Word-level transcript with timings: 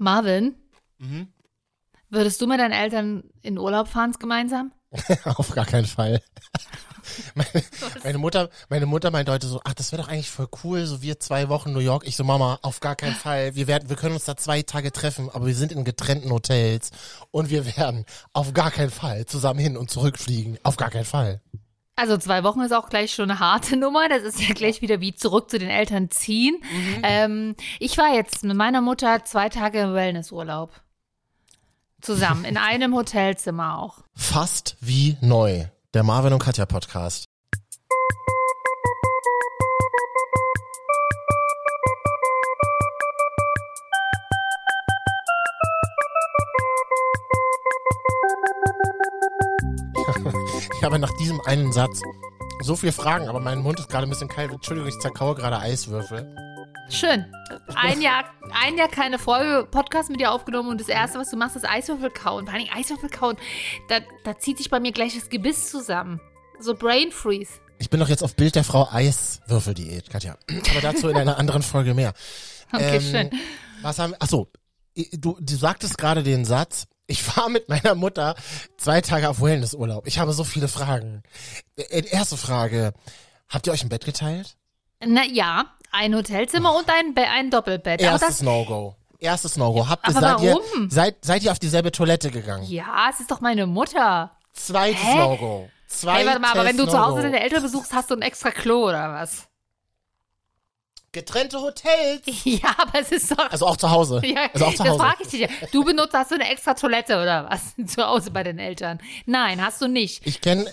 Marvin, 0.00 0.54
Mhm. 0.98 1.28
würdest 2.08 2.40
du 2.40 2.46
mit 2.46 2.58
deinen 2.58 2.72
Eltern 2.72 3.22
in 3.42 3.58
Urlaub 3.58 3.86
fahren 3.88 4.12
gemeinsam? 4.18 4.72
Auf 5.24 5.50
gar 5.50 5.66
keinen 5.66 5.86
Fall. 5.86 6.20
meine, 7.34 7.64
meine 8.02 8.18
Mutter, 8.18 8.50
meine 8.68 8.86
Mutter 8.86 9.10
meint 9.10 9.28
heute 9.28 9.46
so, 9.46 9.60
ach, 9.64 9.74
das 9.74 9.92
wäre 9.92 10.02
doch 10.02 10.08
eigentlich 10.08 10.30
voll 10.30 10.48
cool, 10.64 10.84
so 10.86 11.02
wir 11.02 11.20
zwei 11.20 11.48
Wochen 11.48 11.72
New 11.72 11.80
York. 11.80 12.06
Ich 12.06 12.16
so, 12.16 12.24
Mama, 12.24 12.58
auf 12.62 12.80
gar 12.80 12.96
keinen 12.96 13.14
Fall. 13.14 13.54
Wir 13.54 13.66
werden, 13.66 13.88
wir 13.90 13.96
können 13.96 14.14
uns 14.14 14.24
da 14.24 14.36
zwei 14.36 14.62
Tage 14.62 14.90
treffen, 14.90 15.28
aber 15.30 15.46
wir 15.46 15.54
sind 15.54 15.70
in 15.70 15.84
getrennten 15.84 16.30
Hotels 16.30 16.90
und 17.30 17.50
wir 17.50 17.64
werden 17.76 18.04
auf 18.32 18.52
gar 18.54 18.70
keinen 18.70 18.90
Fall 18.90 19.26
zusammen 19.26 19.60
hin 19.60 19.76
und 19.76 19.90
zurückfliegen. 19.90 20.58
Auf 20.62 20.76
gar 20.76 20.90
keinen 20.90 21.04
Fall. 21.04 21.40
Also 22.00 22.16
zwei 22.16 22.42
Wochen 22.44 22.62
ist 22.62 22.72
auch 22.72 22.88
gleich 22.88 23.12
schon 23.12 23.30
eine 23.30 23.40
harte 23.40 23.76
Nummer. 23.78 24.08
Das 24.08 24.22
ist 24.22 24.40
ja 24.40 24.54
gleich 24.54 24.80
wieder 24.80 25.00
wie 25.02 25.14
zurück 25.14 25.50
zu 25.50 25.58
den 25.58 25.68
Eltern 25.68 26.10
ziehen. 26.10 26.62
Ähm, 27.02 27.54
ich 27.78 27.98
war 27.98 28.14
jetzt 28.14 28.42
mit 28.42 28.56
meiner 28.56 28.80
Mutter 28.80 29.22
zwei 29.24 29.50
Tage 29.50 29.80
im 29.80 29.92
Wellnessurlaub. 29.92 30.72
Zusammen, 32.00 32.46
in 32.46 32.56
einem 32.56 32.94
Hotelzimmer 32.94 33.78
auch. 33.78 33.98
Fast 34.14 34.76
wie 34.80 35.18
neu. 35.20 35.66
Der 35.92 36.02
Marvin 36.02 36.32
und 36.32 36.38
Katja 36.38 36.64
Podcast. 36.64 37.29
Ich 50.80 50.84
habe 50.84 50.98
nach 50.98 51.14
diesem 51.18 51.42
einen 51.42 51.74
Satz 51.74 52.00
so 52.62 52.74
viele 52.74 52.92
Fragen, 52.92 53.28
aber 53.28 53.38
mein 53.38 53.58
Mund 53.58 53.78
ist 53.78 53.90
gerade 53.90 54.06
ein 54.06 54.08
bisschen 54.08 54.28
kalt. 54.28 54.50
Entschuldigung, 54.50 54.88
ich 54.88 54.98
zerkaue 54.98 55.34
gerade 55.34 55.58
Eiswürfel. 55.58 56.34
Schön. 56.88 57.26
Ein 57.74 58.00
Jahr, 58.00 58.24
ein 58.50 58.78
Jahr 58.78 58.88
keine 58.88 59.18
Folge 59.18 59.68
Podcast 59.70 60.08
mit 60.08 60.20
dir 60.20 60.32
aufgenommen 60.32 60.70
und 60.70 60.80
das 60.80 60.88
erste, 60.88 61.18
was 61.18 61.28
du 61.28 61.36
machst, 61.36 61.54
ist 61.54 61.68
Eiswürfel 61.68 62.08
kauen. 62.08 62.46
Vor 62.46 62.54
allem 62.54 62.66
Eiswürfel 62.72 63.10
kauen, 63.10 63.36
da, 63.90 63.98
da 64.24 64.38
zieht 64.38 64.56
sich 64.56 64.70
bei 64.70 64.80
mir 64.80 64.92
gleich 64.92 65.14
das 65.14 65.28
Gebiss 65.28 65.70
zusammen. 65.70 66.18
So 66.60 66.74
Brain 66.74 67.12
Freeze. 67.12 67.60
Ich 67.78 67.90
bin 67.90 68.00
doch 68.00 68.08
jetzt 68.08 68.22
auf 68.22 68.34
Bild 68.34 68.54
der 68.54 68.64
Frau 68.64 68.88
Eiswürfeldiät, 68.90 70.08
Katja. 70.08 70.38
Aber 70.70 70.80
dazu 70.80 71.10
in 71.10 71.16
einer 71.18 71.36
anderen 71.36 71.60
Folge 71.60 71.92
mehr. 71.92 72.14
Okay, 72.72 72.96
Ähm, 72.96 73.02
schön. 73.02 73.30
Was 73.82 73.98
haben 73.98 74.14
Ach 74.18 74.28
so, 74.28 74.50
du, 75.12 75.36
du 75.38 75.56
sagtest 75.56 75.98
gerade 75.98 76.22
den 76.22 76.46
Satz, 76.46 76.86
ich 77.10 77.36
war 77.36 77.48
mit 77.48 77.68
meiner 77.68 77.94
Mutter 77.94 78.36
zwei 78.76 79.00
Tage 79.00 79.28
auf 79.28 79.42
Wellnessurlaub. 79.42 80.06
Ich 80.06 80.18
habe 80.18 80.32
so 80.32 80.44
viele 80.44 80.68
Fragen. 80.68 81.22
Äh, 81.76 82.04
Erste 82.08 82.36
Frage, 82.36 82.92
habt 83.48 83.66
ihr 83.66 83.72
euch 83.72 83.82
ein 83.82 83.88
Bett 83.88 84.04
geteilt? 84.04 84.56
Na 85.04 85.24
ja, 85.24 85.64
ein 85.90 86.14
Hotelzimmer 86.14 86.74
und 86.74 86.88
ein, 86.88 87.14
Be 87.14 87.22
ein 87.22 87.50
Doppelbett. 87.50 88.00
Erstes 88.00 88.42
No-Go. 88.42 88.94
Erstes 89.18 89.56
No-Go. 89.56 89.88
Habt 89.88 90.06
ihr, 90.06 90.14
seid 90.14 90.40
ihr, 90.40 90.58
seid, 90.88 91.24
seid 91.24 91.42
ihr 91.42 91.52
auf 91.52 91.58
dieselbe 91.58 91.90
Toilette 91.90 92.30
gegangen? 92.30 92.64
ja, 92.64 93.08
es 93.10 93.20
ist 93.20 93.30
doch 93.30 93.40
meine 93.40 93.66
Mutter. 93.66 94.30
Zweites? 94.52 95.02
No-Go. 95.02 95.68
Zweites 95.88 96.20
Hey, 96.20 96.26
warte 96.26 96.40
mal, 96.40 96.52
aber 96.52 96.64
wenn 96.64 96.76
du 96.76 96.86
zu 96.86 96.98
Hause 96.98 97.22
deine 97.22 97.40
Eltern 97.40 97.62
besuchst, 97.62 97.92
hast 97.92 98.10
du 98.10 98.14
ein 98.14 98.22
extra 98.22 98.52
Klo 98.52 98.88
oder 98.88 99.12
was? 99.12 99.48
Getrennte 101.12 101.60
Hotels. 101.60 102.22
Ja, 102.44 102.74
aber 102.78 103.00
es 103.00 103.10
ist 103.10 103.30
doch. 103.32 103.50
Also 103.50 103.66
auch 103.66 103.76
zu 103.76 103.90
Hause. 103.90 104.20
Ja, 104.24 104.48
also 104.52 104.66
auch 104.66 104.74
zu 104.74 104.82
das 104.84 104.92
Hause. 104.92 104.98
frage 105.00 105.16
ich 105.22 105.28
dich 105.28 105.40
ja. 105.40 105.48
Du 105.72 105.84
benutzt, 105.84 106.14
hast 106.14 106.30
du 106.30 106.36
eine 106.36 106.48
extra 106.50 106.74
Toilette 106.74 107.20
oder 107.20 107.48
was? 107.50 107.74
Zu 107.92 108.06
Hause 108.06 108.30
bei 108.30 108.42
den 108.44 108.58
Eltern? 108.58 109.00
Nein, 109.26 109.64
hast 109.64 109.80
du 109.82 109.88
nicht. 109.88 110.24
Ich 110.26 110.40
kenne 110.40 110.72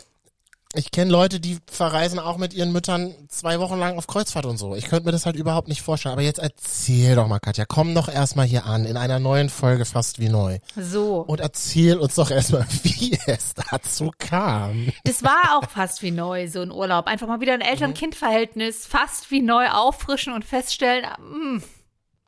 ich 0.74 0.92
kenn 0.92 1.10
Leute, 1.10 1.40
die 1.40 1.58
verreisen 1.72 2.20
auch 2.20 2.38
mit 2.38 2.54
ihren 2.54 2.72
Müttern 2.72 3.16
zwei 3.30 3.60
Wochen 3.60 3.80
lang 3.80 3.98
auf 3.98 4.08
Kreuzfahrt 4.08 4.46
und 4.46 4.58
so. 4.58 4.76
Ich 4.76 4.86
könnte 4.86 5.06
mir 5.06 5.12
das 5.12 5.26
halt 5.26 5.36
überhaupt 5.36 5.68
nicht 5.68 5.82
vorstellen. 5.82 6.14
Aber 6.14 6.22
jetzt 6.22 6.40
erzähl 6.40 7.16
doch 7.16 7.28
mal, 7.28 7.40
Katja, 7.40 7.66
komm 7.66 7.96
doch 7.96 8.10
erstmal 8.10 8.46
hier 8.46 8.66
an 8.66 8.86
in 8.86 8.98
einer 8.98 9.20
neuen 9.20 9.50
Folge 9.50 9.86
fast 9.86 10.20
wie 10.20 10.30
neu. 10.30 10.60
So. 10.76 11.22
Und 11.22 11.40
erzähl 11.40 11.98
uns 11.98 12.16
doch 12.16 12.32
erstmal, 12.32 12.66
wie 12.84 13.18
es 13.28 13.54
dazu 13.54 14.12
kam. 14.18 14.92
Das 15.06 15.24
war 15.24 15.58
auch 15.58 15.70
fast 15.70 16.02
wie 16.04 16.12
neu, 16.12 16.48
so 16.48 16.62
ein 16.62 16.72
Urlaub. 16.72 17.08
Einfach 17.08 17.28
mal 17.28 17.40
wieder 17.40 17.54
ein 17.54 17.62
Eltern-Kind-Verhältnis 17.62 18.86
fast 18.86 19.32
wie 19.32 19.42
neu 19.42 19.70
auffrischen 19.70 20.34
und 20.34 20.44
feststellen, 20.44 21.06
mm, 21.20 21.64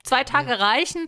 zwei 0.04 0.24
Tage 0.24 0.60
reichen, 0.60 1.08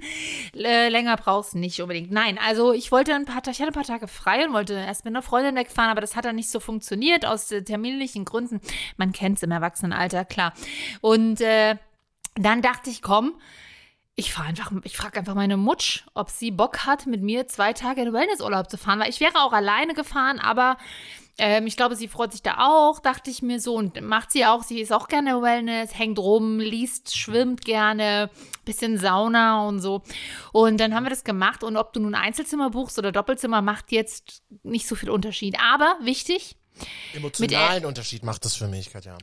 äh, 0.54 0.90
länger 0.90 1.18
brauchst 1.18 1.56
nicht 1.56 1.82
unbedingt. 1.82 2.12
Nein, 2.12 2.38
also 2.38 2.74
ich 2.74 2.92
wollte 2.92 3.14
ein 3.16 3.26
paar 3.26 3.42
Tage, 3.42 3.52
ich 3.52 3.62
hatte 3.62 3.72
ein 3.72 3.74
paar 3.74 3.84
Tage 3.84 4.08
frei 4.08 4.46
und 4.46 4.54
wollte 4.54 4.74
erst 4.74 5.06
mit 5.06 5.14
einer 5.14 5.22
Freundin 5.22 5.56
wegfahren, 5.56 5.92
aber 5.92 6.02
das 6.02 6.16
hat 6.16 6.26
dann 6.26 6.36
nicht 6.36 6.50
so 6.50 6.60
funktioniert 6.60 7.26
aus 7.26 7.52
äh, 7.52 7.64
terminlichen 7.64 8.26
Gründen. 8.26 8.62
Man 8.98 9.12
kennt 9.12 9.38
es 9.38 9.44
im 9.44 9.52
Erwachsenenalter, 9.52 10.26
klar. 10.26 10.54
Und 11.02 11.42
äh, 11.42 11.78
dann 12.36 12.62
dachte 12.62 12.90
ich, 12.90 13.02
komm, 13.02 13.36
ich 14.16 14.34
fahre 14.34 14.50
einfach, 14.50 14.72
ich 14.84 14.98
frage 14.98 15.20
einfach 15.20 15.36
meine 15.36 15.58
Mutsch, 15.58 16.04
ob 16.14 16.30
sie 16.30 16.52
Bock 16.52 16.86
hat, 16.86 17.08
mit 17.08 17.22
mir 17.22 17.48
zwei 17.48 17.74
Tage 17.74 18.02
in 18.02 18.14
Wellnessurlaub 18.14 18.70
zu 18.70 18.78
fahren, 18.78 19.00
weil 19.00 19.10
ich 19.10 19.20
wäre 19.20 19.42
auch 19.42 19.54
alleine 19.54 19.94
gefahren, 19.94 20.40
aber 20.40 20.78
ähm, 21.38 21.68
ich 21.68 21.78
glaube, 21.78 21.96
sie 21.96 22.08
freut 22.08 22.32
sich 22.32 22.42
da 22.42 22.58
auch, 22.60 23.00
dachte 23.00 23.30
ich 23.30 23.42
mir 23.42 23.60
so 23.60 23.76
und 23.76 24.00
macht 24.02 24.32
sie 24.32 24.46
auch. 24.46 24.64
Sie 24.64 24.80
ist 24.80 24.92
auch 24.92 25.08
gerne 25.08 25.42
Wellness, 25.42 25.98
hängt 25.98 26.20
rum, 26.20 26.60
liest, 26.60 27.18
schwimmt 27.18 27.66
gerne, 27.66 28.30
bisschen 28.66 28.98
Sauna 28.98 29.68
und 29.68 29.80
so. 29.80 30.04
Und 30.52 30.80
dann 30.80 30.94
haben 30.94 31.04
wir 31.04 31.10
das 31.10 31.24
gemacht 31.24 31.64
und 31.64 31.78
ob 31.78 31.94
du 31.94 32.00
nun 32.00 32.16
Einzelzimmer 32.16 32.70
buchst 32.70 33.00
oder 33.00 33.12
Doppelzimmer, 33.12 33.62
macht 33.62 33.92
jetzt 33.92 34.44
nicht 34.64 34.88
so 34.88 34.96
viel 34.96 35.10
Unterschied. 35.10 35.58
Aber 35.60 35.98
wichtig, 36.02 36.56
Emotionalen 37.14 37.86
Unterschied 37.86 38.24
macht 38.24 38.46
das 38.46 38.56
für 38.56 38.68
mich, 38.68 38.92
Katja. 38.92 39.18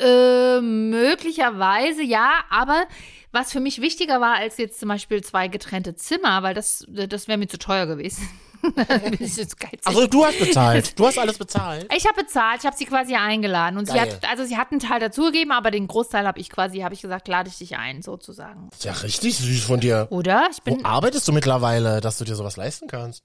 Äh, 0.00 0.60
möglicherweise 0.60 2.02
ja, 2.02 2.44
aber 2.48 2.86
was 3.30 3.52
für 3.52 3.60
mich 3.60 3.80
wichtiger 3.80 4.20
war 4.20 4.36
als 4.36 4.56
jetzt 4.56 4.80
zum 4.80 4.88
Beispiel 4.88 5.22
zwei 5.22 5.48
getrennte 5.48 5.94
Zimmer, 5.96 6.42
weil 6.42 6.54
das, 6.54 6.86
das 6.88 7.28
wäre 7.28 7.38
mir 7.38 7.48
zu 7.48 7.58
teuer 7.58 7.86
gewesen. 7.86 8.26
Also 9.84 10.06
du 10.06 10.24
hast 10.24 10.38
bezahlt. 10.38 10.98
Du 10.98 11.06
hast 11.06 11.18
alles 11.18 11.38
bezahlt. 11.38 11.92
ich 11.94 12.06
habe 12.06 12.22
bezahlt, 12.22 12.60
ich 12.60 12.66
habe 12.66 12.76
sie 12.76 12.84
quasi 12.84 13.16
eingeladen 13.16 13.78
und 13.78 13.86
sie 13.86 13.94
Geil. 13.94 14.12
hat, 14.12 14.28
also 14.30 14.44
sie 14.44 14.56
hat 14.56 14.70
einen 14.70 14.80
Teil 14.80 15.00
dazugegeben, 15.00 15.52
aber 15.52 15.70
den 15.70 15.88
Großteil 15.88 16.26
habe 16.26 16.38
ich 16.38 16.48
quasi, 16.50 16.78
habe 16.78 16.94
ich 16.94 17.02
gesagt, 17.02 17.26
lade 17.28 17.48
ich 17.48 17.58
dich 17.58 17.76
ein, 17.76 18.02
sozusagen. 18.02 18.68
Ist 18.72 18.84
ja 18.84 18.92
richtig 18.92 19.36
süß 19.36 19.64
von 19.64 19.80
dir. 19.80 20.06
Oder? 20.10 20.48
Ich 20.50 20.58
Wo 20.64 20.76
bin, 20.76 20.84
arbeitest 20.84 21.26
du 21.26 21.32
mittlerweile, 21.32 22.00
dass 22.00 22.18
du 22.18 22.24
dir 22.24 22.36
sowas 22.36 22.56
leisten 22.56 22.86
kannst? 22.86 23.24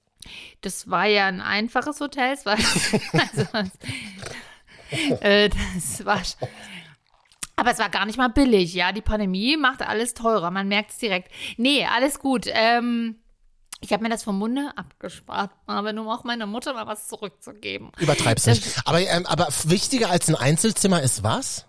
das 0.62 0.90
war 0.90 1.06
ja 1.06 1.28
ein 1.28 1.42
einfaches 1.42 2.00
Hotel, 2.00 2.34
es 2.34 2.46
war, 2.46 2.58
also, 3.14 3.48
äh, 5.22 5.50
das 5.50 6.06
war, 6.06 6.22
aber 7.56 7.72
es 7.72 7.80
war 7.80 7.90
gar 7.90 8.06
nicht 8.06 8.18
mal 8.18 8.30
billig, 8.30 8.74
ja. 8.74 8.92
Die 8.92 9.02
Pandemie 9.02 9.58
macht 9.58 9.82
alles 9.82 10.14
teurer, 10.14 10.52
man 10.52 10.68
merkt 10.68 10.92
es 10.92 10.98
direkt. 10.98 11.32
Nee, 11.58 11.86
alles 11.86 12.20
gut. 12.20 12.46
Ähm, 12.48 13.16
ich 13.82 13.94
habe 13.94 14.04
mir 14.04 14.10
das 14.10 14.24
vom 14.24 14.38
Munde 14.40 14.72
abgespart, 14.76 15.52
aber 15.68 15.94
nur 15.94 16.06
um 16.06 16.12
auch 16.12 16.24
meiner 16.24 16.46
Mutter 16.46 16.74
mal 16.74 16.88
was 16.88 17.08
zurückzugeben. 17.08 17.92
Übertreib's 18.00 18.44
Das- 18.44 18.58
nicht. 18.66 18.82
Aber, 18.86 19.00
ähm, 19.02 19.26
aber 19.26 19.48
wichtiger 19.66 20.10
als 20.10 20.28
ein 20.28 20.36
Einzelzimmer 20.36 21.02
ist 21.02 21.24
was? 21.24 21.66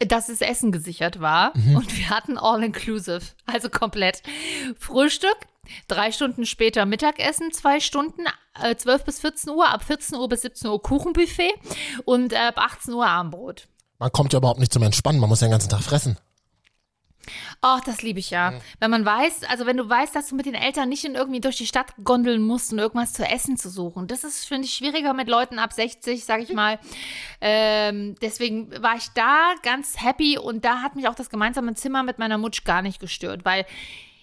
Dass 0.00 0.28
das 0.28 0.40
Essen 0.40 0.72
gesichert 0.72 1.20
war 1.20 1.54
und 1.54 1.96
wir 1.98 2.08
hatten 2.08 2.38
All-Inclusive, 2.38 3.20
also 3.46 3.68
komplett. 3.68 4.22
Frühstück, 4.78 5.36
drei 5.88 6.10
Stunden 6.10 6.46
später 6.46 6.86
Mittagessen, 6.86 7.52
zwei 7.52 7.80
Stunden, 7.80 8.24
äh, 8.62 8.74
12 8.74 9.04
bis 9.04 9.20
14 9.20 9.50
Uhr, 9.50 9.68
ab 9.68 9.84
14 9.84 10.16
Uhr 10.16 10.28
bis 10.28 10.40
17 10.42 10.70
Uhr 10.70 10.82
Kuchenbuffet 10.82 11.52
und 12.06 12.32
äh, 12.32 12.36
ab 12.36 12.56
18 12.58 12.94
Uhr 12.94 13.06
Abendbrot. 13.06 13.68
Man 13.98 14.10
kommt 14.10 14.32
ja 14.32 14.38
überhaupt 14.38 14.58
nicht 14.60 14.72
zum 14.72 14.82
Entspannen, 14.82 15.20
man 15.20 15.28
muss 15.28 15.42
ja 15.42 15.48
den 15.48 15.52
ganzen 15.52 15.68
Tag 15.68 15.82
fressen. 15.82 16.16
Ach, 17.60 17.80
das 17.80 18.02
liebe 18.02 18.18
ich 18.18 18.30
ja. 18.30 18.54
Wenn 18.78 18.90
man 18.90 19.04
weiß, 19.04 19.44
also 19.44 19.66
wenn 19.66 19.76
du 19.76 19.88
weißt, 19.88 20.14
dass 20.14 20.28
du 20.28 20.34
mit 20.34 20.46
den 20.46 20.54
Eltern 20.54 20.88
nicht 20.88 21.04
in 21.04 21.14
irgendwie 21.14 21.40
durch 21.40 21.56
die 21.56 21.66
Stadt 21.66 21.92
gondeln 22.02 22.42
musst 22.42 22.72
und 22.72 22.78
irgendwas 22.78 23.12
zu 23.12 23.24
essen 23.24 23.56
zu 23.56 23.70
suchen. 23.70 24.06
Das 24.06 24.24
ist, 24.24 24.46
finde 24.46 24.66
ich, 24.66 24.74
schwieriger 24.74 25.14
mit 25.14 25.28
Leuten 25.28 25.58
ab 25.58 25.72
60, 25.72 26.24
sag 26.24 26.40
ich 26.40 26.52
mal. 26.52 26.78
Ähm, 27.40 28.16
deswegen 28.22 28.70
war 28.82 28.96
ich 28.96 29.08
da 29.14 29.54
ganz 29.62 30.02
happy 30.02 30.38
und 30.38 30.64
da 30.64 30.82
hat 30.82 30.96
mich 30.96 31.08
auch 31.08 31.14
das 31.14 31.30
gemeinsame 31.30 31.74
Zimmer 31.74 32.02
mit 32.02 32.18
meiner 32.18 32.38
Mutsch 32.38 32.64
gar 32.64 32.82
nicht 32.82 33.00
gestört, 33.00 33.44
weil 33.44 33.66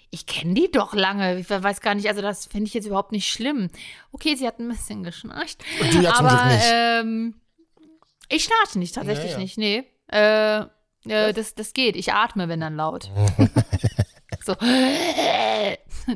ich 0.09 0.25
kenne 0.25 0.53
die 0.53 0.71
doch 0.71 0.93
lange. 0.93 1.38
Ich 1.39 1.50
weiß 1.50 1.81
gar 1.81 1.95
nicht, 1.95 2.07
also 2.07 2.21
das 2.21 2.45
finde 2.45 2.67
ich 2.67 2.73
jetzt 2.73 2.88
überhaupt 2.88 3.11
nicht 3.11 3.29
schlimm. 3.29 3.69
Okay, 4.11 4.35
sie 4.35 4.47
hat 4.47 4.59
ein 4.59 4.69
bisschen 4.69 5.03
geschnarcht. 5.03 5.63
Und 5.81 5.93
du 5.93 6.01
ja 6.01 6.15
aber 6.15 6.45
nicht. 6.45 6.65
Ähm, 6.71 7.35
ich 8.29 8.43
schnarche 8.45 8.79
nicht, 8.79 8.95
tatsächlich 8.95 9.31
Ja, 9.31 9.38
ja. 9.38 9.38
nicht, 9.38 9.57
nee. 9.57 9.83
Äh, 10.07 10.65
äh, 11.09 11.33
das, 11.33 11.56
das 11.56 11.74
geht. 11.74 11.95
Ich 11.95 12.13
atme, 12.13 12.48
wenn 12.50 12.59
dann 12.59 12.75
laut. 12.75 13.09
so. 14.45 14.56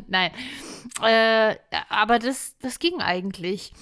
Nein. 0.07 0.31
Äh, 1.03 1.55
aber 1.89 2.19
das, 2.19 2.55
das 2.61 2.79
ging 2.79 3.01
eigentlich. 3.01 3.73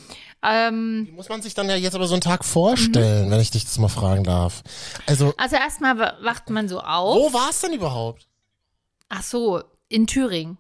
Ähm, 0.42 1.06
Wie 1.08 1.12
muss 1.12 1.30
man 1.30 1.42
sich 1.42 1.54
dann 1.54 1.70
ja 1.70 1.76
jetzt 1.76 1.96
aber 1.96 2.08
so 2.08 2.14
einen 2.16 2.22
Tag 2.22 2.46
vorstellen, 2.46 3.30
wenn 3.30 3.40
ich 3.42 3.52
dich 3.52 3.66
das 3.66 3.78
mal 3.78 3.90
fragen 3.90 4.24
darf? 4.24 4.64
Also, 5.06 5.34
also 5.38 5.56
erstmal 5.58 5.98
wa- 6.00 6.18
wacht 6.22 6.50
man 6.50 6.68
so 6.70 6.80
auf. 6.80 7.16
wo 7.16 7.34
war 7.34 7.50
es 7.50 7.60
denn 7.62 7.74
überhaupt? 7.74 8.28
Ach 9.10 9.22
so, 9.24 9.62
in 9.90 10.08
Thüringen. 10.08 10.58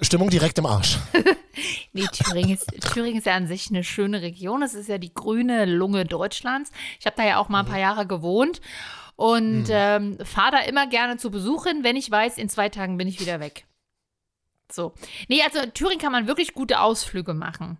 Stimmung 0.00 0.30
direkt 0.30 0.58
im 0.58 0.66
Arsch. 0.66 0.98
Nee, 1.92 2.06
Thüringen 2.12 2.54
ist, 2.54 2.66
Thüringen 2.94 3.18
ist 3.18 3.26
ja 3.26 3.34
an 3.34 3.46
sich 3.48 3.68
eine 3.68 3.82
schöne 3.84 4.22
Region. 4.22 4.62
Es 4.62 4.72
ist 4.72 4.88
ja 4.88 4.96
die 4.96 5.12
grüne 5.12 5.66
Lunge 5.66 6.04
Deutschlands. 6.06 6.70
Ich 7.00 7.04
habe 7.06 7.16
da 7.16 7.24
ja 7.26 7.38
auch 7.38 7.48
mal 7.48 7.60
ein 7.60 7.66
paar 7.66 7.78
Jahre 7.80 8.06
gewohnt. 8.06 8.60
Und 9.16 9.66
Hm. 9.68 10.16
ähm, 10.18 10.18
fahre 10.24 10.52
da 10.52 10.58
immer 10.60 10.86
gerne 10.86 11.18
zu 11.18 11.30
Besuch 11.30 11.66
hin, 11.66 11.80
wenn 11.82 11.96
ich 11.96 12.10
weiß, 12.10 12.38
in 12.38 12.48
zwei 12.48 12.68
Tagen 12.70 12.96
bin 12.96 13.08
ich 13.08 13.20
wieder 13.20 13.40
weg. 13.40 13.66
So. 14.72 14.94
Nee, 15.28 15.42
also 15.42 15.58
in 15.58 15.74
Thüringen 15.74 15.98
kann 16.00 16.12
man 16.12 16.26
wirklich 16.28 16.54
gute 16.54 16.80
Ausflüge 16.80 17.34
machen. 17.34 17.76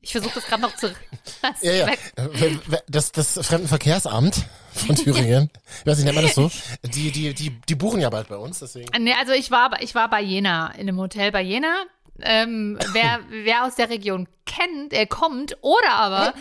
Ich 0.00 0.12
versuche 0.12 0.34
das 0.34 0.46
gerade 0.46 0.62
noch 0.62 0.76
zu. 0.76 0.94
Ja, 1.62 1.72
ja. 1.72 1.88
Äh, 1.88 2.56
Das, 2.88 3.10
das 3.10 3.32
Fremdenverkehrsamt 3.44 4.44
von 4.78 4.96
Thüringen, 4.96 5.50
ich 5.80 5.86
weiß 5.86 5.96
nicht, 5.98 6.04
nennt 6.06 6.16
man 6.16 6.24
das 6.24 6.34
so? 6.34 6.50
Die, 6.94 7.10
die, 7.10 7.34
die, 7.34 7.50
die 7.50 7.74
buchen 7.74 8.00
ja 8.00 8.10
bald 8.10 8.28
bei 8.28 8.36
uns, 8.36 8.58
deswegen. 8.58 8.88
Nee, 9.02 9.14
also 9.18 9.32
ich 9.32 9.50
war, 9.50 9.82
ich 9.82 9.94
war 9.94 10.08
bei 10.08 10.22
Jena, 10.22 10.68
in 10.72 10.88
einem 10.88 10.98
Hotel 10.98 11.32
bei 11.32 11.42
Jena. 11.42 11.84
Ähm, 12.20 12.78
wer, 12.92 13.20
wer 13.30 13.64
aus 13.64 13.76
der 13.76 13.90
Region 13.90 14.26
kennt, 14.44 14.92
er 14.92 15.06
kommt 15.06 15.56
oder 15.60 15.92
aber 15.92 16.34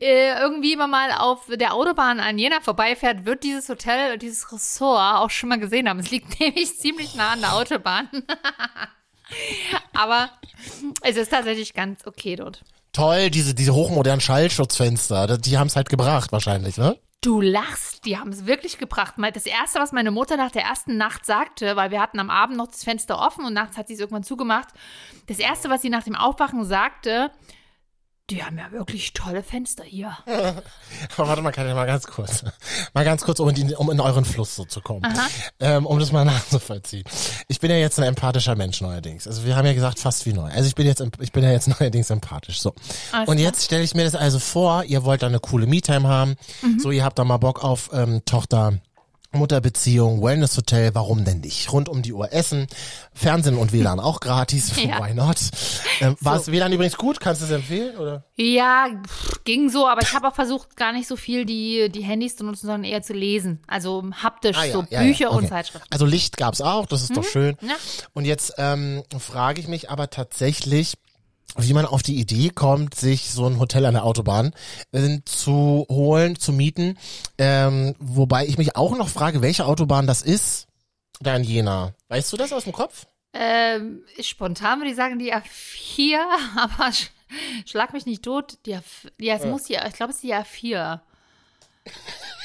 äh, 0.00 0.38
irgendwie 0.38 0.74
immer 0.74 0.86
mal 0.86 1.12
auf 1.12 1.46
der 1.48 1.72
Autobahn 1.74 2.20
an 2.20 2.38
Jena 2.38 2.60
vorbeifährt, 2.60 3.24
wird 3.24 3.42
dieses 3.42 3.68
Hotel, 3.68 4.18
dieses 4.18 4.52
Ressort 4.52 5.16
auch 5.16 5.30
schon 5.30 5.48
mal 5.48 5.58
gesehen 5.58 5.88
haben. 5.88 6.00
Es 6.00 6.10
liegt 6.10 6.38
nämlich 6.40 6.78
ziemlich 6.78 7.14
nah 7.14 7.32
an 7.32 7.40
der 7.40 7.54
Autobahn. 7.54 8.08
aber 9.94 10.30
es 11.02 11.16
ist 11.16 11.30
tatsächlich 11.30 11.72
ganz 11.72 12.06
okay 12.06 12.36
dort. 12.36 12.62
Toll, 12.92 13.28
diese, 13.30 13.54
diese 13.54 13.74
hochmodernen 13.74 14.20
Schallschutzfenster, 14.20 15.36
die 15.38 15.58
haben 15.58 15.66
es 15.66 15.74
halt 15.74 15.88
gebracht 15.88 16.30
wahrscheinlich, 16.30 16.76
ne? 16.76 16.96
Du 17.24 17.40
lachst, 17.40 18.04
die 18.04 18.18
haben 18.18 18.28
es 18.32 18.44
wirklich 18.44 18.76
gebracht. 18.76 19.14
Das 19.16 19.46
erste, 19.46 19.78
was 19.78 19.92
meine 19.92 20.10
Mutter 20.10 20.36
nach 20.36 20.50
der 20.50 20.60
ersten 20.60 20.98
Nacht 20.98 21.24
sagte, 21.24 21.74
weil 21.74 21.90
wir 21.90 22.02
hatten 22.02 22.20
am 22.20 22.28
Abend 22.28 22.58
noch 22.58 22.66
das 22.66 22.84
Fenster 22.84 23.18
offen 23.18 23.46
und 23.46 23.54
nachts 23.54 23.78
hat 23.78 23.88
sie 23.88 23.94
es 23.94 24.00
irgendwann 24.00 24.24
zugemacht. 24.24 24.68
Das 25.26 25.38
erste, 25.38 25.70
was 25.70 25.80
sie 25.80 25.88
nach 25.88 26.02
dem 26.02 26.16
Aufwachen 26.16 26.66
sagte, 26.66 27.30
die 28.30 28.42
haben 28.42 28.56
ja 28.56 28.72
wirklich 28.72 29.12
tolle 29.12 29.42
Fenster 29.42 29.84
hier. 29.84 30.16
Aber 30.26 31.28
warte 31.28 31.42
mal, 31.42 31.52
kann 31.52 31.68
ich 31.68 31.74
mal 31.74 31.86
ganz 31.86 32.06
kurz, 32.06 32.42
mal 32.94 33.04
ganz 33.04 33.22
kurz, 33.22 33.38
um 33.38 33.50
in, 33.50 33.74
um 33.74 33.90
in 33.90 34.00
euren 34.00 34.24
Fluss 34.24 34.56
so 34.56 34.64
zu 34.64 34.80
kommen, 34.80 35.02
ähm, 35.60 35.84
um 35.84 35.98
das 35.98 36.10
mal 36.10 36.24
nachzuvollziehen. 36.24 37.04
Ich 37.48 37.60
bin 37.60 37.70
ja 37.70 37.76
jetzt 37.76 37.98
ein 37.98 38.04
empathischer 38.04 38.56
Mensch 38.56 38.80
neuerdings. 38.80 39.26
Also 39.26 39.44
wir 39.44 39.56
haben 39.56 39.66
ja 39.66 39.74
gesagt, 39.74 39.98
fast 39.98 40.24
wie 40.24 40.32
neu. 40.32 40.50
Also 40.50 40.66
ich 40.66 40.74
bin 40.74 40.86
jetzt, 40.86 41.04
ich 41.20 41.32
bin 41.32 41.44
ja 41.44 41.50
jetzt 41.50 41.68
neuerdings 41.80 42.08
empathisch. 42.08 42.60
So. 42.60 42.74
Alles 43.12 43.28
Und 43.28 43.36
klar. 43.36 43.46
jetzt 43.46 43.64
stelle 43.64 43.82
ich 43.82 43.94
mir 43.94 44.04
das 44.04 44.14
also 44.14 44.38
vor, 44.38 44.84
ihr 44.84 45.04
wollt 45.04 45.22
da 45.22 45.26
eine 45.26 45.40
coole 45.40 45.66
Me-Time 45.66 46.08
haben. 46.08 46.36
Mhm. 46.62 46.80
So, 46.80 46.90
ihr 46.90 47.04
habt 47.04 47.18
da 47.18 47.24
mal 47.24 47.36
Bock 47.36 47.62
auf 47.62 47.90
ähm, 47.92 48.22
Tochter. 48.24 48.78
Mutterbeziehung, 49.34 50.22
Wellness-Hotel, 50.22 50.94
warum 50.94 51.24
denn 51.24 51.40
nicht? 51.40 51.72
Rund 51.72 51.88
um 51.88 52.02
die 52.02 52.12
Uhr 52.12 52.32
essen, 52.32 52.66
Fernsehen 53.12 53.56
und 53.56 53.72
WLAN 53.72 54.00
auch 54.00 54.20
gratis, 54.20 54.72
Ja. 54.82 55.04
why 55.04 55.14
not? 55.14 55.36
Ähm, 56.00 56.16
War 56.20 56.36
So. 56.36 56.42
es 56.42 56.50
WLAN 56.52 56.72
übrigens 56.72 56.96
gut? 56.96 57.20
Kannst 57.20 57.42
du 57.42 57.46
es 57.46 57.50
empfehlen? 57.50 57.96
Oder? 57.96 58.24
Ja, 58.36 58.86
ging 59.44 59.68
so, 59.70 59.86
aber 59.88 60.02
ich 60.02 60.12
habe 60.14 60.28
auch 60.28 60.34
versucht, 60.34 60.76
gar 60.76 60.92
nicht 60.92 61.06
so 61.08 61.16
viel 61.16 61.44
die, 61.44 61.88
die 61.90 62.02
Handys 62.02 62.36
zu 62.36 62.44
nutzen, 62.44 62.66
sondern 62.66 62.84
eher 62.84 63.02
zu 63.02 63.12
lesen. 63.12 63.60
Also 63.66 64.02
haptisch, 64.22 64.56
Ah, 64.56 64.64
ja, 64.64 64.72
so 64.72 64.84
ja, 64.90 65.02
Bücher 65.02 65.20
ja, 65.24 65.28
und 65.30 65.38
okay. 65.38 65.48
Zeitschriften. 65.48 65.88
Also 65.90 66.06
Licht 66.06 66.36
gab's 66.36 66.60
auch, 66.60 66.86
das 66.86 67.02
ist 67.02 67.16
doch 67.16 67.24
schön. 67.24 67.56
Und 68.12 68.24
jetzt 68.24 68.54
ähm, 68.58 69.02
frage 69.18 69.60
ich 69.60 69.68
mich 69.68 69.90
aber 69.90 70.10
tatsächlich, 70.10 70.94
wie 71.56 71.72
man 71.72 71.86
auf 71.86 72.02
die 72.02 72.16
Idee 72.16 72.50
kommt, 72.50 72.94
sich 72.94 73.30
so 73.30 73.46
ein 73.46 73.58
Hotel 73.58 73.86
an 73.86 73.94
der 73.94 74.04
Autobahn 74.04 74.52
äh, 74.92 75.20
zu 75.24 75.86
holen, 75.88 76.36
zu 76.36 76.52
mieten. 76.52 76.98
Ähm, 77.38 77.94
wobei 77.98 78.46
ich 78.46 78.58
mich 78.58 78.76
auch 78.76 78.96
noch 78.96 79.08
frage, 79.08 79.42
welche 79.42 79.66
Autobahn 79.66 80.06
das 80.06 80.22
ist. 80.22 80.66
Da 81.20 81.36
in 81.36 81.44
Jena. 81.44 81.94
Weißt 82.08 82.32
du 82.32 82.36
das 82.36 82.52
aus 82.52 82.64
dem 82.64 82.72
Kopf? 82.72 83.06
Ähm, 83.32 84.04
spontan 84.20 84.80
würde 84.80 84.90
ich 84.90 84.96
sagen 84.96 85.18
die 85.18 85.34
A4, 85.34 86.18
aber 86.56 86.92
sch 86.92 87.10
schlag 87.66 87.92
mich 87.92 88.06
nicht 88.06 88.22
tot. 88.22 88.58
Die 88.66 88.76
A4, 88.76 89.10
ja, 89.18 89.36
es 89.36 89.44
muss 89.44 89.64
die, 89.64 89.74
ich 89.74 89.94
glaube, 89.94 90.10
es 90.10 90.16
ist 90.16 90.24
die 90.24 90.34
A4, 90.34 91.00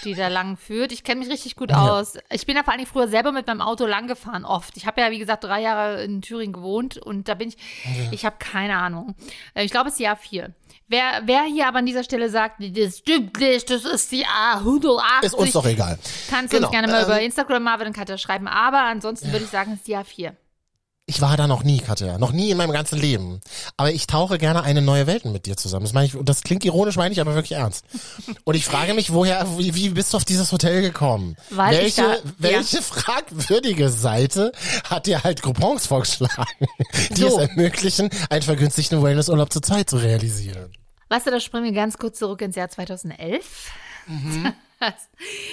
die 0.06 0.14
da 0.16 0.28
lang 0.28 0.58
führt. 0.58 0.92
Ich 0.92 1.04
kenne 1.04 1.20
mich 1.22 1.30
richtig 1.30 1.56
gut 1.56 1.72
aus. 1.74 2.18
Ich 2.32 2.46
bin 2.46 2.56
ja 2.56 2.64
vor 2.64 2.72
allen 2.72 2.80
Dingen 2.80 2.92
früher 2.92 3.08
selber 3.08 3.32
mit 3.32 3.48
meinem 3.48 3.62
Auto 3.62 3.86
lang 3.86 4.08
gefahren, 4.08 4.46
oft. 4.46 4.76
Ich 4.78 4.86
habe 4.86 5.02
ja, 5.02 5.12
wie 5.12 5.20
gesagt, 5.20 5.44
drei 5.44 5.62
Jahre 5.62 6.04
in 6.04 6.22
Thüringen 6.22 6.54
gewohnt 6.54 6.98
und 6.98 7.28
da 7.28 7.34
bin 7.36 7.50
ich, 7.50 7.58
ich 8.12 8.26
habe 8.26 8.36
keine 8.40 8.78
Ahnung. 8.78 9.16
Äh, 9.54 9.64
Ich 9.66 9.72
glaube, 9.72 9.88
es 9.90 9.94
ist 9.94 10.00
die 10.00 10.08
A4. 10.10 10.52
Wer, 10.88 11.22
wer 11.26 11.44
hier 11.44 11.68
aber 11.68 11.80
an 11.80 11.86
dieser 11.86 12.04
Stelle 12.04 12.30
sagt, 12.30 12.56
das 12.60 12.98
stimmt 13.00 13.40
nicht, 13.40 13.70
das 13.70 13.86
ist 13.86 14.12
die 14.12 14.26
A180. 14.26 15.24
Ist 15.24 15.34
uns 15.36 15.52
doch 15.52 15.66
egal. 15.66 16.00
Kannst 16.30 16.52
du 16.54 16.58
Genau, 16.58 16.68
uns 16.70 16.72
gerne 16.74 16.88
mal 16.92 17.00
ähm, 17.02 17.06
über 17.06 17.22
Instagram 17.22 17.62
Marvin 17.64 17.88
und 17.88 17.94
Katja 17.96 18.18
schreiben, 18.18 18.48
aber 18.48 18.82
ansonsten 18.82 19.32
würde 19.32 19.46
ich 19.46 19.52
sagen, 19.52 19.74
es 19.74 19.80
ist 19.80 19.88
die 19.88 19.96
A4. 19.98 20.34
Ich 21.10 21.22
war 21.22 21.36
da 21.38 21.48
noch 21.48 21.64
nie, 21.64 21.80
Katja. 21.80 22.20
Noch 22.20 22.32
nie 22.32 22.52
in 22.52 22.58
meinem 22.58 22.72
ganzen 22.72 23.00
Leben. 23.00 23.42
Aber 23.78 23.92
ich 23.92 24.06
tauche 24.06 24.38
gerne 24.38 24.62
eine 24.62 24.82
neue 24.84 25.08
Welten 25.08 25.32
mit 25.32 25.48
dir 25.48 25.58
zusammen. 25.58 25.84
Das 25.86 25.94
meine 25.94 26.06
ich, 26.06 26.16
und 26.16 26.30
das 26.30 26.44
klingt 26.44 26.64
ironisch, 26.64 26.98
meine 26.98 27.12
ich 27.12 27.20
aber 27.20 27.34
wirklich 27.34 27.54
ernst. 27.54 27.84
Und 28.44 28.54
ich 28.56 28.64
frage 28.66 28.94
mich, 28.94 29.12
woher, 29.12 29.48
wie, 29.58 29.74
wie 29.74 29.90
bist 29.90 30.14
du 30.14 30.18
auf 30.18 30.24
dieses 30.26 30.52
Hotel 30.52 30.82
gekommen? 30.84 31.36
Weil 31.50 31.78
welche, 31.82 32.02
da- 32.04 32.18
welche 32.38 32.82
fragwürdige 32.84 33.90
Seite 33.90 34.52
hat 34.84 35.08
dir 35.08 35.24
halt 35.24 35.42
Coupons 35.42 35.88
vorgeschlagen, 35.88 36.46
die 37.10 37.22
So. 37.22 37.40
es 37.40 37.50
ermöglichen, 37.50 38.10
einen 38.30 38.44
vergünstigten 38.44 39.02
Wellnessurlaub 39.02 39.52
zur 39.52 39.64
Zeit 39.64 39.90
zu 39.90 39.98
realisieren? 39.98 40.72
Weißt 41.10 41.26
du, 41.26 41.32
da 41.32 41.40
springen 41.40 41.66
wir 41.66 41.72
ganz 41.72 41.98
kurz 41.98 42.20
zurück 42.20 42.42
ins 42.44 42.56
Jahr 42.56 42.70
2011. 42.70 43.72
Das, 44.80 44.94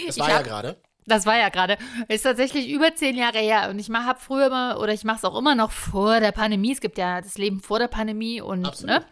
Das 0.06 0.18
war 0.18 0.28
ja 0.28 0.34
hab- 0.36 0.44
gerade. 0.44 0.76
Das 1.06 1.24
war 1.24 1.38
ja 1.38 1.48
gerade. 1.48 1.78
Ist 2.08 2.22
tatsächlich 2.22 2.68
über 2.68 2.94
zehn 2.94 3.16
Jahre 3.16 3.38
her. 3.38 3.68
Und 3.70 3.78
ich 3.78 3.88
habe 3.88 4.18
früher 4.20 4.46
immer, 4.46 4.80
oder 4.80 4.92
ich 4.92 5.04
mache 5.04 5.18
es 5.18 5.24
auch 5.24 5.38
immer 5.38 5.54
noch 5.54 5.70
vor 5.70 6.20
der 6.20 6.32
Pandemie. 6.32 6.72
Es 6.72 6.80
gibt 6.80 6.98
ja 6.98 7.20
das 7.20 7.38
Leben 7.38 7.60
vor 7.60 7.78
der 7.78 7.88
Pandemie 7.88 8.40
und, 8.40 8.66
Absolut. 8.66 9.00
ne? 9.00 9.06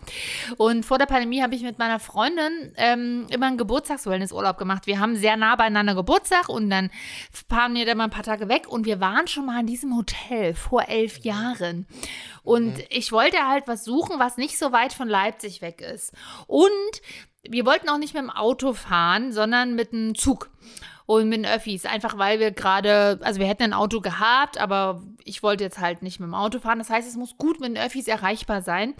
Und 0.57 0.85
vor 0.85 0.99
der 0.99 1.07
Pandemie 1.07 1.43
habe 1.43 1.55
ich 1.55 1.63
mit 1.63 1.79
meiner 1.79 2.01
Freundin 2.01 2.73
ähm, 2.77 3.27
immer 3.31 3.47
einen 3.47 3.59
Geburtstags-Wellness-Urlaub 3.59 4.59
gemacht. 4.59 4.87
Wir 4.87 4.99
haben 4.99 5.17
sehr 5.17 5.37
nah 5.37 5.55
beieinander 5.55 5.95
Geburtstag 5.95 6.49
und 6.49 6.69
dann 6.69 6.91
fahren 7.49 7.75
wir 7.75 7.87
da 7.87 7.95
mal 7.95 8.05
ein 8.05 8.11
paar 8.11 8.25
Tage 8.25 8.49
weg 8.49 8.67
und 8.69 8.87
wir 8.87 9.01
waren 9.01 9.29
schon 9.29 9.47
mal 9.47 9.61
in 9.61 9.67
diesem 9.67 9.97
Hotel 9.97 10.55
vor 10.55 10.89
elf 10.89 11.19
Jahren. 11.19 11.87
Und 12.43 12.75
ich 12.91 13.13
wollte 13.13 13.39
halt 13.47 13.69
was 13.69 13.85
suchen, 13.85 14.19
was 14.19 14.37
nicht 14.37 14.59
so 14.59 14.73
weit 14.73 14.93
von 14.93 15.09
Leipzig 15.09 15.63
weg 15.63 15.81
ist. 15.81 16.13
Und 16.47 16.71
wir 17.49 17.67
wollten 17.67 17.89
auch 17.89 17.99
nicht 17.99 18.15
mit 18.15 18.23
dem 18.23 18.31
Auto 18.31 18.73
fahren, 18.73 19.33
sondern 19.33 19.75
mit 19.75 19.93
dem 19.93 20.15
Zug 20.15 20.51
und 21.07 21.29
mit 21.29 21.39
den 21.39 21.47
Öffis. 21.47 21.87
Einfach 21.87 22.19
weil 22.19 22.41
wir 22.41 22.51
gerade, 22.51 23.19
also 23.23 23.41
wir 23.41 23.47
hätten 23.47 23.63
ein 23.63 23.73
Auto 23.73 24.01
gehabt, 24.01 24.59
aber 24.59 25.03
ich 25.25 25.43
wollte 25.43 25.65
jetzt 25.65 25.79
halt 25.79 26.03
nicht 26.03 26.21
mit 26.21 26.29
dem 26.29 26.35
Auto 26.35 26.61
fahren. 26.61 26.79
Das 26.79 26.91
heißt, 26.91 27.09
es 27.09 27.17
muss 27.17 27.37
gut 27.37 27.61
mit 27.61 27.71
den 27.71 27.83
Öffis 27.83 28.09
erreichbar 28.09 28.63
sein. 28.63 28.95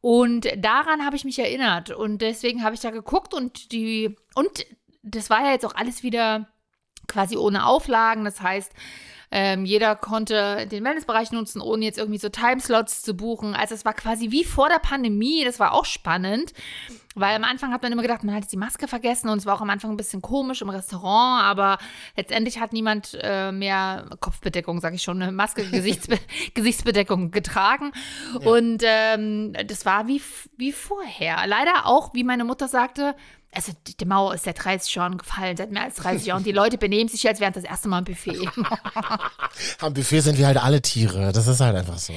Und 0.00 0.48
daran 0.56 1.04
habe 1.04 1.16
ich 1.16 1.24
mich 1.24 1.38
erinnert. 1.38 1.90
Und 1.90 2.22
deswegen 2.22 2.62
habe 2.62 2.74
ich 2.74 2.80
da 2.80 2.90
geguckt 2.90 3.34
und 3.34 3.72
die, 3.72 4.16
und 4.34 4.66
das 5.02 5.30
war 5.30 5.44
ja 5.44 5.52
jetzt 5.52 5.66
auch 5.66 5.74
alles 5.74 6.02
wieder 6.02 6.48
quasi 7.06 7.36
ohne 7.36 7.66
Auflagen. 7.66 8.24
Das 8.24 8.40
heißt, 8.40 8.72
ähm, 9.30 9.64
jeder 9.64 9.94
konnte 9.94 10.66
den 10.66 10.84
Wellnessbereich 10.84 11.32
nutzen, 11.32 11.60
ohne 11.60 11.84
jetzt 11.84 11.98
irgendwie 11.98 12.18
so 12.18 12.28
Timeslots 12.28 13.02
zu 13.02 13.14
buchen. 13.14 13.54
Also 13.54 13.74
es 13.74 13.84
war 13.84 13.92
quasi 13.92 14.30
wie 14.30 14.44
vor 14.44 14.68
der 14.68 14.78
Pandemie. 14.78 15.44
Das 15.44 15.60
war 15.60 15.72
auch 15.72 15.84
spannend, 15.84 16.52
weil 17.14 17.34
am 17.34 17.44
Anfang 17.44 17.72
hat 17.72 17.82
man 17.82 17.92
immer 17.92 18.02
gedacht, 18.02 18.22
man 18.22 18.34
hat 18.34 18.42
jetzt 18.42 18.52
die 18.52 18.58
Maske 18.58 18.86
vergessen 18.86 19.28
und 19.28 19.38
es 19.38 19.46
war 19.46 19.56
auch 19.56 19.60
am 19.60 19.70
Anfang 19.70 19.90
ein 19.90 19.96
bisschen 19.96 20.22
komisch 20.22 20.62
im 20.62 20.68
Restaurant, 20.68 21.42
aber 21.44 21.78
letztendlich 22.16 22.60
hat 22.60 22.72
niemand 22.72 23.18
äh, 23.20 23.50
mehr 23.50 24.08
Kopfbedeckung, 24.20 24.80
sage 24.80 24.96
ich 24.96 25.02
schon, 25.02 25.20
eine 25.22 25.32
Maske, 25.32 25.64
Gesichtsbe 25.70 26.18
Gesichtsbedeckung 26.54 27.30
getragen. 27.30 27.92
Und 28.40 28.82
ähm, 28.84 29.54
das 29.66 29.86
war 29.86 30.06
wie, 30.06 30.22
wie 30.56 30.72
vorher. 30.72 31.46
Leider 31.46 31.86
auch, 31.86 32.14
wie 32.14 32.24
meine 32.24 32.44
Mutter 32.44 32.68
sagte, 32.68 33.14
also 33.52 33.72
die 33.86 34.04
Mauer 34.04 34.34
ist 34.34 34.44
seit 34.44 34.62
30 34.62 34.94
Jahren 34.94 35.16
gefallen, 35.18 35.56
seit 35.56 35.70
mehr 35.70 35.84
als 35.84 35.96
30 35.96 36.26
Jahren. 36.26 36.38
Und 36.38 36.46
die 36.46 36.52
Leute 36.52 36.76
benehmen 36.76 37.08
sich, 37.08 37.26
als 37.26 37.40
wären 37.40 37.52
das 37.52 37.64
erste 37.64 37.88
Mal 37.88 38.00
im 38.00 38.04
Buffet. 38.04 38.38
Am 39.80 39.94
Buffet 39.94 40.20
sind 40.20 40.38
wir 40.38 40.46
halt 40.46 40.58
alle 40.58 40.82
Tiere. 40.82 41.32
Das 41.32 41.46
ist 41.46 41.60
halt 41.60 41.74
einfach 41.74 41.98
so. 41.98 42.12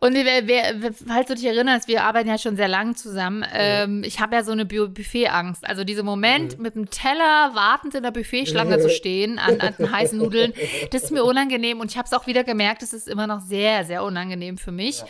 Und 0.00 0.14
wer, 0.14 0.46
wer, 0.46 0.92
falls 1.06 1.28
du 1.28 1.34
dich 1.34 1.44
erinnerst, 1.44 1.88
wir 1.88 2.04
arbeiten 2.04 2.28
ja 2.28 2.38
schon 2.38 2.56
sehr 2.56 2.68
lang 2.68 2.96
zusammen. 2.96 3.44
Ähm, 3.52 4.02
ich 4.04 4.20
habe 4.20 4.34
ja 4.34 4.42
so 4.42 4.52
eine 4.52 4.64
Bu- 4.64 4.88
Buffetangst. 4.88 5.66
Also 5.66 5.84
dieser 5.84 6.02
Moment, 6.02 6.58
mit 6.58 6.74
dem 6.74 6.90
Teller 6.90 7.54
wartend 7.54 7.94
in 7.94 8.02
der 8.02 8.10
Buffetschlange 8.10 8.78
zu 8.80 8.90
stehen, 8.90 9.38
an, 9.38 9.60
an 9.60 9.74
den 9.78 9.92
heißen 9.92 10.18
Nudeln, 10.18 10.52
das 10.90 11.04
ist 11.04 11.10
mir 11.10 11.24
unangenehm. 11.24 11.80
Und 11.80 11.90
ich 11.90 11.96
habe 11.96 12.06
es 12.06 12.12
auch 12.12 12.26
wieder 12.26 12.44
gemerkt, 12.44 12.82
es 12.82 12.92
ist 12.92 13.08
immer 13.08 13.26
noch 13.26 13.40
sehr, 13.40 13.84
sehr 13.84 14.02
unangenehm 14.02 14.58
für 14.58 14.72
mich. 14.72 15.02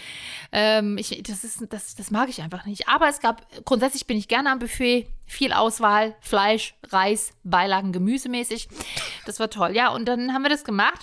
Ähm, 0.52 0.98
ich, 0.98 1.22
das, 1.22 1.44
ist, 1.44 1.64
das, 1.70 1.94
das 1.96 2.10
mag 2.10 2.28
ich 2.28 2.42
einfach 2.42 2.64
nicht. 2.66 2.88
Aber 2.88 3.08
es 3.08 3.20
gab, 3.20 3.42
grundsätzlich 3.64 4.06
bin 4.06 4.16
ich 4.16 4.28
gerne 4.28 4.50
am 4.50 4.58
Buffet. 4.58 5.06
Viel 5.26 5.52
Auswahl, 5.52 6.14
Fleisch, 6.20 6.74
Reis, 6.90 7.32
Beilagen, 7.44 7.92
gemüsemäßig. 7.92 8.68
Das 9.24 9.40
war 9.40 9.48
toll. 9.48 9.74
Ja, 9.74 9.88
und 9.88 10.04
dann 10.06 10.34
haben 10.34 10.42
wir 10.42 10.50
das 10.50 10.64
gemacht. 10.64 11.00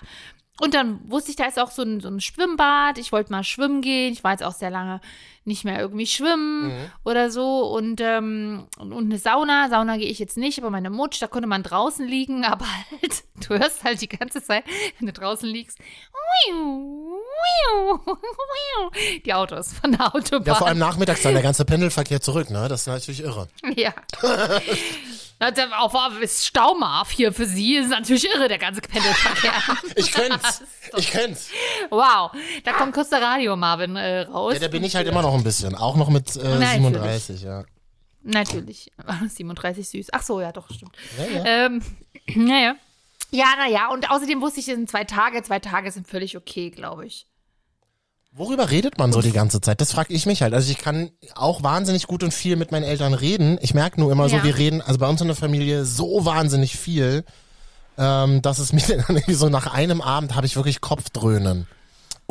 Und 0.62 0.76
dann 0.76 1.00
wusste 1.10 1.32
ich, 1.32 1.36
da 1.38 1.46
ist 1.46 1.58
auch 1.58 1.72
so 1.72 1.82
ein, 1.82 2.02
so 2.02 2.08
ein 2.08 2.22
Schwimmbad. 2.22 3.00
Ich 3.00 3.12
wollte 3.12 3.32
mal 3.32 3.44
schwimmen 3.44 3.82
gehen. 3.82 4.14
Ich 4.14 4.24
war 4.24 4.32
jetzt 4.32 4.44
auch 4.44 4.54
sehr 4.54 4.70
lange 4.70 5.02
nicht 5.44 5.66
mehr 5.66 5.80
irgendwie 5.80 6.06
schwimmen 6.06 6.72
oder 7.04 7.32
so. 7.32 7.66
Und, 7.76 8.00
ähm, 8.00 8.68
und, 8.78 8.94
und 8.94 9.06
eine 9.06 9.18
Sauna. 9.18 9.70
Sauna 9.70 9.98
gehe 9.98 10.10
ich 10.10 10.20
jetzt 10.20 10.38
nicht, 10.38 10.60
aber 10.60 10.70
meine 10.70 10.92
Mutsch, 10.92 11.20
da 11.20 11.26
konnte 11.26 11.48
man 11.48 11.64
draußen 11.64 12.08
liegen. 12.08 12.46
Aber 12.52 12.66
halt, 12.92 13.24
du 13.48 13.58
hörst 13.58 13.84
halt 13.84 14.02
die 14.02 14.08
ganze 14.08 14.44
Zeit, 14.44 14.64
wenn 15.00 15.08
du 15.08 15.14
draußen 15.14 15.50
liegst, 15.50 15.80
die 19.26 19.34
Autos 19.34 19.74
von 19.74 19.94
der 19.94 20.14
Autobahn. 20.16 20.46
Ja, 20.46 20.56
vor 20.56 20.68
allem 20.68 20.78
nachmittags 20.78 21.24
dann 21.24 21.34
der 21.34 21.42
ganze 21.42 21.66
Pendelverkehr 21.66 22.22
zurück, 22.22 22.52
ne? 22.52 22.68
Das 22.68 22.82
ist 22.82 22.88
natürlich 22.88 23.24
irre. 23.24 23.48
Ja. 23.76 23.94
Auf, 25.42 25.96
auf 25.96 26.22
ist 26.22 26.46
Staumarf 26.46 27.10
hier 27.10 27.34
für 27.34 27.48
Sie 27.48 27.76
ist 27.76 27.90
natürlich 27.90 28.28
irre, 28.32 28.48
der 28.48 28.60
ganze 28.60 28.80
Pendelverkehr. 28.82 29.54
ich 29.96 30.12
könnte 30.12 30.40
Ich 30.98 31.10
könnte 31.10 31.40
Wow, 31.90 32.32
da 32.64 32.74
kommt 32.74 32.94
kurz 32.94 33.10
der 33.10 33.24
Radio 33.24 33.56
Marvin 33.56 33.96
äh, 33.96 34.22
raus. 34.22 34.54
Ja, 34.54 34.60
da 34.60 34.68
bin 34.68 34.84
ich 34.84 34.96
halt 34.96 35.08
immer 35.08 35.24
noch 35.24 35.34
ein 35.34 35.44
bisschen. 35.44 35.74
Auch 35.74 35.96
noch 35.96 36.10
mit 36.10 36.36
äh, 36.36 36.74
37, 36.74 37.42
ja. 37.42 37.66
Natürlich. 38.22 38.92
37 39.28 39.90
süß. 39.90 40.08
Ach 40.12 40.22
so, 40.22 40.42
ja, 40.42 40.52
doch, 40.52 40.70
stimmt. 40.70 40.96
Ja, 41.18 41.26
ja. 41.26 41.66
Ähm, 41.66 41.82
naja. 42.36 42.76
Ja, 43.32 43.56
naja. 43.58 43.90
Und 43.90 44.12
außerdem 44.12 44.42
wusste 44.42 44.60
ich, 44.60 44.68
es 44.68 44.76
sind 44.76 44.90
zwei 44.90 45.06
Tage. 45.06 45.42
Zwei 45.42 45.60
Tage 45.60 45.92
sind 45.92 46.08
völlig 46.08 46.38
okay, 46.38 46.70
glaube 46.70 47.06
ich. 47.06 47.26
Worüber 48.34 48.72
redet 48.72 48.98
man 48.98 49.12
so 49.12 49.22
die 49.22 49.34
ganze 49.34 49.60
Zeit? 49.60 49.82
Das 49.82 49.92
frage 49.92 50.14
ich 50.14 50.26
mich 50.26 50.42
halt. 50.42 50.54
Also 50.54 50.72
ich 50.72 50.78
kann 50.78 51.12
auch 51.36 51.64
wahnsinnig 51.64 52.08
gut 52.08 52.24
und 52.24 52.34
viel 52.34 52.56
mit 52.56 52.72
meinen 52.72 52.84
Eltern 52.84 53.14
reden. 53.14 53.58
Ich 53.62 53.74
merke 53.74 54.00
nur 54.00 54.10
immer 54.12 54.30
so, 54.30 54.38
Ja. 54.38 54.44
wir 54.46 54.58
reden, 54.58 54.82
also 54.82 55.00
bei 55.00 55.08
uns 55.08 55.20
in 55.20 55.28
der 55.28 55.36
Familie 55.36 55.84
so 55.84 56.24
wahnsinnig 56.24 56.78
viel, 56.78 57.26
ähm, 57.98 58.42
dass 58.42 58.60
es 58.60 58.72
mir 58.74 58.82
dann 58.88 59.18
irgendwie 59.18 59.34
so 59.34 59.50
nach 59.50 59.74
einem 59.74 60.00
Abend 60.02 60.34
habe 60.36 60.46
ich 60.46 60.56
wirklich 60.56 60.80
Kopfdröhnen. 60.80 61.68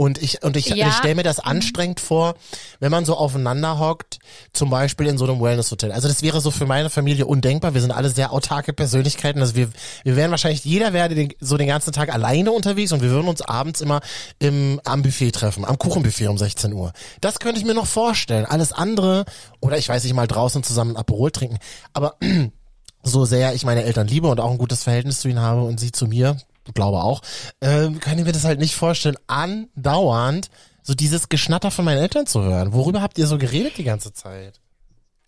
Und 0.01 0.17
ich, 0.17 0.43
und 0.43 0.57
ich, 0.57 0.69
Ja. 0.69 0.89
ich 0.89 0.95
stelle 0.95 1.15
mir 1.15 1.25
das 1.25 1.41
anstrengend 1.41 2.01
vor, 2.01 2.33
wenn 2.79 2.91
man 2.91 3.05
so 3.05 3.19
aufeinander 3.19 3.79
hockt, 3.79 4.19
zum 4.55 4.71
Beispiel 4.71 5.07
in 5.07 5.19
so 5.19 5.27
einem 5.27 5.43
Wellness-Hotel. 5.43 5.93
Also 5.93 6.09
das 6.09 6.23
wäre 6.23 6.41
so 6.41 6.51
für 6.51 6.65
meine 6.65 6.89
Familie 6.89 7.27
undenkbar. 7.27 7.75
Wir 7.75 7.83
sind 7.83 7.91
alle 7.91 8.09
sehr 8.09 8.33
autarke 8.33 8.73
Persönlichkeiten. 8.73 9.43
Also 9.43 9.57
wir, 9.57 9.69
wir 10.03 10.17
wären 10.17 10.31
wahrscheinlich, 10.31 10.65
jeder 10.65 10.95
wäre 10.95 11.11
den, 11.11 11.35
so 11.41 11.59
den 11.59 11.67
ganzen 11.67 11.93
Tag 11.93 12.15
alleine 12.15 12.51
unterwegs 12.51 12.93
und 12.93 13.03
wir 13.03 13.11
würden 13.11 13.29
uns 13.29 13.43
abends 13.43 13.83
immer 13.83 14.01
im, 14.39 14.81
am 14.87 15.03
Buffet 15.03 15.33
treffen, 15.33 15.67
am 15.67 15.77
Kuchenbuffet 15.77 16.29
um 16.29 16.39
16 16.39 16.73
Uhr. 16.73 16.95
Das 17.21 17.39
könnte 17.39 17.61
ich 17.61 17.67
mir 17.67 17.75
noch 17.75 17.87
vorstellen. 17.87 18.47
Alles 18.47 18.73
andere, 18.73 19.27
oder 19.61 19.77
ich 19.77 19.87
weiß 19.87 20.03
nicht, 20.05 20.15
mal 20.15 20.27
draußen 20.27 20.63
zusammen 20.63 20.93
ein 20.93 20.97
Aperol 20.97 21.31
trinken. 21.31 21.59
Aber 21.93 22.17
so 23.03 23.27
sehr 23.27 23.53
ich 23.53 23.67
meine 23.67 23.85
Eltern 23.85 24.07
liebe 24.07 24.29
und 24.29 24.41
auch 24.41 24.51
ein 24.51 24.57
gutes 24.57 24.83
Verhältnis 24.83 25.21
zu 25.21 25.29
ihnen 25.29 25.41
habe 25.41 25.61
und 25.61 25.79
sie 25.79 25.93
zu 25.93 26.07
mir, 26.07 26.39
glaube 26.75 27.03
auch, 27.03 27.23
ähm, 27.61 28.01
kann 28.01 28.19
ich 28.19 28.25
mir 28.25 28.33
das 28.33 28.45
halt 28.45 28.59
nicht 28.59 28.75
vorstellen, 28.75 29.17
andauernd 29.27 30.51
so 30.83 30.95
dieses 30.95 31.29
Geschnatter 31.29 31.71
von 31.71 31.85
meinen 31.85 31.99
Eltern 31.99 32.27
zu 32.27 32.43
hören. 32.43 32.73
Worüber 32.73 33.03
habt 33.03 33.19
ihr 33.19 33.27
so 33.27 33.39
geredet 33.39 33.79
die 33.79 33.85
ganze 33.85 34.13
Zeit? 34.13 34.61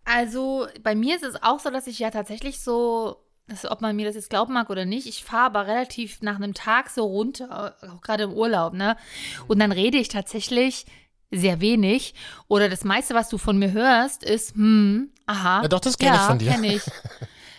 Also 0.05 0.67
bei 0.83 0.95
mir 0.95 1.17
ist 1.17 1.25
es 1.25 1.43
auch 1.43 1.61
so, 1.61 1.71
dass 1.71 1.87
ich 1.87 1.99
ja 1.99 2.11
tatsächlich 2.11 2.61
so, 2.61 3.17
dass, 3.47 3.71
ob 3.71 3.81
man 3.81 3.95
mir 3.95 4.07
das 4.07 4.17
jetzt 4.17 4.31
glauben 4.31 4.55
mag 4.55 4.71
oder 4.71 4.85
nicht, 4.85 5.07
ich 5.07 5.25
fahre 5.25 5.47
aber 5.47 5.67
relativ 5.67 6.23
nach 6.23 6.37
einem 6.37 6.55
Tag 6.55 6.91
so 6.91 7.05
runter, 7.05 7.77
auch 7.83 8.01
gerade 8.01 8.25
im 8.25 8.33
Urlaub, 8.33 8.73
ne? 8.73 8.97
Und 9.47 9.59
dann 9.61 9.73
rede 9.73 9.99
ich 9.99 10.09
tatsächlich 10.09 10.87
sehr 11.31 11.61
wenig. 11.61 12.15
Oder 12.49 12.69
das 12.69 12.85
meiste, 12.85 13.15
was 13.15 13.29
du 13.29 13.39
von 13.39 13.59
mir 13.59 13.73
hörst, 13.73 14.23
ist, 14.23 14.55
hm, 14.55 15.11
aha. 15.27 15.63
Ja, 15.63 15.69
doch, 15.69 15.81
das 15.81 15.97
kenn 15.97 16.15
ich 16.15 16.21
von 16.21 16.39
dir. 16.39 16.53
Kenn 16.53 16.65
ich. 16.65 16.83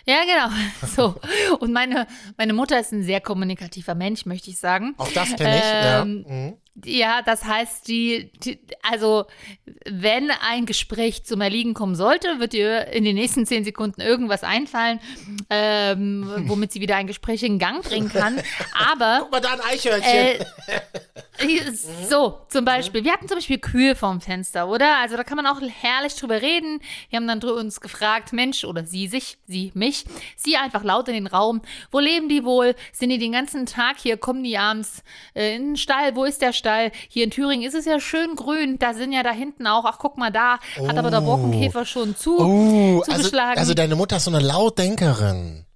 Ja, 0.06 0.20
genau. 0.24 0.54
So. 0.96 1.14
Und 1.60 1.72
meine, 1.72 2.06
meine 2.36 2.52
Mutter 2.52 2.78
ist 2.78 2.92
ein 2.92 3.02
sehr 3.02 3.20
kommunikativer 3.20 3.94
Mensch, 3.94 4.26
möchte 4.26 4.50
ich 4.50 4.58
sagen. 4.58 4.94
Auch 4.98 5.10
das 5.12 5.34
kenne 5.36 5.56
ich, 5.56 5.64
ja. 5.64 6.02
Ähm, 6.02 6.24
Mhm. 6.28 6.56
Ja, 6.84 7.22
das 7.22 7.44
heißt, 7.44 7.86
die, 7.86 8.32
die, 8.44 8.58
also 8.82 9.26
wenn 9.88 10.32
ein 10.44 10.66
Gespräch 10.66 11.22
zum 11.22 11.40
Erliegen 11.40 11.72
kommen 11.72 11.94
sollte, 11.94 12.40
wird 12.40 12.52
ihr 12.52 12.88
in 12.88 13.04
den 13.04 13.14
nächsten 13.14 13.46
zehn 13.46 13.64
Sekunden 13.64 14.00
irgendwas 14.00 14.42
einfallen, 14.42 14.98
ähm, 15.50 16.26
womit 16.48 16.72
sie 16.72 16.80
wieder 16.80 16.96
ein 16.96 17.06
Gespräch 17.06 17.44
in 17.44 17.60
Gang 17.60 17.84
bringen 17.84 18.08
kann. 18.08 18.40
Aber 18.90 19.18
Guck 19.20 19.30
mal 19.30 19.40
da 19.40 19.52
ein 19.52 19.60
Eichhörnchen. 19.60 20.10
äh, 20.10 20.44
so, 22.08 22.38
zum 22.48 22.64
Beispiel. 22.64 23.04
Wir 23.04 23.12
hatten 23.12 23.26
zum 23.28 23.36
Beispiel 23.38 23.58
Kühe 23.58 23.96
vorm 23.96 24.20
Fenster, 24.20 24.68
oder? 24.68 24.98
Also 24.98 25.16
da 25.16 25.24
kann 25.24 25.36
man 25.36 25.46
auch 25.46 25.60
herrlich 25.60 26.14
drüber 26.14 26.40
reden. 26.40 26.80
Wir 27.10 27.16
haben 27.16 27.26
dann 27.26 27.42
uns 27.42 27.80
gefragt, 27.80 28.32
Mensch, 28.32 28.64
oder 28.64 28.84
sie 28.84 29.08
sich, 29.08 29.38
sie 29.46 29.72
mich, 29.74 30.04
sie 30.36 30.56
einfach 30.56 30.84
laut 30.84 31.08
in 31.08 31.14
den 31.14 31.26
Raum. 31.26 31.60
Wo 31.90 31.98
leben 31.98 32.28
die 32.28 32.44
wohl? 32.44 32.74
Sind 32.92 33.10
die 33.10 33.18
den 33.18 33.32
ganzen 33.32 33.66
Tag 33.66 33.96
hier? 33.98 34.16
Kommen 34.16 34.44
die 34.44 34.56
abends 34.58 35.02
äh, 35.34 35.56
in 35.56 35.70
den 35.70 35.76
Stall? 35.76 36.14
Wo 36.14 36.24
ist 36.24 36.40
der 36.40 36.52
Stall? 36.52 36.92
Hier 37.08 37.24
in 37.24 37.30
Thüringen 37.30 37.66
ist 37.66 37.74
es 37.74 37.84
ja 37.84 37.98
schön 37.98 38.36
grün. 38.36 38.78
Da 38.78 38.94
sind 38.94 39.12
ja 39.12 39.22
da 39.22 39.32
hinten 39.32 39.66
auch, 39.66 39.84
ach 39.84 39.98
guck 39.98 40.16
mal 40.16 40.30
da, 40.30 40.58
hat 40.86 40.96
aber 40.96 41.10
der 41.10 41.20
Borkenkäfer 41.20 41.84
schon 41.84 42.16
zu, 42.16 42.38
Oh, 42.38 42.98
also, 43.00 43.12
zugeschlagen. 43.12 43.58
also 43.58 43.74
deine 43.74 43.96
Mutter 43.96 44.16
ist 44.16 44.24
so 44.24 44.30
eine 44.30 44.40
Lautdenkerin. 44.44 45.66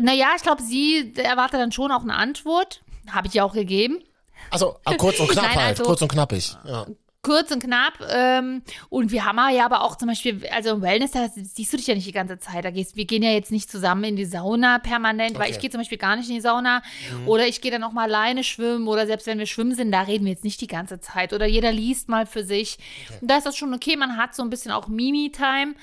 naja, 0.00 0.28
ich 0.36 0.42
glaube, 0.42 0.62
sie 0.62 1.12
erwartet 1.16 1.60
dann 1.60 1.72
schon 1.72 1.92
auch 1.92 2.02
eine 2.02 2.14
Antwort. 2.14 2.82
Habe 3.12 3.28
ich 3.28 3.34
ja 3.34 3.44
auch 3.44 3.52
gegeben. 3.54 4.02
Also 4.50 4.76
äh, 4.86 4.96
kurz 4.96 5.20
und 5.20 5.28
knapp 5.30 5.44
Nein, 5.44 5.54
halt, 5.56 5.68
also- 5.78 5.84
kurz 5.84 6.02
und 6.02 6.08
knappig. 6.12 6.56
Ja. 6.66 6.86
kurz 7.22 7.50
und 7.50 7.62
knapp. 7.62 7.92
Ähm, 8.10 8.62
und 8.88 9.12
wir 9.12 9.26
haben 9.26 9.38
ja 9.54 9.66
aber 9.66 9.82
auch 9.84 9.96
zum 9.96 10.08
Beispiel, 10.08 10.46
also 10.50 10.70
im 10.70 10.80
Wellness, 10.82 11.10
da 11.10 11.28
siehst 11.28 11.70
du 11.72 11.76
dich 11.76 11.86
ja 11.86 11.94
nicht 11.94 12.06
die 12.06 12.12
ganze 12.12 12.38
Zeit. 12.38 12.64
Da 12.64 12.70
gehst, 12.70 12.96
wir 12.96 13.04
gehen 13.04 13.22
ja 13.22 13.30
jetzt 13.30 13.50
nicht 13.52 13.70
zusammen 13.70 14.04
in 14.04 14.16
die 14.16 14.24
Sauna 14.24 14.78
permanent, 14.78 15.34
weil 15.34 15.42
Okay. 15.42 15.50
ich 15.52 15.58
gehe 15.58 15.68
zum 15.70 15.80
Beispiel 15.80 15.98
gar 15.98 16.16
nicht 16.16 16.30
in 16.30 16.34
die 16.36 16.40
Sauna. 16.40 16.82
Oder 17.26 17.46
ich 17.46 17.60
gehe 17.60 17.70
dann 17.70 17.84
auch 17.84 17.92
mal 17.92 18.04
alleine 18.04 18.42
schwimmen. 18.42 18.88
Oder 18.88 19.06
selbst 19.06 19.26
wenn 19.26 19.38
wir 19.38 19.44
schwimmen 19.46 19.74
sind, 19.74 19.92
da 19.92 20.00
reden 20.02 20.24
wir 20.24 20.32
jetzt 20.32 20.44
nicht 20.44 20.60
die 20.62 20.66
ganze 20.66 21.00
Zeit. 21.00 21.34
Oder 21.34 21.46
jeder 21.46 21.72
liest 21.72 22.08
mal 22.08 22.24
für 22.24 22.42
sich. 22.44 22.78
Und 23.20 23.30
da 23.30 23.36
ist 23.36 23.44
das 23.46 23.56
schon 23.58 23.74
okay. 23.74 23.96
Man 23.96 24.16
hat 24.16 24.34
so 24.34 24.42
ein 24.42 24.48
bisschen 24.48 24.72
auch 24.72 24.88
Mimi-Time 24.88 25.74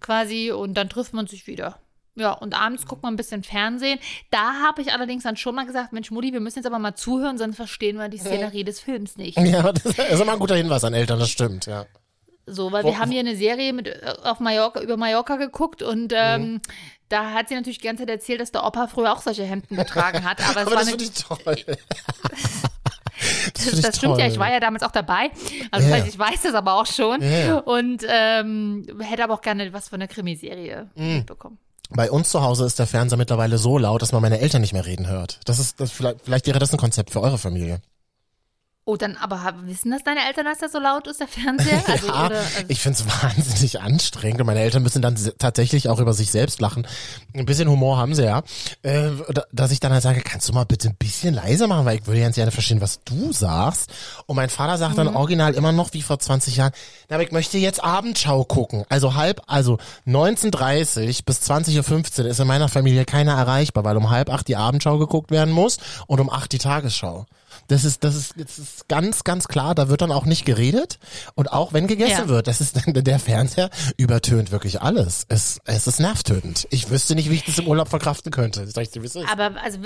quasi 0.00 0.52
und 0.52 0.74
dann 0.74 0.88
trifft 0.88 1.12
man 1.14 1.26
sich 1.26 1.46
wieder. 1.48 1.78
Ja, 2.16 2.32
und 2.32 2.54
abends 2.54 2.86
guckt 2.86 3.02
man 3.02 3.14
ein 3.14 3.16
bisschen 3.16 3.42
Fernsehen. 3.42 3.98
Da 4.30 4.54
habe 4.62 4.80
ich 4.82 4.92
allerdings 4.92 5.24
dann 5.24 5.36
schon 5.36 5.54
mal 5.54 5.66
gesagt, 5.66 5.92
Mensch, 5.92 6.10
Mutti, 6.12 6.32
wir 6.32 6.40
müssen 6.40 6.58
jetzt 6.60 6.66
aber 6.66 6.78
mal 6.78 6.94
zuhören, 6.94 7.38
sonst 7.38 7.56
verstehen 7.56 7.96
wir 7.96 8.08
die 8.08 8.18
Szenerie 8.18 8.62
des 8.62 8.78
Films 8.80 9.16
nicht. 9.16 9.36
Ja, 9.38 9.72
das 9.72 9.84
ist 9.84 10.20
immer 10.20 10.34
ein 10.34 10.38
guter 10.38 10.54
Hinweis 10.56 10.84
an 10.84 10.94
Eltern, 10.94 11.18
das 11.18 11.30
stimmt, 11.30 11.66
ja. 11.66 11.86
So, 12.46 12.70
weil 12.72 12.84
Wo- 12.84 12.88
wir 12.88 12.98
haben 12.98 13.10
hier 13.10 13.20
eine 13.20 13.34
Serie 13.36 13.72
mit, 13.72 13.88
äh, 13.88 14.00
auf 14.22 14.38
Mallorca, 14.38 14.80
über 14.80 14.96
Mallorca 14.96 15.36
geguckt 15.36 15.82
und 15.82 16.12
ähm, 16.14 16.42
Mhm. 16.42 16.60
da 17.08 17.30
hat 17.32 17.48
sie 17.48 17.54
natürlich 17.54 17.78
die 17.78 17.86
ganze 17.86 18.02
Zeit 18.02 18.10
erzählt, 18.10 18.40
dass 18.40 18.52
der 18.52 18.64
Opa 18.66 18.86
früher 18.86 19.12
auch 19.12 19.22
solche 19.22 19.44
Hemden 19.44 19.76
getragen 19.76 20.22
hat. 20.24 20.40
Aber, 20.48 20.60
Aber 20.62 20.70
war 20.72 20.78
das 20.80 20.90
finde 20.90 21.04
ich 21.04 21.10
toll. 21.14 21.38
das, 23.54 23.66
ich 23.72 23.80
das 23.80 23.96
stimmt 23.96 24.18
ja, 24.18 24.24
toll. 24.24 24.32
ich 24.32 24.38
war 24.38 24.52
ja 24.52 24.60
damals 24.60 24.82
auch 24.82 24.90
dabei. 24.90 25.30
Also 25.70 25.88
Ja. 25.88 25.94
das 25.96 26.04
heißt, 26.04 26.14
ich 26.14 26.18
weiß 26.18 26.42
das 26.42 26.54
aber 26.54 26.74
auch 26.74 26.86
schon. 26.86 27.22
Ja. 27.22 27.58
Und 27.58 28.04
ähm, 28.08 28.86
hätte 29.00 29.24
aber 29.24 29.34
auch 29.34 29.42
gerne 29.42 29.72
was 29.72 29.88
von 29.88 30.00
der 30.00 30.08
Krimiserie 30.08 30.90
Mhm. 30.94 31.16
mitbekommen. 31.18 31.58
Bei 31.90 32.10
uns 32.10 32.30
zu 32.30 32.42
Hause 32.42 32.64
ist 32.64 32.78
der 32.78 32.86
Fernseher 32.86 33.18
mittlerweile 33.18 33.58
so 33.58 33.78
laut, 33.78 34.02
dass 34.02 34.12
man 34.12 34.22
meine 34.22 34.40
Eltern 34.40 34.62
nicht 34.62 34.72
mehr 34.72 34.86
reden 34.86 35.06
hört. 35.06 35.40
Das 35.44 35.58
ist, 35.58 35.80
das, 35.80 35.90
vielleicht, 35.90 36.22
vielleicht 36.22 36.46
wäre 36.46 36.58
das 36.58 36.72
ein 36.72 36.78
Konzept 36.78 37.10
für 37.10 37.20
eure 37.20 37.38
Familie. 37.38 37.80
Oh, 38.86 38.96
dann 38.96 39.16
aber 39.16 39.54
wissen 39.62 39.90
das 39.92 40.02
deine 40.02 40.26
Eltern, 40.26 40.44
dass 40.44 40.58
das 40.58 40.72
so 40.72 40.78
laut 40.78 41.06
ist, 41.06 41.18
der 41.18 41.26
Fernseher? 41.26 41.82
Also, 41.88 42.06
ja, 42.06 42.26
oder, 42.26 42.36
also, 42.38 42.50
ich 42.68 42.80
find's 42.80 43.04
wahnsinnig 43.22 43.80
anstrengend 43.80 44.40
und 44.42 44.46
meine 44.46 44.60
Eltern 44.60 44.82
müssen 44.82 45.00
dann 45.00 45.16
tatsächlich 45.38 45.88
auch 45.88 46.00
über 46.00 46.12
sich 46.12 46.30
selbst 46.30 46.60
lachen. 46.60 46.86
Ein 47.34 47.46
bisschen 47.46 47.68
Humor 47.70 47.96
haben 47.96 48.14
sie 48.14 48.24
ja. 48.24 48.42
Äh, 48.82 49.08
da- 49.32 49.44
dass 49.52 49.70
ich 49.70 49.80
dann 49.80 49.92
halt 49.92 50.02
sage, 50.02 50.20
kannst 50.20 50.50
du 50.50 50.52
mal 50.52 50.64
bitte 50.64 50.88
ein 50.90 50.96
bisschen 50.96 51.32
leiser 51.32 51.66
machen, 51.66 51.86
weil 51.86 51.96
ich 51.98 52.06
würde 52.06 52.20
ganz 52.20 52.34
gerne 52.36 52.50
verstehen, 52.50 52.82
was 52.82 53.00
du 53.04 53.32
sagst. 53.32 53.90
Und 54.26 54.36
mein 54.36 54.50
Vater 54.50 54.76
sagt 54.76 54.92
Mhm. 54.92 54.96
dann 54.98 55.16
original 55.16 55.54
immer 55.54 55.72
noch 55.72 55.94
wie 55.94 56.02
vor 56.02 56.18
20 56.18 56.56
Jahren, 56.56 56.72
na, 57.08 57.16
aber 57.16 57.24
ich 57.24 57.32
möchte 57.32 57.56
jetzt 57.56 57.82
Abendschau 57.82 58.44
gucken. 58.44 58.84
Also 58.90 59.14
halb, 59.14 59.40
also 59.46 59.78
19.30 60.06 61.24
bis 61.24 61.40
20.15 61.40 62.20
Uhr 62.24 62.26
ist 62.26 62.40
in 62.40 62.46
meiner 62.46 62.68
Familie 62.68 63.04
keiner 63.04 63.32
erreichbar, 63.34 63.84
weil 63.84 63.96
um 63.96 64.10
halb 64.10 64.30
acht 64.30 64.48
die 64.48 64.56
Abendschau 64.56 64.98
geguckt 64.98 65.30
werden 65.30 65.52
muss 65.52 65.78
und 66.06 66.20
um 66.20 66.28
acht 66.30 66.52
die 66.52 66.58
Tagesschau. 66.58 67.26
Das 67.68 67.84
ist, 67.84 68.04
das 68.04 68.14
ist, 68.14 68.34
das 68.36 68.58
ist 68.58 68.88
ganz, 68.88 69.24
ganz 69.24 69.48
klar. 69.48 69.74
Da 69.74 69.88
wird 69.88 70.02
dann 70.02 70.12
auch 70.12 70.24
nicht 70.26 70.44
geredet. 70.44 70.98
Und 71.34 71.52
auch 71.52 71.72
wenn 71.72 71.86
gegessen 71.86 72.10
Ja. 72.24 72.28
wird, 72.28 72.46
das 72.46 72.60
ist 72.60 72.76
der 72.86 73.18
Fernseher 73.18 73.70
übertönt 73.96 74.50
wirklich 74.50 74.80
alles. 74.82 75.26
Es, 75.28 75.60
es 75.64 75.86
ist 75.86 76.00
nervtötend. 76.00 76.66
Ich 76.70 76.90
wüsste 76.90 77.14
nicht, 77.14 77.30
wie 77.30 77.34
ich 77.34 77.44
das 77.44 77.58
im 77.58 77.66
Urlaub 77.68 77.88
verkraften 77.88 78.30
könnte. 78.32 78.66
Aber 79.30 79.60
also 79.62 79.78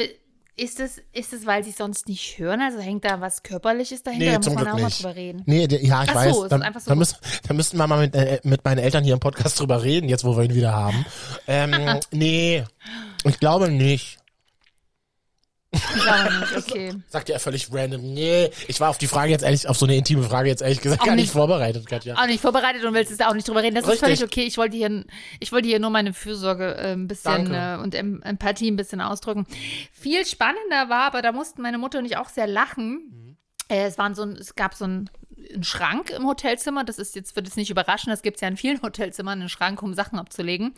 ist 0.61 0.81
es, 0.81 1.01
ist 1.13 1.33
es, 1.33 1.47
weil 1.47 1.63
sie 1.63 1.71
sonst 1.71 2.09
nicht 2.09 2.37
hören? 2.39 2.61
Also 2.61 2.81
hängt 2.81 3.05
da 3.05 3.21
was 3.21 3.45
Körperliches 3.45 4.03
dahinter? 4.03 4.25
da 4.27 4.31
Nee, 4.33 4.37
muss 4.39 4.45
zum 4.47 4.55
man 4.55 4.67
auch 4.69 4.73
mal 4.75 4.85
nicht. 4.87 4.99
drüber 4.99 5.15
reden. 5.15 5.43
Nee, 5.47 5.67
ja, 5.71 6.03
ich 6.03 6.11
Ach 6.11 6.15
so, 6.15 6.15
weiß. 6.15 6.37
es 6.37 6.43
ist 6.43 6.53
da, 6.53 6.57
einfach 6.59 6.81
so. 6.81 6.89
da, 6.91 6.95
müssen, 6.97 7.17
da 7.47 7.55
müssten 7.55 7.77
wir 7.77 7.87
mal 7.87 8.01
mit, 8.01 8.15
äh, 8.17 8.41
mit 8.43 8.65
meinen 8.65 8.79
Eltern 8.79 9.05
hier 9.05 9.15
im 9.15 9.21
Podcast 9.21 9.61
drüber 9.61 9.85
reden, 9.85 10.09
jetzt 10.09 10.25
wo 10.25 10.37
wir 10.37 10.43
ihn 10.43 10.55
wieder 10.55 10.73
haben. 10.73 11.07
Ähm, 11.47 12.01
nee, 12.11 12.65
ich 13.25 13.39
glaube 13.39 13.71
nicht. 13.71 14.18
Nicht, 15.71 16.57
okay. 16.57 16.95
Sagt 17.09 17.29
er 17.29 17.39
völlig 17.41 17.69
random. 17.73 18.01
Nee, 18.01 18.51
ich 18.69 18.81
war 18.81 18.89
auf 18.89 18.99
die 18.99 19.07
Frage 19.07 19.31
jetzt 19.33 19.43
ehrlich, 19.45 19.69
auf 19.69 19.77
so 19.77 19.85
eine 19.85 19.97
intime 19.97 20.23
Frage 20.23 20.49
jetzt 20.49 20.63
ehrlich 20.63 20.81
gesagt 20.81 21.03
Auch 21.03 21.07
gar 21.07 21.15
nicht 21.15 21.25
nicht. 21.25 21.33
vorbereitet, 21.33 21.87
Katja. 21.87 22.15
Auch 22.17 22.27
nicht 22.27 22.41
vorbereitet 22.41 22.85
und 22.85 22.95
willst 22.95 23.21
da 23.21 23.29
auch 23.29 23.35
nicht 23.35 23.47
drüber 23.47 23.63
reden. 23.63 23.75
Das 23.75 23.85
ist 23.85 23.91
Richtig. 23.91 24.07
völlig 24.07 24.25
okay. 24.25 24.43
Ich 24.45 24.57
wollte 24.57 24.77
hier, 24.77 25.05
ich 25.41 25.53
wollte 25.53 25.69
hier 25.69 25.79
nur 25.79 25.91
meine 25.91 26.15
Fürsorge 26.15 26.75
äh, 26.75 26.93
ein 26.93 27.07
bisschen 27.07 27.53
äh, 27.53 27.79
und 27.83 27.95
em 27.95 28.23
Empathie 28.23 28.71
ein 28.71 28.77
bisschen 28.77 29.01
ausdrücken. 29.03 29.47
Viel 29.93 30.25
spannender 30.25 30.89
war, 30.89 31.03
aber 31.07 31.21
da 31.21 31.33
mussten 31.33 31.61
meine 31.61 31.79
Mutter 31.79 31.99
und 31.99 32.07
ich 32.07 32.17
auch 32.17 32.31
sehr 32.31 32.47
lachen. 32.47 33.37
Äh, 33.69 33.85
es, 33.85 33.99
waren 33.99 34.15
so 34.15 34.23
ein, 34.23 34.33
es 34.33 34.55
gab 34.55 34.75
so 34.75 34.87
ein 34.87 35.11
einen 35.53 35.65
Schrank 35.65 36.11
im 36.11 36.27
Hotelzimmer. 36.27 36.85
Das 36.85 36.99
ist 36.99 37.15
jetzt, 37.15 37.37
wird 37.37 37.47
es 37.47 37.57
nicht 37.57 37.71
überraschen, 37.71 38.11
das 38.11 38.23
gibt 38.23 38.37
es 38.37 38.41
ja 38.41 38.49
in 38.49 38.57
vielen 38.57 38.83
Hotelzimmern, 38.83 39.41
einen 39.41 39.49
Schrank, 39.49 39.83
um 39.83 39.95
Sachen 39.95 40.19
abzulegen. 40.19 40.75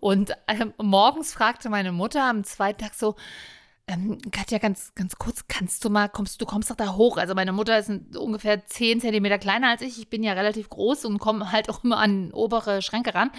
Und 0.00 0.32
ähm, 0.48 0.72
morgens 0.78 1.32
fragte 1.32 1.68
meine 1.68 1.92
Mutter 1.92 2.24
am 2.24 2.42
zweiten 2.44 2.82
Tag 2.82 2.94
so, 2.94 3.16
ähm, 3.86 4.18
Katja, 4.30 4.58
ganz, 4.58 4.92
ganz 4.94 5.16
kurz, 5.16 5.44
kannst 5.46 5.84
du 5.84 5.90
mal, 5.90 6.08
kommst 6.08 6.40
du 6.40 6.46
kommst 6.46 6.70
doch 6.70 6.76
da 6.76 6.94
hoch. 6.94 7.18
Also 7.18 7.34
meine 7.34 7.52
Mutter 7.52 7.78
ist 7.78 7.90
ungefähr 8.16 8.64
10 8.64 9.00
Zentimeter 9.00 9.38
kleiner 9.38 9.68
als 9.68 9.82
ich. 9.82 9.98
Ich 9.98 10.08
bin 10.08 10.22
ja 10.22 10.32
relativ 10.32 10.70
groß 10.70 11.04
und 11.04 11.18
komme 11.18 11.52
halt 11.52 11.68
auch 11.68 11.84
immer 11.84 11.98
an 11.98 12.32
obere 12.32 12.80
Schränke 12.80 13.14
ran. 13.14 13.30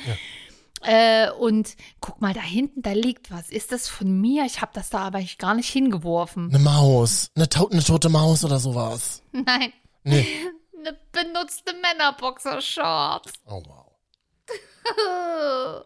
Äh, 0.81 1.31
und 1.31 1.75
guck 1.99 2.21
mal, 2.21 2.33
da 2.33 2.41
hinten, 2.41 2.83
da 2.83 2.91
liegt 2.91 3.31
was. 3.31 3.49
Ist 3.49 3.71
das 3.71 3.87
von 3.87 4.21
mir? 4.21 4.45
Ich 4.45 4.61
habe 4.61 4.71
das 4.75 4.91
da 4.91 4.99
aber 4.99 5.19
ich 5.19 5.39
gar 5.39 5.55
nicht 5.55 5.69
hingeworfen. 5.69 6.49
Eine 6.49 6.59
Maus. 6.59 7.31
Eine, 7.35 7.49
to 7.49 7.67
eine 7.69 7.83
tote 7.83 8.09
Maus 8.09 8.45
oder 8.45 8.59
sowas. 8.59 9.23
Nein. 9.31 9.73
Nee. 10.03 10.27
Eine 10.77 10.99
benutzte 11.11 11.73
Männerboxershorts. 11.81 13.33
Oh 13.47 13.63
wow. 13.65 13.91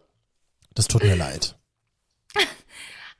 Das 0.74 0.86
tut 0.86 1.02
mir 1.02 1.16
leid. 1.16 1.56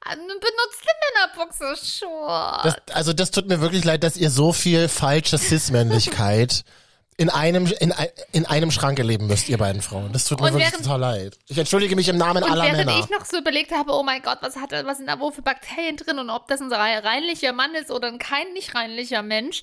Benutzte 0.02 0.88
Männerboxershorts. 1.36 2.62
Das, 2.64 2.96
also 2.96 3.12
das 3.12 3.30
tut 3.30 3.48
mir 3.48 3.60
wirklich 3.60 3.84
leid, 3.84 4.02
dass 4.02 4.16
ihr 4.16 4.30
so 4.30 4.52
viel 4.52 4.88
falsche 4.88 5.38
Cis-Männlichkeit 5.38 6.64
in 7.20 7.28
einem, 7.28 7.66
in, 7.80 7.92
in 8.32 8.46
einem 8.46 8.70
Schrank 8.70 8.98
erleben 8.98 9.26
müsst, 9.26 9.50
ihr 9.50 9.58
beiden 9.58 9.82
Frauen. 9.82 10.10
Das 10.10 10.24
tut 10.24 10.40
mir 10.40 10.46
Und 10.46 10.52
wirklich 10.54 10.72
während- 10.72 10.84
total 10.84 11.00
leid. 11.00 11.38
Ich 11.48 11.58
entschuldige 11.58 11.94
mich 11.94 12.08
im 12.08 12.16
Namen 12.16 12.42
aller 12.42 12.64
während 12.64 12.78
Männer. 12.86 12.98
ich 12.98 13.10
noch 13.10 13.26
so 13.26 13.36
überlegt 13.38 13.72
habe, 13.72 13.92
oh 13.92 14.02
mein 14.02 14.22
Gott, 14.22 14.38
was 14.40 14.56
hat 14.56 14.72
er, 14.72 14.86
was 14.86 14.96
sind 14.96 15.06
da 15.06 15.20
wohl 15.20 15.30
für 15.30 15.42
Bakterien 15.42 15.98
drin 15.98 16.18
und 16.18 16.30
ob 16.30 16.48
das 16.48 16.62
ein 16.62 16.72
rei- 16.72 16.98
reinlicher 16.98 17.52
Mann 17.52 17.74
ist 17.74 17.90
oder 17.90 18.08
ein 18.08 18.18
kein 18.18 18.50
nicht 18.54 18.74
reinlicher 18.74 19.20
Mensch, 19.22 19.62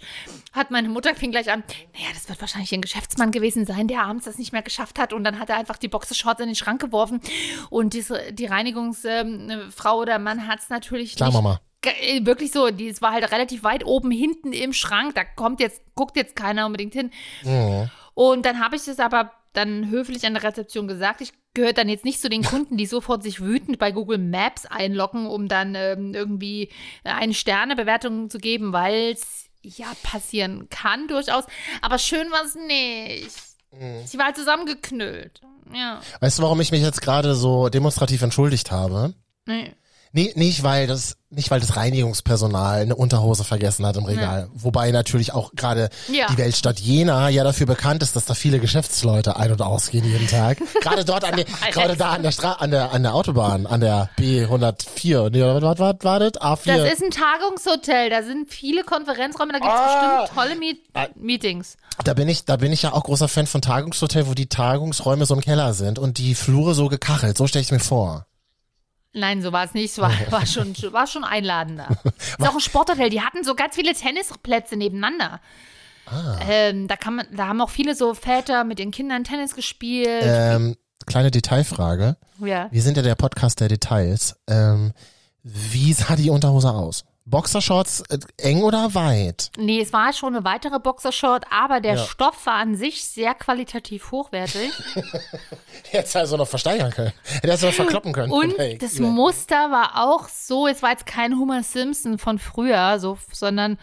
hat 0.54 0.70
meine 0.70 0.88
Mutter 0.88 1.16
fing 1.16 1.32
gleich 1.32 1.52
an, 1.52 1.64
naja, 1.96 2.10
das 2.14 2.30
wird 2.30 2.40
wahrscheinlich 2.42 2.72
ein 2.74 2.82
Geschäftsmann 2.84 3.32
gewesen 3.32 3.66
sein, 3.66 3.88
der 3.88 4.04
abends 4.04 4.26
das 4.26 4.38
nicht 4.38 4.54
mehr 4.54 4.62
geschafft 4.62 5.00
hat 5.00 5.12
und 5.12 5.24
dann 5.24 5.40
hat 5.40 5.50
er 5.50 5.58
einfach 5.58 5.78
die 5.78 5.88
Boxershorts 5.88 6.40
in 6.42 6.48
den 6.50 6.56
Schrank 6.56 6.80
geworfen 6.80 7.22
und 7.72 7.94
diese, 7.94 8.32
die 8.34 8.46
Reinigungsfrau 8.46 9.98
oder 9.98 10.20
Mann 10.20 10.48
hat 10.48 10.60
es 10.60 10.70
natürlich 10.70 11.16
Klar, 11.16 11.30
nicht 11.30 11.36
Mama. 11.36 11.60
Äh, 11.90 12.26
Wirklich 12.26 12.52
so, 12.52 12.70
die 12.70 12.88
es 12.88 13.02
war 13.02 13.12
halt 13.12 13.32
relativ 13.32 13.64
weit 13.64 13.86
oben 13.86 14.12
hinten 14.12 14.54
im 14.54 14.74
Schrank, 14.74 15.16
da 15.16 15.24
kommt 15.24 15.60
jetzt, 15.60 15.82
guckt 15.96 16.16
jetzt 16.16 16.36
keiner 16.36 16.66
unbedingt 16.66 16.94
hin. 16.94 17.12
Mhm. 17.44 17.90
Und 18.14 18.46
dann 18.46 18.60
habe 18.60 18.76
ich 18.76 18.88
es 18.88 19.00
aber 19.00 19.32
dann 19.54 19.90
höflich 19.90 20.26
an 20.26 20.34
der 20.34 20.44
Rezeption 20.44 20.88
gesagt. 20.88 21.22
Ich 21.22 21.34
gehöre 21.54 21.74
dann 21.74 21.90
jetzt 21.90 22.06
nicht 22.06 22.22
zu 22.22 22.30
den 22.30 22.44
Kunden, 22.44 22.78
die 22.78 22.86
sofort 22.86 23.24
sich 23.24 23.42
wütend 23.42 23.80
bei 23.80 23.92
Google 23.92 24.20
Maps 24.20 24.66
einloggen, 24.66 25.26
um 25.26 25.48
dann 25.48 25.74
ähm, 25.76 26.14
irgendwie 26.14 26.70
eine 27.04 27.34
Sternebewertung 27.34 28.30
zu 28.30 28.38
geben, 28.38 28.74
weil 28.74 29.14
es 29.14 29.48
ja 29.64 29.88
passieren 30.04 30.70
kann 30.70 31.08
durchaus. 31.08 31.46
Aber 31.82 31.98
schön 31.98 32.30
war 32.32 32.44
es 32.46 32.56
nicht. 32.56 33.36
Mhm. 33.72 34.06
Sie 34.06 34.18
war 34.18 34.28
halt 34.28 34.38
zusammengeknüllt. 34.38 35.42
Ja. 35.74 36.02
Weißt 36.22 36.40
du, 36.40 36.44
warum 36.44 36.62
ich 36.62 36.72
mich 36.72 36.82
jetzt 36.82 37.02
gerade 37.02 37.36
so 37.36 37.70
demonstrativ 37.70 38.22
entschuldigt 38.22 38.72
habe? 38.72 39.14
Nee. 39.46 39.74
Nee, 40.14 40.32
nicht 40.36 40.64
weil 40.64 40.88
das, 40.88 41.18
nicht 41.30 41.52
weil 41.52 41.60
das 41.60 41.76
Reinigungspersonal 41.76 42.82
eine 42.82 42.96
Unterhose 42.96 43.44
vergessen 43.44 43.86
hat 43.86 43.98
im 43.98 44.06
Regal. 44.06 44.48
Wobei 44.54 44.92
natürlich 44.92 45.34
auch 45.34 45.52
gerade 45.56 45.90
Ja. 46.12 46.28
die 46.32 46.38
Weltstadt 46.38 46.80
Jena 46.80 47.30
ja 47.30 47.44
dafür 47.44 47.66
bekannt 47.68 48.02
ist, 48.02 48.16
dass 48.16 48.26
da 48.26 48.34
viele 48.34 48.60
Geschäftsleute 48.60 49.36
ein- 49.36 49.52
und 49.52 49.62
ausgehen 49.62 50.06
jeden 50.06 50.28
Tag. 50.28 50.58
gerade 50.82 51.04
dort 51.06 51.24
an 51.26 51.36
der, 51.36 51.46
gerade 51.72 51.96
da 51.98 52.12
an 52.14 52.24
der 52.24 52.32
Stra 52.32 52.54
an 52.54 52.72
der, 52.72 52.92
an 52.94 53.04
der 53.04 53.14
Autobahn, 53.14 53.66
an 53.68 53.82
der 53.82 54.10
B104. 54.18 55.30
Nee, 55.30 55.42
was, 55.62 55.80
war 56.04 56.20
das? 56.20 56.34
A4. 56.34 56.78
Das 56.78 56.94
ist 56.94 57.04
ein 57.04 57.12
Tagungshotel, 57.12 58.10
da 58.10 58.24
sind 58.24 58.50
viele 58.52 58.84
Konferenzräume, 58.84 59.52
da 59.54 59.60
gibt 59.60 59.72
es 59.72 59.78
Ah. 59.80 60.22
bestimmt 60.22 60.38
tolle 60.40 60.56
Meet 60.58 60.78
Meetings. 61.16 61.78
Da 62.04 62.14
bin 62.14 62.28
ich, 62.30 62.46
da 62.46 62.56
bin 62.58 62.72
ich 62.72 62.84
ja 62.84 62.94
auch 62.94 63.04
großer 63.04 63.28
Fan 63.28 63.48
von 63.48 63.62
Tagungshotel, 63.62 64.28
wo 64.28 64.34
die 64.34 64.48
Tagungsräume 64.48 65.26
so 65.26 65.34
im 65.36 65.42
Keller 65.42 65.74
sind 65.74 66.00
und 66.00 66.18
die 66.18 66.36
Flure 66.36 66.74
so 66.74 66.88
gekachelt. 66.88 67.38
So 67.38 67.48
stelle 67.48 67.64
ich 67.64 67.72
mir 67.72 67.80
vor. 67.80 68.26
Nein, 69.18 69.42
so 69.42 69.52
war 69.52 69.66
es 69.66 69.74
nicht. 69.74 69.92
Es 69.92 69.98
war, 69.98 70.12
war, 70.30 70.46
schon, 70.46 70.76
war 70.92 71.08
schon 71.08 71.24
einladender. 71.24 71.88
ist 72.06 72.48
auch 72.48 72.54
ein 72.54 72.60
Sporthotel. 72.60 73.10
Die 73.10 73.22
hatten 73.22 73.44
so 73.44 73.56
ganz 73.56 73.76
viele 73.76 73.94
Tennisplätze 73.94 74.76
nebeneinander. 74.76 75.42
Ah. 76.06 76.40
Ähm, 76.48 76.88
da, 76.88 76.96
kann 76.96 77.16
man, 77.16 77.28
da 77.36 77.48
haben 77.48 77.60
auch 77.62 77.70
viele 77.70 77.96
so 77.96 78.14
Väter 78.14 78.64
mit 78.64 78.80
ihren 78.80 78.92
Kindern 78.92 79.24
Tennis 79.24 79.56
gespielt. 79.56 80.24
Ähm, 80.24 80.76
kleine 81.06 81.32
Detailfrage. 81.32 82.18
ja. 82.40 82.68
Wir 82.72 82.82
sind 82.82 82.96
ja 82.96 83.04
der 83.04 83.16
Podcast 83.16 83.60
der 83.60 83.68
Details. 83.68 84.38
Ähm, 84.48 84.94
wie 85.44 85.94
sah 85.94 86.16
die 86.16 86.30
Unterhose 86.30 86.72
aus? 86.72 87.04
Boxershorts 87.30 88.02
äh, 88.10 88.20
eng 88.38 88.64
oder 88.64 88.94
weit? 88.96 89.52
Nee, 89.58 89.82
es 89.82 89.92
war 89.94 90.14
schon 90.14 90.36
eine 90.36 90.46
weitere 90.46 90.80
Boxershort, 90.80 91.46
aber 91.52 91.82
der 91.82 91.96
Ja. 91.96 92.06
Stoff 92.06 92.46
war 92.46 92.56
an 92.56 92.76
sich 92.76 93.04
sehr 93.04 93.34
qualitativ 93.34 94.12
hochwertig. 94.12 94.72
Hättest 95.90 96.16
du 96.16 96.20
also 96.20 96.38
noch 96.38 96.48
versteigern 96.48 96.92
können. 96.92 97.12
Hättest 97.42 97.64
du 97.64 97.68
noch 97.68 97.74
verkloppen 97.74 98.14
können. 98.14 98.32
Und 98.32 98.58
Hey, 98.58 98.78
das 98.78 98.96
eBay. 98.96 99.10
Muster 99.10 99.72
war 99.72 100.04
auch 100.08 100.28
so, 100.30 100.68
es 100.68 100.82
war 100.82 100.92
jetzt 100.92 101.06
kein 101.06 101.38
Homer 101.38 101.64
Simpson 101.64 102.18
von 102.18 102.40
früher, 102.40 103.00
so, 103.00 103.18
sondern 103.32 103.78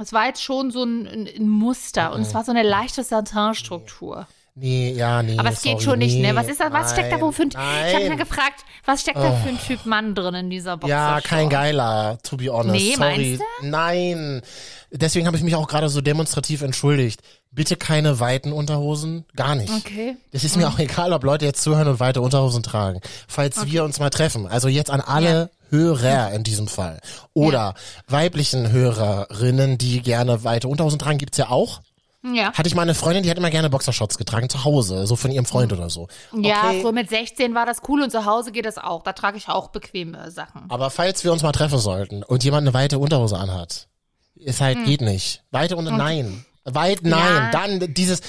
es 0.00 0.12
war 0.12 0.26
jetzt 0.26 0.42
schon 0.42 0.70
so 0.70 0.84
ein, 0.84 1.06
ein, 1.06 1.48
Muster 1.48 2.12
und 2.12 2.22
es 2.22 2.32
war 2.32 2.44
so 2.44 2.52
eine 2.52 2.62
leichte 2.62 3.02
Satin-Struktur. 3.02 4.26
Nee, 4.60 4.92
ja, 4.92 5.22
nee. 5.22 5.38
Aber 5.38 5.50
es 5.50 5.62
geht 5.62 5.72
sorry, 5.80 5.84
schon 5.84 5.98
nicht, 6.00 6.16
ne? 6.16 6.32
nee, 6.32 6.34
Was 6.34 6.48
ist 6.48 6.60
da, 6.60 6.72
was 6.72 6.92
steckt 6.92 7.12
da 7.12 7.20
wohl 7.20 7.32
für 7.32 7.42
ein, 7.42 7.50
nein, 7.52 7.86
ich 7.86 7.94
habe 7.94 7.98
mich 8.00 8.08
nein. 8.08 8.18
gefragt, 8.18 8.64
was 8.84 9.02
steckt 9.02 9.18
da 9.18 9.32
für 9.32 9.50
ein 9.50 9.58
Typ 9.58 9.86
Mann 9.86 10.14
drin 10.14 10.34
in 10.34 10.50
dieser 10.50 10.76
Box? 10.76 10.90
Ja, 10.90 11.20
kein 11.20 11.48
geiler, 11.48 12.18
to 12.22 12.36
be 12.36 12.52
honest. 12.52 12.74
Nee, 12.74 12.94
Sorry. 12.96 13.38
Nein. 13.62 14.42
Deswegen 14.90 15.26
habe 15.26 15.36
ich 15.36 15.42
mich 15.42 15.54
auch 15.54 15.68
gerade 15.68 15.88
so 15.88 16.00
demonstrativ 16.00 16.62
entschuldigt. 16.62 17.20
Bitte 17.50 17.76
keine 17.76 18.20
weiten 18.20 18.52
Unterhosen, 18.52 19.26
gar 19.36 19.54
nicht. 19.54 19.72
Okay. 19.72 20.16
Das 20.32 20.44
ist 20.44 20.56
mir 20.56 20.68
auch 20.68 20.78
egal, 20.78 21.12
ob 21.12 21.24
Leute 21.24 21.44
jetzt 21.44 21.62
zuhören 21.62 21.88
und 21.88 22.00
weite 22.00 22.20
Unterhosen 22.20 22.62
tragen. 22.62 23.00
Falls 23.26 23.64
wir 23.66 23.84
uns 23.84 24.00
mal 24.00 24.10
treffen, 24.10 24.46
also 24.46 24.68
jetzt 24.68 24.90
an 24.90 25.00
alle 25.00 25.50
Hörer 25.70 26.32
in 26.32 26.44
diesem 26.44 26.66
Fall 26.66 27.00
oder 27.34 27.74
weiblichen 28.06 28.72
Hörerinnen, 28.72 29.76
die 29.76 30.00
gerne 30.00 30.42
weite 30.42 30.68
Unterhosen 30.68 30.98
tragen, 30.98 31.18
gibt's 31.18 31.38
ja 31.38 31.50
auch. 31.50 31.80
Ja. 32.34 32.52
Hatte 32.52 32.68
ich 32.68 32.74
mal 32.74 32.82
eine 32.82 32.94
Freundin, 32.94 33.22
die 33.22 33.30
hat 33.30 33.38
immer 33.38 33.50
gerne 33.50 33.70
Boxershorts 33.70 34.18
getragen, 34.18 34.48
zu 34.48 34.64
Hause, 34.64 35.06
so 35.06 35.16
von 35.16 35.30
ihrem 35.30 35.44
Freund 35.46 35.72
oder 35.72 35.90
so. 35.90 36.08
Ja, 36.36 36.68
Okay. 36.68 36.82
so 36.82 36.92
mit 36.92 37.08
16 37.08 37.54
war 37.54 37.66
das 37.66 37.78
cool 37.88 38.02
und 38.02 38.10
zu 38.10 38.24
Hause 38.24 38.52
geht 38.52 38.64
das 38.66 38.78
auch. 38.78 39.02
Da 39.02 39.12
trage 39.12 39.36
ich 39.38 39.48
auch 39.48 39.68
bequeme 39.68 40.30
Sachen. 40.30 40.64
Aber 40.68 40.90
falls 40.90 41.24
wir 41.24 41.32
uns 41.32 41.42
mal 41.42 41.52
treffen 41.52 41.78
sollten 41.78 42.22
und 42.22 42.44
jemand 42.44 42.66
eine 42.66 42.74
weite 42.74 42.98
Unterhose 42.98 43.36
anhat, 43.38 43.88
ist 44.34 44.60
halt, 44.60 44.84
geht 44.84 45.00
nicht. 45.00 45.42
Weite 45.50 45.76
Unter, 45.76 45.90
nein. 45.90 46.44
Weit, 46.64 47.02
nein. 47.02 47.12
Hm. 47.22 47.36
Ja. 47.36 47.50
Dann 47.50 47.94
dieses 47.94 48.20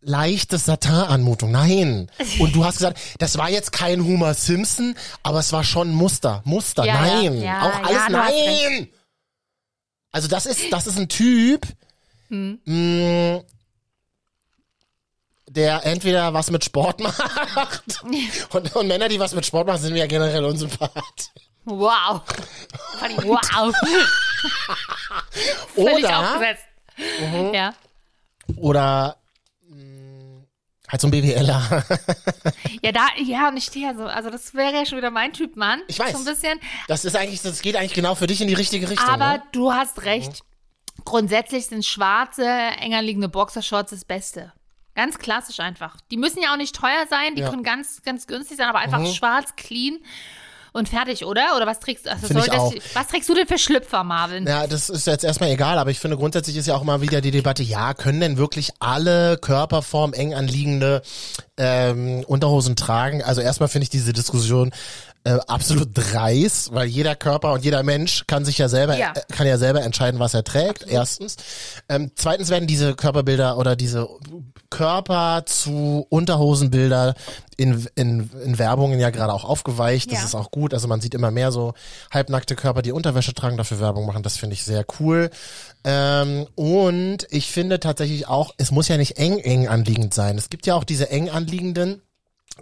leichte 0.00 0.58
Satin-Anmutung, 0.58 1.52
nein. 1.52 2.10
Und 2.40 2.56
du 2.56 2.64
hast 2.64 2.78
gesagt, 2.78 2.98
das 3.18 3.38
war 3.38 3.48
jetzt 3.50 3.70
kein 3.72 4.04
Homer 4.04 4.34
Simpson, 4.34 4.96
aber 5.22 5.38
es 5.38 5.52
war 5.52 5.62
schon 5.62 5.92
Muster, 5.94 6.42
Muster, 6.44 6.84
Ja, 6.84 7.00
nein. 7.00 7.40
ja, 7.40 7.62
Auch 7.62 7.88
alles 7.88 8.08
nein. 8.10 8.88
Also 10.10 10.28
das 10.28 10.46
ist, 10.46 10.72
das 10.72 10.86
ist 10.86 10.98
ein 10.98 11.08
Typ, 11.08 11.66
Hm. 12.32 12.58
mh, 12.64 13.42
der 15.50 15.84
entweder 15.84 16.32
was 16.32 16.50
mit 16.50 16.64
Sport 16.64 16.98
macht 17.02 18.02
und, 18.54 18.74
und 18.74 18.88
Männer, 18.88 19.08
die 19.08 19.20
was 19.20 19.34
mit 19.34 19.44
Sport 19.44 19.66
machen, 19.66 19.82
sind 19.82 19.92
mir 19.92 19.98
ja 19.98 20.06
generell 20.06 20.42
unsympathisch. 20.46 21.28
Wow. 21.66 22.22
Wow. 23.22 23.74
Oder, 25.76 26.20
aufgesetzt. 26.20 26.64
Ja. 27.52 27.74
oder 28.56 29.16
mh, 29.68 30.44
halt 30.88 31.00
so 31.00 31.08
ein 31.08 31.10
BWLer. 31.10 31.84
Ja, 32.82 32.92
da, 32.92 33.06
ja, 33.24 33.48
und 33.48 33.56
ich 33.56 33.64
stehe 33.64 33.86
ja 33.86 33.94
so. 33.94 34.04
Also, 34.04 34.30
das 34.30 34.54
wäre 34.54 34.74
ja 34.74 34.86
schon 34.86 34.98
wieder 34.98 35.10
mein 35.10 35.32
Typ 35.32 35.56
Mann. 35.56 35.82
Ich 35.86 35.98
weiß. 35.98 36.12
So 36.12 36.18
ein 36.18 36.24
bisschen. 36.24 36.58
Das 36.88 37.04
ist 37.04 37.14
eigentlich, 37.14 37.42
das 37.42 37.62
geht 37.62 37.76
eigentlich 37.76 37.94
genau 37.94 38.16
für 38.16 38.26
dich 38.26 38.40
in 38.40 38.48
die 38.48 38.54
richtige 38.54 38.90
Richtung. 38.90 39.08
Aber 39.08 39.34
ne? 39.34 39.42
du 39.52 39.72
hast 39.72 40.02
recht. 40.04 40.42
Grundsätzlich 41.04 41.66
sind 41.66 41.84
schwarze, 41.84 42.46
enger 42.46 43.02
liegende 43.02 43.28
Boxershorts 43.28 43.90
das 43.90 44.04
Beste. 44.04 44.52
Ganz 44.94 45.18
klassisch 45.18 45.60
einfach. 45.60 45.96
Die 46.10 46.16
müssen 46.16 46.42
ja 46.42 46.52
auch 46.52 46.58
nicht 46.58 46.74
teuer 46.76 47.06
sein, 47.08 47.34
die 47.34 47.42
Ja. 47.42 47.50
können 47.50 47.62
ganz, 47.62 48.02
ganz 48.02 48.26
günstig 48.26 48.58
sein, 48.58 48.68
aber 48.68 48.78
einfach 48.80 49.06
schwarz, 49.06 49.56
clean 49.56 49.98
und 50.74 50.88
fertig, 50.88 51.24
oder? 51.24 51.56
Oder 51.56 51.66
was 51.66 51.80
trägst 51.80 52.06
du? 52.06 52.10
Also 52.10 52.26
soll 52.28 52.46
das, 52.46 52.74
was 52.94 53.08
trägst 53.08 53.28
du 53.28 53.34
denn 53.34 53.46
für 53.46 53.58
Schlüpfer, 53.58 54.04
Marvin? 54.04 54.46
Ja, 54.46 54.66
das 54.66 54.90
ist 54.90 55.06
jetzt 55.06 55.24
erstmal 55.24 55.50
egal, 55.50 55.78
aber 55.78 55.90
ich 55.90 55.98
finde 55.98 56.16
grundsätzlich 56.18 56.56
ist 56.56 56.66
ja 56.66 56.74
auch 56.74 56.82
immer 56.82 57.00
wieder 57.00 57.20
die 57.22 57.30
Debatte, 57.30 57.62
ja, 57.62 57.94
können 57.94 58.20
denn 58.20 58.36
wirklich 58.38 58.70
alle 58.80 59.38
Körperformen 59.38 60.14
eng 60.14 60.34
anliegende 60.34 61.02
ähm, 61.58 62.24
Unterhosen 62.26 62.76
tragen? 62.76 63.22
Also 63.22 63.40
erstmal 63.40 63.68
finde 63.68 63.84
ich 63.84 63.90
diese 63.90 64.12
Diskussion 64.12 64.72
äh, 65.24 65.38
absolut 65.46 65.90
dreist, 65.94 66.74
weil 66.74 66.86
jeder 66.88 67.14
Körper 67.14 67.52
und 67.52 67.64
jeder 67.64 67.82
Mensch 67.82 68.24
kann 68.26 68.44
sich 68.44 68.58
ja 68.58 68.68
selber 68.68 68.96
Ja. 68.98 69.12
äh, 69.14 69.20
kann 69.32 69.46
ja 69.46 69.56
selber 69.58 69.82
entscheiden, 69.82 70.18
was 70.20 70.34
er 70.34 70.42
trägt. 70.44 70.84
Erstens, 70.88 71.36
ähm, 71.88 72.10
zweitens 72.16 72.50
werden 72.50 72.66
diese 72.66 72.94
Körperbilder 72.94 73.56
oder 73.56 73.76
diese 73.76 74.08
Körper 74.70 75.44
zu 75.46 76.06
Unterhosenbilder 76.08 77.14
in, 77.56 77.86
in, 77.94 78.30
in 78.44 78.58
Werbungen 78.58 78.98
ja 78.98 79.10
gerade 79.10 79.32
auch 79.32 79.44
aufgeweicht. 79.44 80.10
Das 80.10 80.20
Ja. 80.20 80.24
ist 80.24 80.34
auch 80.34 80.50
gut. 80.50 80.74
Also 80.74 80.88
man 80.88 81.00
sieht 81.00 81.14
immer 81.14 81.30
mehr 81.30 81.52
so 81.52 81.74
halbnackte 82.10 82.56
Körper, 82.56 82.82
die 82.82 82.92
Unterwäsche 82.92 83.34
tragen, 83.34 83.56
dafür 83.56 83.80
Werbung 83.80 84.06
machen. 84.06 84.22
Das 84.22 84.36
finde 84.38 84.54
ich 84.54 84.64
sehr 84.64 84.84
cool. 84.98 85.30
Ähm, 85.84 86.46
und 86.54 87.26
ich 87.30 87.50
finde 87.50 87.78
tatsächlich 87.80 88.26
auch, 88.28 88.54
es 88.56 88.70
muss 88.70 88.88
ja 88.88 88.96
nicht 88.96 89.18
eng 89.18 89.38
eng 89.38 89.68
anliegend 89.68 90.14
sein. 90.14 90.38
Es 90.38 90.48
gibt 90.50 90.66
ja 90.66 90.74
auch 90.74 90.84
diese 90.84 91.10
eng 91.10 91.28
anliegenden 91.30 92.02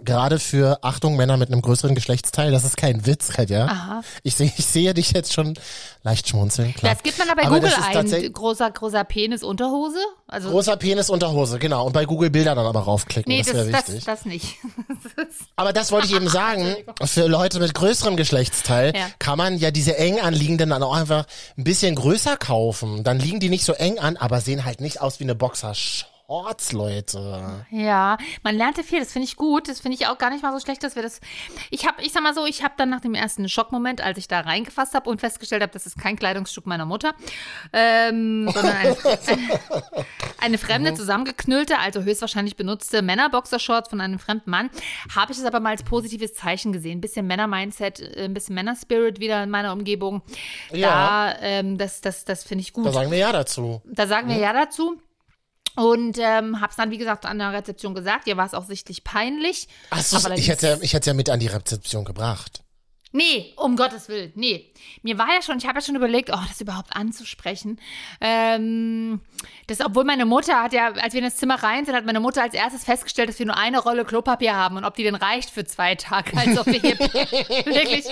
gerade 0.03 0.39
für 0.39 0.83
Achtung 0.83 1.15
Männer 1.15 1.37
mit 1.37 1.51
einem 1.51 1.61
größeren 1.61 1.95
Geschlechtsteil, 1.95 2.51
das 2.51 2.63
ist 2.63 2.77
kein 2.77 3.05
Witz, 3.05 3.29
Katja. 3.29 3.65
Aha. 3.65 4.01
Ich 4.23 4.35
sehe 4.35 4.51
ich 4.57 4.65
sehe 4.65 4.93
dich 4.93 5.11
jetzt 5.11 5.33
schon 5.33 5.53
leicht 6.03 6.27
schmunzeln, 6.29 6.73
klar. 6.73 6.93
Das 6.93 7.03
gibt 7.03 7.17
man 7.19 7.29
aber 7.29 7.41
bei 7.41 7.47
Aber 7.47 7.55
Google 7.59 7.71
das 7.75 8.13
ein. 8.13 8.33
Großer, 8.33 8.71
großer 8.71 9.03
Penis, 9.03 9.43
Unterhose. 9.43 9.99
Also, 10.27 10.49
Großer 10.49 10.77
Penis 10.77 11.09
Unterhose, 11.09 11.59
genau. 11.59 11.85
Und 11.85 11.93
bei 11.93 12.05
Google 12.05 12.29
Bilder 12.29 12.55
dann 12.55 12.65
aber 12.65 12.79
raufklicken, 12.81 13.31
nee, 13.31 13.39
das 13.39 13.47
das, 13.47 13.55
wäre 13.55 13.71
das, 13.71 13.87
wichtig. 13.87 14.05
das, 14.05 14.25
nicht. 14.25 14.57
aber 15.55 15.73
das 15.73 15.91
wollte 15.91 16.07
ich 16.07 16.15
eben 16.15 16.27
sagen, 16.29 16.75
für 17.03 17.27
Leute 17.27 17.59
mit 17.59 17.73
größerem 17.73 18.15
Geschlechtsteil 18.17 18.93
Ja. 18.95 19.07
kann 19.19 19.37
man 19.37 19.57
ja 19.57 19.71
diese 19.71 19.97
eng 19.97 20.19
anliegenden 20.19 20.69
dann 20.69 20.83
auch 20.83 20.95
einfach 20.95 21.25
ein 21.57 21.63
bisschen 21.63 21.95
größer 21.95 22.37
kaufen. 22.37 23.03
Dann 23.03 23.19
liegen 23.19 23.39
die 23.39 23.49
nicht 23.49 23.63
so 23.65 23.73
eng 23.73 23.99
an, 23.99 24.17
aber 24.17 24.41
sehen 24.41 24.65
halt 24.65 24.81
nicht 24.81 25.01
aus 25.01 25.19
wie 25.19 25.25
eine 25.25 25.35
Boxer-Shorts, 25.35 26.10
Leute. 26.71 27.65
Ja, 27.71 28.17
man 28.43 28.55
lernte 28.55 28.83
viel, 28.83 28.99
das 28.99 29.11
finde 29.11 29.27
ich 29.27 29.35
gut. 29.35 29.67
Das 29.67 29.81
finde 29.81 29.97
ich 29.99 30.07
auch 30.07 30.17
gar 30.17 30.29
nicht 30.29 30.43
mal 30.43 30.53
so 30.53 30.63
schlecht, 30.63 30.83
dass 30.83 30.95
wir 30.95 31.03
das. 31.03 31.19
Ich 31.69 31.85
habe, 31.85 32.01
ich 32.01 32.13
sag 32.13 32.23
mal 32.23 32.33
so, 32.33 32.45
ich 32.45 32.63
habe 32.63 32.73
dann 32.77 32.89
nach 32.89 33.01
dem 33.01 33.13
ersten 33.13 33.49
Schockmoment, 33.49 34.01
als 34.01 34.17
ich 34.17 34.27
da 34.27 34.39
reingefasst 34.39 34.93
habe 34.93 35.09
und 35.09 35.19
festgestellt 35.19 35.61
habe, 35.61 35.73
das 35.73 35.85
ist 35.85 35.97
kein 35.97 36.15
Kleidungsstück 36.15 36.65
meiner 36.65 36.85
Mutter, 36.85 37.13
ähm, 37.73 38.49
sondern 38.53 38.75
eine, 38.75 38.97
eine, 39.27 40.05
eine 40.39 40.57
fremde, 40.57 40.93
zusammengeknüllte, 40.93 41.79
also 41.79 42.01
höchstwahrscheinlich 42.01 42.55
benutzte 42.55 43.01
Männerboxershorts 43.01 43.89
von 43.89 43.99
einem 43.99 44.19
fremden 44.19 44.49
Mann, 44.49 44.69
habe 45.13 45.33
ich 45.33 45.37
es 45.37 45.45
aber 45.45 45.59
mal 45.59 45.71
als 45.71 45.83
positives 45.83 46.33
Zeichen 46.33 46.71
gesehen. 46.71 46.99
Ein 46.99 47.01
bisschen 47.01 47.27
Männer-Mindset, 47.27 47.99
äh, 47.99 48.23
ein 48.25 48.33
bisschen 48.33 48.55
Männer-Spirit 48.55 49.19
wieder 49.19 49.43
in 49.43 49.49
meiner 49.49 49.73
Umgebung. 49.73 50.21
Ja. 50.71 51.33
Da, 51.33 51.35
ähm, 51.41 51.77
das, 51.77 52.01
das, 52.01 52.23
das 52.23 52.43
finde 52.43 52.61
ich 52.61 52.73
gut. 52.73 52.85
Da 52.85 52.91
sagen 52.93 53.11
wir 53.11 53.17
ja 53.17 53.31
dazu. 53.31 53.81
Da 53.85 54.07
sagen 54.07 54.29
wir 54.29 54.37
ja 54.37 54.53
dazu. 54.53 54.97
Und 55.75 56.17
ähm, 56.19 56.59
hab's 56.59 56.75
dann, 56.75 56.91
wie 56.91 56.97
gesagt, 56.97 57.25
an 57.25 57.39
der 57.39 57.53
Rezeption 57.53 57.95
gesagt. 57.95 58.27
Ihr 58.27 58.37
war 58.37 58.45
es 58.45 58.53
auch 58.53 58.65
sichtlich 58.65 59.03
peinlich. 59.03 59.67
Achso, 59.89 60.29
ich 60.31 60.49
hätte, 60.49 60.79
ich 60.81 60.93
hätte 60.93 61.11
ja 61.11 61.13
mit 61.13 61.29
an 61.29 61.39
die 61.39 61.47
Rezeption 61.47 62.03
gebracht. 62.03 62.61
Nee, 63.13 63.53
um 63.57 63.75
Gottes 63.75 64.07
Willen, 64.07 64.31
nee. 64.35 64.71
Mir 65.03 65.17
war 65.17 65.27
ja 65.33 65.41
schon, 65.41 65.57
ich 65.57 65.65
habe 65.65 65.79
ja 65.79 65.85
schon 65.85 65.97
überlegt, 65.97 66.29
oh, 66.31 66.39
das 66.47 66.61
überhaupt 66.61 66.95
anzusprechen. 66.95 67.77
Ähm, 68.21 69.19
das, 69.67 69.81
obwohl 69.81 70.05
meine 70.05 70.25
Mutter 70.25 70.63
hat 70.63 70.71
ja, 70.71 70.93
als 70.93 71.13
wir 71.13 71.19
in 71.19 71.25
das 71.25 71.35
Zimmer 71.35 71.61
rein 71.61 71.85
sind, 71.85 71.93
hat 71.93 72.05
meine 72.05 72.21
Mutter 72.21 72.41
als 72.41 72.53
erstes 72.53 72.85
festgestellt, 72.85 73.27
dass 73.27 73.37
wir 73.37 73.45
nur 73.45 73.57
eine 73.57 73.79
Rolle 73.79 74.05
Klopapier 74.05 74.55
haben 74.55 74.77
und 74.77 74.85
ob 74.85 74.95
die 74.95 75.03
denn 75.03 75.15
reicht 75.15 75.49
für 75.49 75.65
zwei 75.65 75.95
Tage. 75.95 76.37
Als 76.37 76.57
ob 76.57 76.67
wir 76.67 76.79
hier 76.79 76.97
wirklich, 76.99 78.05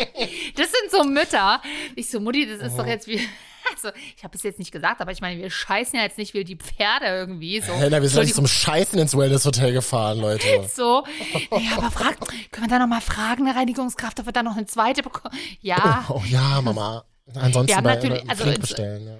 das 0.55 0.69
sind 0.69 0.91
so 0.91 1.05
Mütter. 1.05 1.61
Ich 1.95 2.09
so, 2.09 2.19
Mutti, 2.19 2.45
das 2.45 2.59
ist 2.59 2.77
doch 2.77 2.85
jetzt 2.85 3.07
wie, 3.07 3.21
also 3.73 3.89
ich 4.15 4.23
habe 4.23 4.35
es 4.37 4.43
jetzt 4.43 4.59
nicht 4.59 4.71
gesagt, 4.71 5.01
aber 5.01 5.11
ich 5.11 5.21
meine, 5.21 5.41
wir 5.41 5.49
scheißen 5.49 5.97
ja 5.97 6.03
jetzt 6.05 6.17
nicht 6.17 6.33
wie 6.33 6.43
die 6.43 6.55
Pferde 6.57 7.05
irgendwie. 7.05 7.61
So. 7.61 7.73
Helena, 7.73 8.01
wir 8.01 8.09
sind 8.09 8.23
nicht 8.23 8.35
zum 8.35 8.47
Scheißen 8.47 8.97
ins 8.99 9.15
Wellness-Hotel 9.17 9.73
gefahren, 9.73 10.19
Leute. 10.19 10.47
So, 10.75 11.03
ja, 11.51 11.77
aber 11.77 11.91
frag, 11.91 12.17
können 12.51 12.67
wir 12.67 12.69
da 12.69 12.79
nochmal 12.79 13.01
fragen, 13.01 13.47
eine 13.47 13.57
Reinigungskraft, 13.57 14.19
ob 14.19 14.25
wir 14.27 14.33
da 14.33 14.43
noch 14.43 14.55
eine 14.55 14.65
zweite 14.65 15.01
bekommen? 15.03 15.35
Ja, 15.61 16.05
Oh 16.09 16.21
ja, 16.27 16.61
Mama. 16.61 17.03
Ansonsten 17.35 17.67
Wir 17.67 17.75
haben 17.77 17.83
bei 17.83 17.95
natürlich- 17.95 18.23
äh, 18.23 18.29
also 18.29 18.59
bestellen. 18.59 19.07
Ja. 19.07 19.13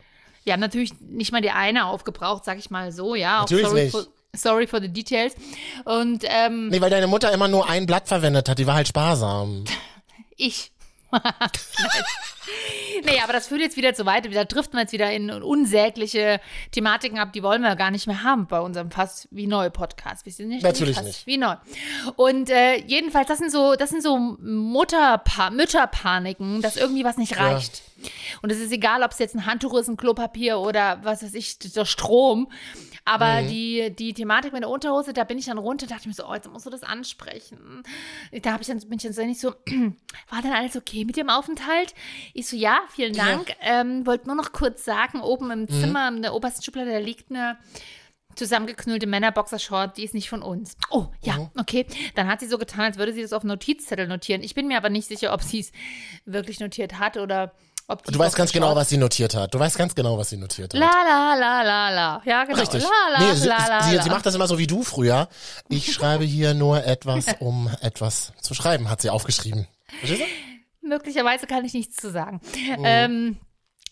wir 0.44 0.54
haben 0.54 0.60
natürlich 0.60 0.94
nicht 1.02 1.32
mal 1.32 1.42
die 1.42 1.52
eine 1.52 1.86
aufgebraucht, 1.86 2.46
sag 2.46 2.58
ich 2.58 2.70
mal 2.70 2.92
so, 2.92 3.16
ja. 3.16 3.42
Natürlich 3.42 3.66
sorry, 3.68 3.82
nicht. 3.84 3.92
For, 3.92 4.06
sorry 4.36 4.68
for 4.68 4.80
the 4.82 4.90
details. 4.90 5.36
Und 5.86 6.24
ähm, 6.28 6.70
Nee, 6.70 6.82
weil 6.82 6.90
deine 6.90 7.08
Mutter 7.08 7.32
immer 7.32 7.48
nur 7.48 7.70
ein 7.70 7.86
Blatt 7.86 8.08
verwendet 8.08 8.50
hat. 8.50 8.58
Die 8.58 8.66
war 8.68 8.76
halt 8.76 8.88
sparsam. 8.88 9.64
ich. 10.38 10.72
nee, 13.04 13.20
aber 13.24 13.34
das 13.34 13.48
führt 13.48 13.62
jetzt 13.62 13.78
wieder 13.78 13.94
zu 13.94 14.06
weit. 14.06 14.34
Da 14.34 14.46
trifft 14.46 14.74
man 14.74 14.82
jetzt 14.82 14.92
wieder 14.92 15.12
in 15.12 15.32
unsägliche 15.32 16.40
Thematiken 16.72 17.20
ab, 17.20 17.34
die 17.34 17.44
wollen 17.44 17.62
wir 17.62 17.76
gar 17.76 17.92
nicht 17.92 18.08
mehr 18.08 18.24
haben 18.24 18.48
bei 18.48 18.60
unserem 18.60 18.92
fast 18.92 19.28
wie 19.32 19.48
neu 19.48 19.70
Podcast. 19.70 20.26
Wir 20.26 20.34
sind 20.34 20.50
nicht 20.50 20.64
Natürlich 20.64 20.96
fast 20.96 21.08
nicht. 21.08 21.28
Wie 21.28 21.38
neu. 21.38 21.56
Und 22.16 22.50
äh, 22.50 22.78
jedenfalls, 22.86 23.28
das 23.28 23.40
sind 23.40 23.52
so, 23.52 23.76
das 23.76 23.90
sind 23.90 24.04
so 24.04 24.18
Mutterpa 24.18 25.50
Mütterpaniken, 25.50 26.62
dass 26.62 26.78
irgendwie 26.78 27.04
was 27.04 27.18
nicht 27.18 27.38
reicht. 27.38 27.82
Und 28.42 28.52
es 28.52 28.60
ist 28.60 28.72
egal, 28.72 29.04
ob 29.04 29.12
es 29.12 29.20
jetzt 29.20 29.36
ein 29.36 29.46
Handtuch 29.46 29.78
ist, 29.78 29.90
ein 29.90 29.98
Klopapier 29.98 30.60
oder 30.60 31.00
was 31.04 31.24
weiß 31.24 31.34
ich, 31.34 31.60
der 31.60 31.86
Strom. 31.86 32.50
Aber 33.06 33.42
die, 33.42 33.94
die 33.98 34.14
Thematik 34.14 34.54
mit 34.54 34.62
der 34.62 34.70
Unterhose, 34.70 35.14
da 35.14 35.24
bin 35.24 35.40
ich 35.40 35.46
dann 35.46 35.58
runter, 35.58 35.88
dachte 35.88 36.02
ich 36.02 36.08
mir 36.08 36.14
so, 36.14 36.28
oh, 36.28 36.34
jetzt 36.34 36.48
musst 36.48 36.68
du 36.68 36.70
das 36.70 36.84
ansprechen. 36.84 37.82
Da 38.44 38.58
ich 38.62 38.68
dann, 38.68 38.80
bin 38.82 38.98
ich 38.98 39.04
dann 39.04 39.14
so 39.14 39.24
nicht 39.24 39.40
so, 39.40 39.50
war 40.30 40.42
dann 40.44 40.52
alles 40.52 40.76
okay 40.76 40.99
mit 41.06 41.18
dem 41.18 41.30
Aufenthalt? 41.30 41.94
Ich 42.34 42.48
so, 42.48 42.56
ja, 42.56 42.80
vielen 42.94 43.14
Dank. 43.14 43.54
Ähm, 43.62 44.06
Wollte 44.06 44.28
nur 44.28 44.36
noch 44.36 44.52
kurz 44.52 44.86
sagen, 44.86 45.22
oben 45.22 45.52
im 45.52 45.68
Zimmer, 45.68 46.08
in 46.10 46.22
der 46.22 46.34
obersten 46.34 46.64
Schublade, 46.64 46.92
da 46.92 47.00
liegt 47.00 47.32
eine 47.32 47.58
zusammengeknüllte 48.36 49.06
Männerboxershort, 49.08 49.98
die 49.98 50.04
ist 50.04 50.14
nicht 50.14 50.30
von 50.30 50.42
uns. 50.42 50.76
Oh, 50.90 51.08
ja, 51.22 51.52
okay. 51.60 51.86
Dann 52.16 52.28
hat 52.28 52.40
sie 52.40 52.48
so 52.48 52.58
getan, 52.58 52.82
als 52.82 52.98
würde 52.98 53.14
sie 53.14 53.22
das 53.22 53.34
auf 53.34 53.44
Notizzettel 53.44 54.08
notieren. 54.08 54.42
Ich 54.44 54.56
bin 54.56 54.68
mir 54.68 54.78
aber 54.78 54.90
nicht 54.90 55.08
sicher, 55.08 55.34
ob 55.34 55.44
sie 55.44 55.60
es 55.60 55.72
wirklich 56.26 56.60
notiert 56.60 57.00
hat 57.00 57.18
oder 57.18 57.54
ob 57.88 58.04
die 58.04 58.12
Du 58.12 58.20
weißt 58.20 58.36
ganz 58.36 58.52
genau, 58.52 58.76
was 58.76 58.90
sie 58.90 58.98
notiert 58.98 59.36
hat. 59.36 59.54
Du 59.54 59.60
weißt 59.60 59.78
ganz 59.78 59.96
genau, 59.96 60.18
was 60.18 60.30
sie 60.30 60.38
notiert 60.38 60.74
hat. 60.74 60.80
La 60.80 60.92
la 61.04 61.36
la 61.36 61.64
la 61.64 61.90
la. 61.90 62.22
Ja, 62.24 62.46
genau. 62.46 62.60
Richtig. 62.60 62.84
La 62.84 62.90
la 63.20 63.20
nee, 63.20 63.36
sie, 63.36 63.48
la 63.48 63.82
sie, 63.84 64.00
sie 64.02 64.10
macht 64.10 64.26
das 64.26 64.36
immer 64.36 64.48
so 64.48 64.58
wie 64.58 64.68
du 64.68 64.84
früher. 64.84 65.28
Ich 65.68 65.92
schreibe 65.92 66.24
hier 66.24 66.54
nur 66.54 66.84
etwas, 66.86 67.26
um 67.40 67.70
etwas 67.82 68.32
zu 68.42 68.54
schreiben, 68.54 68.90
hat 68.90 69.02
sie 69.02 69.10
aufgeschrieben. 69.10 69.68
Verstehst 70.00 70.22
du? 70.22 70.26
Möglicherweise 70.82 71.48
kann 71.48 71.66
ich 71.66 71.74
nichts 71.74 71.96
zu 71.98 72.12
sagen. 72.12 72.40
Oh. 72.78 72.84
Ähm, 72.84 73.38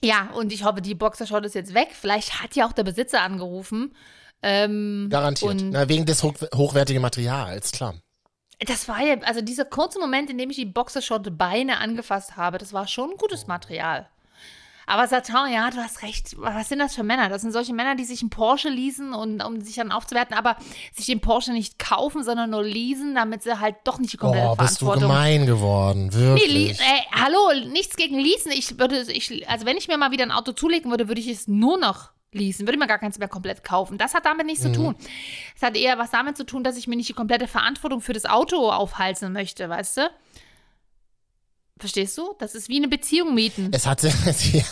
ja, 0.02 0.30
und 0.34 0.54
ich 0.54 0.64
hoffe, 0.64 0.82
die 0.82 0.96
Boxershort 0.96 1.46
ist 1.46 1.56
jetzt 1.56 1.74
weg. 1.74 1.90
Vielleicht 1.92 2.42
hat 2.42 2.56
ja 2.56 2.68
auch 2.68 2.74
der 2.74 2.84
Besitzer 2.84 3.22
angerufen. 3.22 3.96
Ähm, 4.44 5.08
Garantiert. 5.10 5.62
Na, 5.72 5.90
wegen 5.90 6.06
des 6.06 6.24
hoch, 6.24 6.34
hochwertigen 6.54 7.02
Materials, 7.02 7.72
klar. 7.72 7.96
das 8.60 8.88
war 8.88 9.02
ja, 9.02 9.16
also 9.22 9.42
dieser 9.42 9.66
kurze 9.66 10.00
Moment, 10.00 10.30
in 10.30 10.38
dem 10.38 10.52
ich 10.52 10.58
die 10.58 10.66
Boxershort-Beine 10.66 11.80
angefasst 11.80 12.38
habe, 12.38 12.60
das 12.60 12.72
war 12.72 12.88
schon 12.88 13.16
gutes 13.18 13.48
Material. 13.48 14.08
Aber 14.90 15.06
Satan, 15.08 15.52
ja, 15.52 15.70
du 15.70 15.78
hast 15.78 16.02
recht. 16.02 16.36
Was 16.40 16.70
sind 16.70 16.80
das 16.80 16.96
für 16.96 17.04
Männer? 17.04 17.28
Das 17.30 17.42
sind 17.42 17.52
solche 17.52 17.74
Männer, 17.74 17.96
die 17.96 18.06
sich 18.06 18.22
einen 18.22 18.30
Porsche 18.30 18.70
leasen, 18.70 19.14
und, 19.14 19.44
um 19.44 19.60
sich 19.62 19.76
dann 19.76 19.92
aufzuwerten, 19.92 20.36
aber 20.36 20.56
sich 20.96 21.06
den 21.06 21.20
Porsche 21.20 21.52
nicht 21.52 21.78
kaufen, 21.78 22.24
sondern 22.24 22.50
nur 22.52 22.64
leasen, 22.64 23.14
damit 23.14 23.44
sie 23.44 23.60
halt 23.60 23.76
doch 23.84 24.00
nicht 24.00 24.14
die 24.14 24.18
komplette 24.18 24.48
Oh, 24.48 24.56
bist 24.56 24.82
du 24.82 24.86
Verantwortung 24.86 25.10
gemein 25.12 25.46
geworden, 25.46 26.08
Nee, 26.08 26.16
wirklich. 26.16 26.48
li- 26.48 26.70
ey, 26.80 27.02
hallo, 27.12 27.68
nichts 27.70 27.98
gegen 27.98 28.18
Leasen. 28.18 28.52
Ich 28.54 28.80
würde, 28.80 29.02
ich, 29.12 29.48
also 29.50 29.66
wenn 29.66 29.76
ich 29.78 29.88
mir 29.90 29.98
mal 29.98 30.12
wieder 30.12 30.24
ein 30.24 30.32
Auto 30.32 30.54
zulegen 30.54 30.90
würde, 30.90 31.10
würde 31.10 31.20
ich 31.20 31.28
es 31.28 31.48
nur 31.50 31.78
noch 31.78 32.12
leasen. 32.32 32.66
Würde 32.66 32.74
ich 32.76 32.80
mir 32.80 32.88
gar 32.88 33.00
keins 33.00 33.20
mehr 33.20 33.28
komplett 33.28 33.64
kaufen. 33.66 33.98
Das 33.98 34.14
hat 34.14 34.26
damit 34.26 34.46
nichts 34.46 34.64
Mhm. 34.64 34.74
zu 34.74 34.80
tun. 34.82 34.96
Es 35.56 35.62
hat 35.64 35.76
eher 35.76 35.98
was 35.98 36.12
damit 36.12 36.38
zu 36.38 36.46
tun, 36.46 36.64
dass 36.64 36.78
ich 36.78 36.88
mir 36.88 36.96
nicht 36.96 37.10
die 37.10 37.14
komplette 37.14 37.48
Verantwortung 37.48 38.00
für 38.00 38.14
das 38.14 38.26
Auto 38.26 38.70
aufhalsen 38.70 39.34
möchte, 39.34 39.68
weißt 39.70 39.98
du? 39.98 40.10
Verstehst 41.80 42.18
du? 42.18 42.34
Das 42.40 42.56
ist 42.56 42.70
wie 42.70 42.78
eine 42.78 42.88
Beziehung 42.88 43.34
mieten. 43.36 43.70
es 43.72 43.86
hatte, 43.86 44.08
ja, 44.54 44.64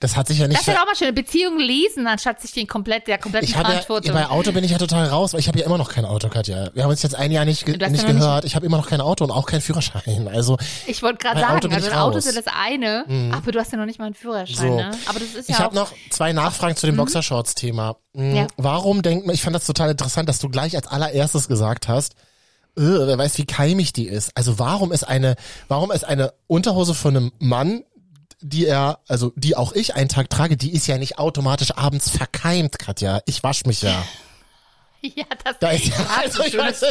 das 0.00 0.16
hat 0.16 0.28
sich 0.28 0.38
ja 0.38 0.46
nicht. 0.48 0.58
Das 0.60 0.66
ist 0.68 0.74
ja 0.74 0.80
auch 0.82 0.86
mal 0.86 0.96
schön, 0.96 1.08
eine 1.08 1.14
Beziehung 1.14 1.58
leasen, 1.58 2.06
anstatt 2.06 2.40
sich 2.40 2.52
den 2.52 2.66
komplett, 2.66 3.06
der 3.06 3.18
kompletten 3.18 3.48
ich 3.48 3.54
habe 3.56 3.64
ja, 3.68 3.70
Verantwortung. 3.80 4.14
bei 4.14 4.26
Auto 4.28 4.52
bin 4.52 4.64
ich 4.64 4.70
ja 4.70 4.78
total 4.78 5.06
raus, 5.08 5.32
weil 5.32 5.40
ich 5.40 5.48
habe 5.48 5.58
ja 5.58 5.66
immer 5.66 5.78
noch 5.78 5.90
kein 5.90 6.04
Auto, 6.04 6.28
Katja. 6.28 6.70
Wir 6.74 6.82
haben 6.84 6.90
uns 6.90 7.02
jetzt 7.02 7.14
ein 7.14 7.30
Jahr 7.32 7.44
nicht, 7.44 7.66
nicht 7.66 7.80
ja 7.80 7.86
noch 7.88 7.92
nicht- 7.92 8.06
gehört. 8.06 8.44
Ich 8.44 8.54
habe 8.56 8.64
immer 8.66 8.76
noch 8.78 8.88
kein 8.88 9.00
Auto 9.00 9.24
und 9.24 9.30
auch 9.30 9.46
keinen 9.46 9.60
Führerschein. 9.60 10.28
Also 10.32 10.56
ich 10.86 11.02
wollte 11.02 11.18
gerade 11.18 11.40
Auto 11.40 11.46
sagen, 11.48 11.60
bin 11.68 11.72
also 11.74 11.86
ich 11.88 11.92
ein 11.92 11.98
Auto. 11.98 12.12
Mhm. 12.14 12.18
ist 12.18 12.26
ja 12.34 12.40
das 12.42 12.52
eine, 12.54 13.30
aber 13.34 13.52
du 13.52 13.58
hast 13.58 13.72
ja 13.72 13.78
noch 13.78 13.86
nicht 13.86 13.98
mal 13.98 14.06
einen 14.06 14.14
Führerschein, 14.14 14.56
So. 14.56 14.76
ne? 14.76 14.90
Aber 15.06 15.18
das 15.20 15.34
ist 15.34 15.48
ich 15.48 15.56
ja 15.56 15.58
habe 15.64 15.70
auch. 15.80 15.90
noch 15.90 15.92
zwei 16.10 16.32
Nachfragen 16.32 16.76
zu 16.76 16.86
dem 16.86 16.96
Boxershorts-Thema. 16.96 17.96
Mm, 18.14 18.34
Ja. 18.36 18.46
Warum 18.56 19.02
denkt 19.02 19.26
man, 19.26 19.34
ich 19.34 19.42
fand 19.42 19.54
das 19.54 19.66
total 19.66 19.90
interessant, 19.90 20.28
dass 20.28 20.38
du 20.38 20.48
gleich 20.48 20.76
als 20.76 20.86
allererstes 20.86 21.48
gesagt 21.48 21.88
hast, 21.88 22.14
wer 22.76 23.18
weiß, 23.18 23.38
wie 23.38 23.46
keimig 23.46 23.92
die 23.92 24.06
ist. 24.06 24.36
Also 24.36 24.58
warum 24.58 24.92
ist 24.92 25.04
eine, 25.04 25.36
warum 25.68 25.90
ist 25.90 26.04
eine 26.04 26.32
Unterhose 26.46 26.94
von 26.94 27.16
einem 27.16 27.32
Mann, 27.38 27.84
die 28.40 28.66
er, 28.66 29.00
also 29.08 29.32
die 29.34 29.56
auch 29.56 29.72
ich 29.72 29.94
einen 29.94 30.08
Tag 30.08 30.30
trage, 30.30 30.56
die 30.56 30.72
ist 30.72 30.86
ja 30.86 30.98
nicht 30.98 31.18
automatisch 31.18 31.72
abends 31.72 32.10
verkeimt, 32.10 32.78
Katja. 32.78 33.20
Ich 33.26 33.42
wasch 33.42 33.64
mich 33.64 33.82
ja. 33.82 34.04
ja, 35.00 35.24
das, 35.42 35.58
Da 35.58 35.70
ist 35.70 35.86
ja, 35.86 36.06
also 36.22 36.42
ich, 36.44 36.56
weiß, 36.56 36.82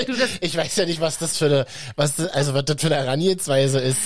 ich 0.41 0.57
weiß 0.57 0.75
ja 0.75 0.85
nicht, 0.85 1.01
was 1.01 1.19
das 1.19 1.37
für 1.37 1.45
eine, 1.45 1.65
was 1.95 2.15
das, 2.15 2.27
also 2.29 2.53
was 2.53 2.65
das 2.65 2.77
für 2.81 2.87
eine 2.87 2.95
Herangehensweise 2.95 3.79
ist. 3.79 3.99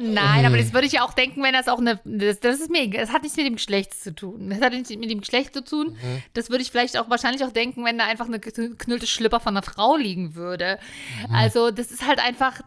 Nein, 0.00 0.40
Mhm. 0.40 0.46
aber 0.46 0.56
das 0.58 0.72
würde 0.72 0.86
ich 0.86 1.00
auch 1.00 1.12
denken, 1.12 1.42
wenn 1.42 1.52
das 1.52 1.66
auch 1.66 1.78
eine. 1.78 1.98
Das, 2.04 2.38
das 2.38 2.60
ist 2.60 2.70
mir 2.70 2.82
egal. 2.82 3.00
Das 3.00 3.12
hat 3.12 3.22
nichts 3.22 3.36
mit 3.36 3.46
dem 3.46 3.56
Geschlecht 3.56 3.94
zu 4.00 4.14
tun. 4.14 4.48
Das 4.50 4.60
hat 4.60 4.72
nichts 4.72 4.90
mit 4.90 5.10
dem 5.10 5.20
Geschlecht 5.20 5.52
zu 5.54 5.64
tun. 5.64 5.88
Mhm. 6.00 6.22
Das 6.34 6.50
würde 6.50 6.62
ich 6.62 6.70
vielleicht 6.70 6.96
auch 6.96 7.10
wahrscheinlich 7.10 7.44
auch 7.44 7.52
denken, 7.52 7.84
wenn 7.84 7.98
da 7.98 8.04
einfach 8.06 8.26
eine 8.26 8.38
geknüllte 8.38 9.06
Schlipper 9.08 9.40
von 9.40 9.56
einer 9.56 9.64
Frau 9.64 9.96
liegen 9.96 10.36
würde. 10.36 10.78
Mhm. 11.28 11.34
Also, 11.34 11.70
das 11.72 11.90
ist 11.90 12.06
halt 12.06 12.20
einfach, 12.20 12.60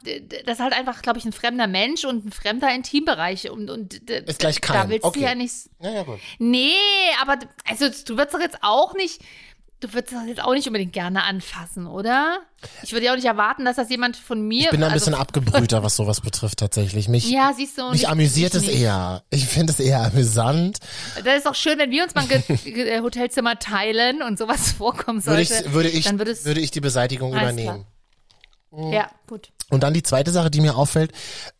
das 0.46 0.56
ist 0.58 0.60
halt 0.62 0.74
einfach, 0.74 1.02
glaube 1.02 1.20
ich, 1.20 1.26
ein 1.26 1.32
fremder 1.32 1.67
Mensch 1.67 2.04
und 2.04 2.26
ein 2.26 2.32
fremder 2.32 2.74
Intimbereich. 2.76 3.50
Und, 3.50 3.70
und 3.70 3.94
Ist 4.10 4.39
gleich 4.39 4.60
da 4.60 4.74
keim. 4.74 4.89
willst 4.89 5.06
Okay. 5.06 5.20
du 5.20 5.26
ja 5.26 5.36
nicht. 5.36 5.56
Ja, 5.82 5.91
ja, 5.91 6.04
gut. 6.04 6.20
Nee, 6.39 6.74
aber 7.22 7.38
also 7.70 7.86
du 8.06 8.17
würdest 8.17 8.34
doch 8.36 8.41
jetzt 8.41 8.58
auch 8.62 8.94
nicht. 8.94 9.22
Du 9.82 9.91
würdest 9.94 10.13
das 10.13 10.28
jetzt 10.28 10.44
auch 10.44 10.54
nicht 10.54 10.67
unbedingt 10.67 10.94
gerne 10.94 11.24
anfassen, 11.24 11.88
oder? 11.88 12.38
Ich 12.84 12.94
würde 12.94 13.08
ja 13.08 13.12
auch 13.13 13.15
nicht 13.15 13.26
erwarten, 13.26 13.65
dass 13.65 13.76
das 13.78 13.89
jemand 13.89 14.15
von 14.15 14.39
mir. 14.48 14.65
Ich 14.65 14.70
bin 14.70 14.80
da 14.82 14.88
ein 14.88 14.94
also, 14.94 15.06
bisschen 15.08 15.20
abgebrühter, 15.20 15.82
was 15.84 15.96
sowas 15.96 16.22
betrifft, 16.22 16.60
tatsächlich. 16.60 17.10
Mich, 17.10 17.28
Ja, 17.30 17.52
siehst 17.58 17.80
du. 17.80 17.89
mich 17.89 18.04
ich- 18.04 18.08
amüsiert 18.08 18.54
es 18.54 18.67
eher. 18.67 19.24
Ich 19.32 19.48
finde 19.48 19.74
es 19.74 19.80
eher 19.80 20.02
amüsant. 20.04 20.78
Das 21.26 21.36
ist 21.39 21.48
auch 21.48 21.56
schön, 21.56 21.80
wenn 21.80 21.89
wir 21.89 22.04
uns 22.04 22.13
mal 22.13 22.28
ein 22.30 22.44
Ge- 22.63 23.00
Hotelzimmer 23.02 23.58
teilen 23.58 24.22
und 24.22 24.38
sowas 24.38 24.72
vorkommen 24.78 25.26
Würde 25.26 25.44
sollte. 25.46 25.65
ich, 25.67 25.74
würde 25.74 25.89
ich, 25.89 26.06
dann 26.06 26.20
würde 26.20 26.46
würde 26.46 26.60
ich 26.62 26.70
die 26.70 26.80
Beseitigung 26.82 27.32
übernehmen. 27.34 27.86
Ja, 28.72 29.10
gut. 29.28 29.50
Und 29.70 29.82
dann 29.84 29.94
die 29.94 30.04
zweite 30.04 30.32
Sache, 30.32 30.50
die 30.52 30.62
mir 30.62 30.76
auffällt, 30.78 31.12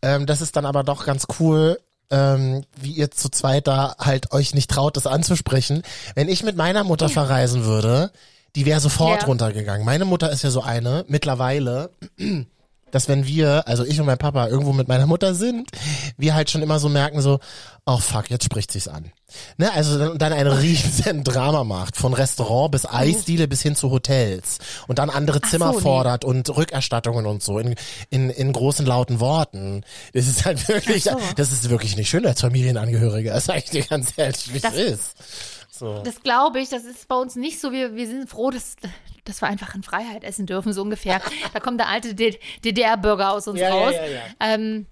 ähm, 0.02 0.26
das 0.28 0.42
ist 0.42 0.56
dann 0.56 0.66
aber 0.66 0.84
doch 0.84 1.06
ganz 1.06 1.26
cool, 1.40 1.80
ähm, 2.12 2.64
wie 2.80 2.92
ihr 2.92 3.10
zu 3.12 3.30
zweit 3.30 3.68
da 3.68 3.96
halt 4.00 4.32
euch 4.32 4.54
nicht 4.54 4.70
traut, 4.70 4.98
das 4.98 5.08
anzusprechen. 5.08 5.84
Wenn 6.16 6.30
ich 6.30 6.44
mit 6.44 6.56
meiner 6.56 6.84
Mutter 6.84 7.10
verreisen 7.10 7.66
würde, 7.66 8.12
die 8.56 8.66
wäre 8.66 8.80
sofort 8.80 9.22
Ja. 9.22 9.28
runtergegangen. 9.28 9.86
Meine 9.86 10.06
Mutter 10.06 10.32
ist 10.32 10.44
ja 10.44 10.52
so 10.52 10.62
eine, 10.62 11.06
mittlerweile, 11.08 11.92
dass 12.92 13.08
wenn 13.08 13.26
wir, 13.26 13.68
also 13.68 13.84
ich 13.86 14.00
und 14.00 14.06
mein 14.06 14.18
Papa 14.18 14.48
irgendwo 14.48 14.74
mit 14.74 14.88
meiner 14.88 15.08
Mutter 15.08 15.34
sind, 15.34 15.70
wir 16.18 16.34
halt 16.36 16.50
schon 16.50 16.62
immer 16.62 16.80
so 16.80 16.90
merken 16.90 17.22
so, 17.22 17.40
oh 17.86 17.98
fuck, 17.98 18.30
jetzt 18.30 18.46
spricht 18.46 18.72
sich's 18.72 18.88
an. 18.88 19.12
Ne, 19.58 19.72
also 19.74 19.98
dann, 19.98 20.18
dann 20.18 20.34
ein 20.34 20.48
riesen 20.48 21.24
Drama 21.24 21.64
macht, 21.64 21.96
von 21.96 22.14
Restaurant 22.14 22.72
bis 22.72 22.86
Eisdiele 22.86 23.48
bis 23.48 23.62
hin 23.62 23.76
zu 23.76 23.90
Hotels 23.92 24.58
und 24.88 25.00
dann 25.00 25.10
andere 25.10 25.42
Zimmer 25.42 25.72
so, 25.72 25.78
nee. 25.78 25.84
fordert 25.84 26.26
und 26.26 26.50
Rückerstattungen 26.56 27.26
und 27.26 27.42
so 27.42 27.58
in, 27.60 27.76
in, 28.10 28.30
in 28.30 28.52
großen 28.52 28.86
lauten 28.86 29.20
Worten. 29.20 29.84
Das 30.14 30.28
ist 30.28 30.46
halt 30.46 30.68
wirklich, 30.68 31.06
so. 31.06 31.12
das 31.38 31.52
ist 31.52 31.70
wirklich 31.70 31.96
nicht 31.96 32.10
schön 32.10 32.26
als 32.26 32.42
Familienangehöriger, 32.42 33.34
das 33.34 33.46
sag 33.46 33.58
ich 33.58 33.70
dir 33.70 33.84
ganz 33.84 34.14
ehrlich, 34.18 34.52
wie 34.54 34.58
es 34.58 34.62
Das- 34.64 34.76
ist. 34.76 35.16
So. 35.82 36.04
Das 36.04 36.22
glaube 36.22 36.60
ich, 36.60 36.70
das 36.70 36.86
ist 36.86 37.08
bei 37.08 37.16
uns 37.16 37.36
nicht 37.36 37.60
so. 37.60 37.72
Wir, 37.72 37.96
wir 37.96 38.06
sind 38.06 38.30
froh, 38.30 38.52
dass, 38.52 38.76
dass 39.26 39.42
wir 39.42 39.48
einfach 39.48 39.74
in 39.74 39.82
Freiheit 39.82 40.24
essen 40.24 40.46
dürfen, 40.46 40.74
so 40.74 40.84
ungefähr. 40.84 41.20
Da 41.54 41.60
kommt 41.60 41.80
der 41.80 41.88
alte 41.90 42.14
DDR-Bürger 42.14 43.32
aus 43.32 43.48
uns 43.48 43.60
Ja, 43.60 43.70
ja, 43.70 43.74
raus. 43.74 43.94
ja, 43.96 44.06
ja. 44.06 44.22
Ähm, 44.40 44.86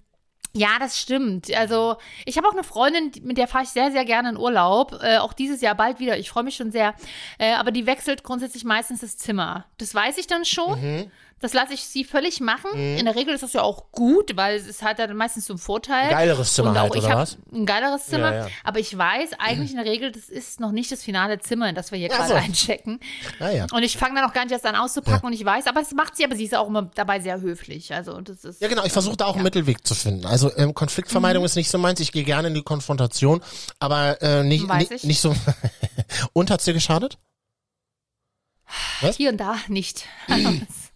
ja, 0.56 0.70
das 0.80 1.00
stimmt. 1.00 1.56
Also 1.56 1.98
ich 2.26 2.38
habe 2.38 2.48
auch 2.48 2.54
eine 2.54 2.64
Freundin, 2.64 3.12
mit 3.22 3.38
der 3.38 3.48
fahre 3.48 3.66
ich 3.66 3.70
sehr, 3.70 3.92
sehr 3.92 4.04
gerne 4.04 4.30
in 4.30 4.38
Urlaub. 4.38 4.98
Äh, 5.04 5.20
auch 5.20 5.34
dieses 5.34 5.62
Jahr 5.62 5.76
bald 5.76 6.00
wieder. 6.00 6.18
Ich 6.18 6.32
freue 6.32 6.44
mich 6.44 6.56
schon 6.56 6.72
sehr. 6.72 6.96
Äh, 7.38 7.54
aber 7.54 7.70
die 7.70 7.86
wechselt 7.86 8.24
grundsätzlich 8.24 8.64
meistens 8.64 9.02
das 9.02 9.16
Zimmer. 9.16 9.66
Das 9.78 9.94
weiß 9.94 10.18
ich 10.18 10.26
dann 10.26 10.46
schon. 10.46 10.82
Mhm. 10.82 11.12
Das 11.42 11.54
lasse 11.54 11.74
ich 11.74 11.84
sie 11.86 12.04
völlig 12.04 12.42
machen. 12.42 12.72
In 12.74 13.06
der 13.06 13.16
Regel 13.16 13.34
ist 13.34 13.44
das 13.44 13.54
ja 13.54 13.62
auch 13.62 13.92
gut, 13.92 14.36
weil 14.36 14.58
es 14.58 14.82
halt 14.82 15.00
dann 15.00 15.16
meistens 15.16 15.46
zum 15.46 15.58
Vorteil. 15.58 16.06
Ein 16.06 16.10
geileres 16.10 16.54
Zimmer 16.54 16.80
halt, 16.80 16.96
oder 16.96 17.16
was? 17.16 17.38
Ein 17.52 17.66
geileres 17.66 18.06
Zimmer. 18.08 18.34
Ja, 18.34 18.48
ja. 18.48 18.54
Aber 18.64 18.80
ich 18.80 18.98
weiß 18.98 19.32
eigentlich 19.40 19.72
in 19.72 19.78
der 19.78 19.86
Regel, 19.86 20.12
das 20.12 20.30
ist 20.30 20.60
noch 20.60 20.72
nicht 20.72 20.92
das 20.92 21.04
finale 21.04 21.40
Zimmer, 21.40 21.70
in 21.70 21.76
das 21.76 21.92
wir 21.92 21.98
hier 21.98 22.10
gerade 22.10 22.30
so. 22.30 22.34
einchecken. 22.34 23.00
Ah, 23.40 23.50
ja. 23.50 23.68
Und 23.72 23.84
ich 23.84 23.98
fange 23.98 24.16
dann 24.16 24.30
auch 24.30 24.34
gar 24.34 24.44
nicht 24.44 24.52
erst 24.52 24.66
an 24.66 24.76
auszupacken 24.76 25.26
und 25.26 25.34
ich 25.34 25.44
weiß, 25.44 25.68
aber 25.68 25.82
es 25.82 25.92
macht 25.94 26.16
sie, 26.18 26.26
aber 26.26 26.36
sie 26.36 26.46
ist 26.46 26.56
auch 26.56 26.68
immer 26.68 26.90
dabei 26.96 27.20
sehr 27.20 27.40
höflich. 27.42 27.94
Also 27.94 28.20
das 28.22 28.44
ist. 28.44 28.62
Ja, 28.62 28.68
genau. 28.68 28.84
Ich 28.84 28.92
versuche 28.92 29.18
da 29.18 29.26
auch 29.26 29.36
einen 29.36 29.44
Mittelweg 29.44 29.86
zu 29.86 29.96
finden. 29.96 30.26
Also 30.26 30.56
ähm, 30.58 30.74
Konfliktvermeidung 30.74 31.44
ist 31.46 31.56
nicht 31.56 31.70
so 31.70 31.78
meins. 31.78 32.00
Ich 32.00 32.12
gehe 32.12 32.24
gerne 32.24 32.50
in 32.50 32.54
die 32.54 32.64
Konfrontation, 32.64 33.42
aber 33.80 34.22
äh, 34.22 34.44
nicht, 34.44 34.68
nicht, 34.68 34.92
ich. 34.92 35.04
nicht 35.04 35.22
so. 35.22 35.34
Und 36.34 36.52
hat's 36.52 36.66
dir 36.66 36.74
geschadet? 36.74 37.18
Hier 39.16 39.32
und 39.32 39.38
da 39.38 39.56
nicht. 39.68 40.06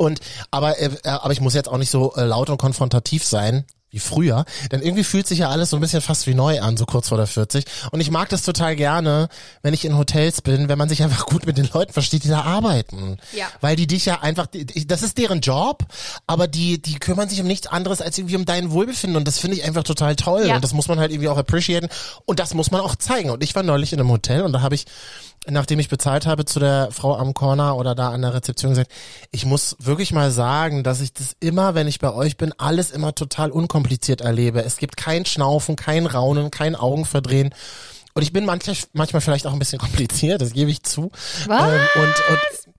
Und 0.00 0.20
aber 0.50 0.78
äh, 0.78 0.86
äh, 1.04 1.08
aber 1.10 1.32
ich 1.32 1.42
muss 1.42 1.52
jetzt 1.52 1.68
auch 1.68 1.76
nicht 1.76 1.90
so 1.90 2.14
äh, 2.14 2.24
laut 2.24 2.48
und 2.48 2.56
konfrontativ 2.56 3.22
sein 3.22 3.66
wie 3.90 3.98
früher, 3.98 4.44
denn 4.70 4.82
irgendwie 4.82 5.04
fühlt 5.04 5.26
sich 5.26 5.40
ja 5.40 5.48
alles 5.48 5.70
so 5.70 5.76
ein 5.76 5.80
bisschen 5.80 6.00
fast 6.00 6.26
wie 6.26 6.34
neu 6.34 6.60
an, 6.60 6.76
so 6.76 6.86
kurz 6.86 7.08
vor 7.08 7.18
der 7.18 7.26
40. 7.26 7.64
Und 7.90 8.00
ich 8.00 8.10
mag 8.10 8.28
das 8.28 8.42
total 8.42 8.76
gerne, 8.76 9.28
wenn 9.62 9.74
ich 9.74 9.84
in 9.84 9.96
Hotels 9.96 10.42
bin, 10.42 10.68
wenn 10.68 10.78
man 10.78 10.88
sich 10.88 11.02
einfach 11.02 11.26
gut 11.26 11.46
mit 11.46 11.58
den 11.58 11.68
Leuten 11.72 11.92
versteht, 11.92 12.24
die 12.24 12.28
da 12.28 12.42
arbeiten. 12.42 13.18
Ja. 13.32 13.46
Weil 13.60 13.76
die 13.76 13.86
dich 13.86 14.04
ja 14.04 14.20
einfach, 14.20 14.46
das 14.86 15.02
ist 15.02 15.18
deren 15.18 15.40
Job, 15.40 15.84
aber 16.26 16.46
die, 16.46 16.80
die 16.80 16.98
kümmern 16.98 17.28
sich 17.28 17.40
um 17.40 17.46
nichts 17.46 17.66
anderes 17.66 18.00
als 18.00 18.16
irgendwie 18.18 18.36
um 18.36 18.44
dein 18.44 18.70
Wohlbefinden. 18.70 19.16
Und 19.16 19.26
das 19.26 19.38
finde 19.38 19.56
ich 19.56 19.64
einfach 19.64 19.82
total 19.82 20.14
toll. 20.16 20.46
Ja. 20.46 20.54
Und 20.54 20.64
das 20.64 20.72
muss 20.72 20.88
man 20.88 21.00
halt 21.00 21.10
irgendwie 21.10 21.28
auch 21.28 21.38
appreciaten. 21.38 21.88
Und 22.26 22.38
das 22.38 22.54
muss 22.54 22.70
man 22.70 22.80
auch 22.80 22.94
zeigen. 22.94 23.30
Und 23.30 23.42
ich 23.42 23.54
war 23.54 23.62
neulich 23.62 23.92
in 23.92 24.00
einem 24.00 24.10
Hotel 24.10 24.42
und 24.42 24.52
da 24.52 24.62
habe 24.62 24.74
ich 24.74 24.86
nachdem 25.48 25.78
ich 25.78 25.88
bezahlt 25.88 26.26
habe, 26.26 26.44
zu 26.44 26.60
der 26.60 26.90
Frau 26.90 27.16
am 27.16 27.32
Corner 27.32 27.76
oder 27.76 27.94
da 27.94 28.10
an 28.10 28.20
der 28.20 28.34
Rezeption 28.34 28.72
gesagt, 28.72 28.92
ich 29.30 29.46
muss 29.46 29.74
wirklich 29.78 30.12
mal 30.12 30.30
sagen, 30.30 30.82
dass 30.82 31.00
ich 31.00 31.14
das 31.14 31.34
immer, 31.40 31.74
wenn 31.74 31.88
ich 31.88 31.98
bei 31.98 32.12
euch 32.12 32.36
bin, 32.36 32.52
alles 32.58 32.90
immer 32.90 33.14
total 33.14 33.50
unkompliziert 33.50 33.79
erlebe. 34.20 34.62
Es 34.62 34.76
gibt 34.76 34.96
kein 34.96 35.24
Schnaufen, 35.26 35.76
kein 35.76 36.06
Raunen, 36.06 36.50
kein 36.50 36.74
Augenverdrehen. 36.76 37.54
Und 38.14 38.22
ich 38.22 38.32
bin 38.32 38.44
manchmal, 38.44 38.76
manchmal 38.92 39.20
vielleicht 39.20 39.46
auch 39.46 39.52
ein 39.52 39.58
bisschen 39.58 39.78
kompliziert, 39.80 40.40
das 40.42 40.52
gebe 40.52 40.70
ich 40.70 40.82
zu. 40.82 41.10
Was? 41.46 41.72
Ähm, 41.72 41.80
und, 41.96 42.02
und 42.30 42.74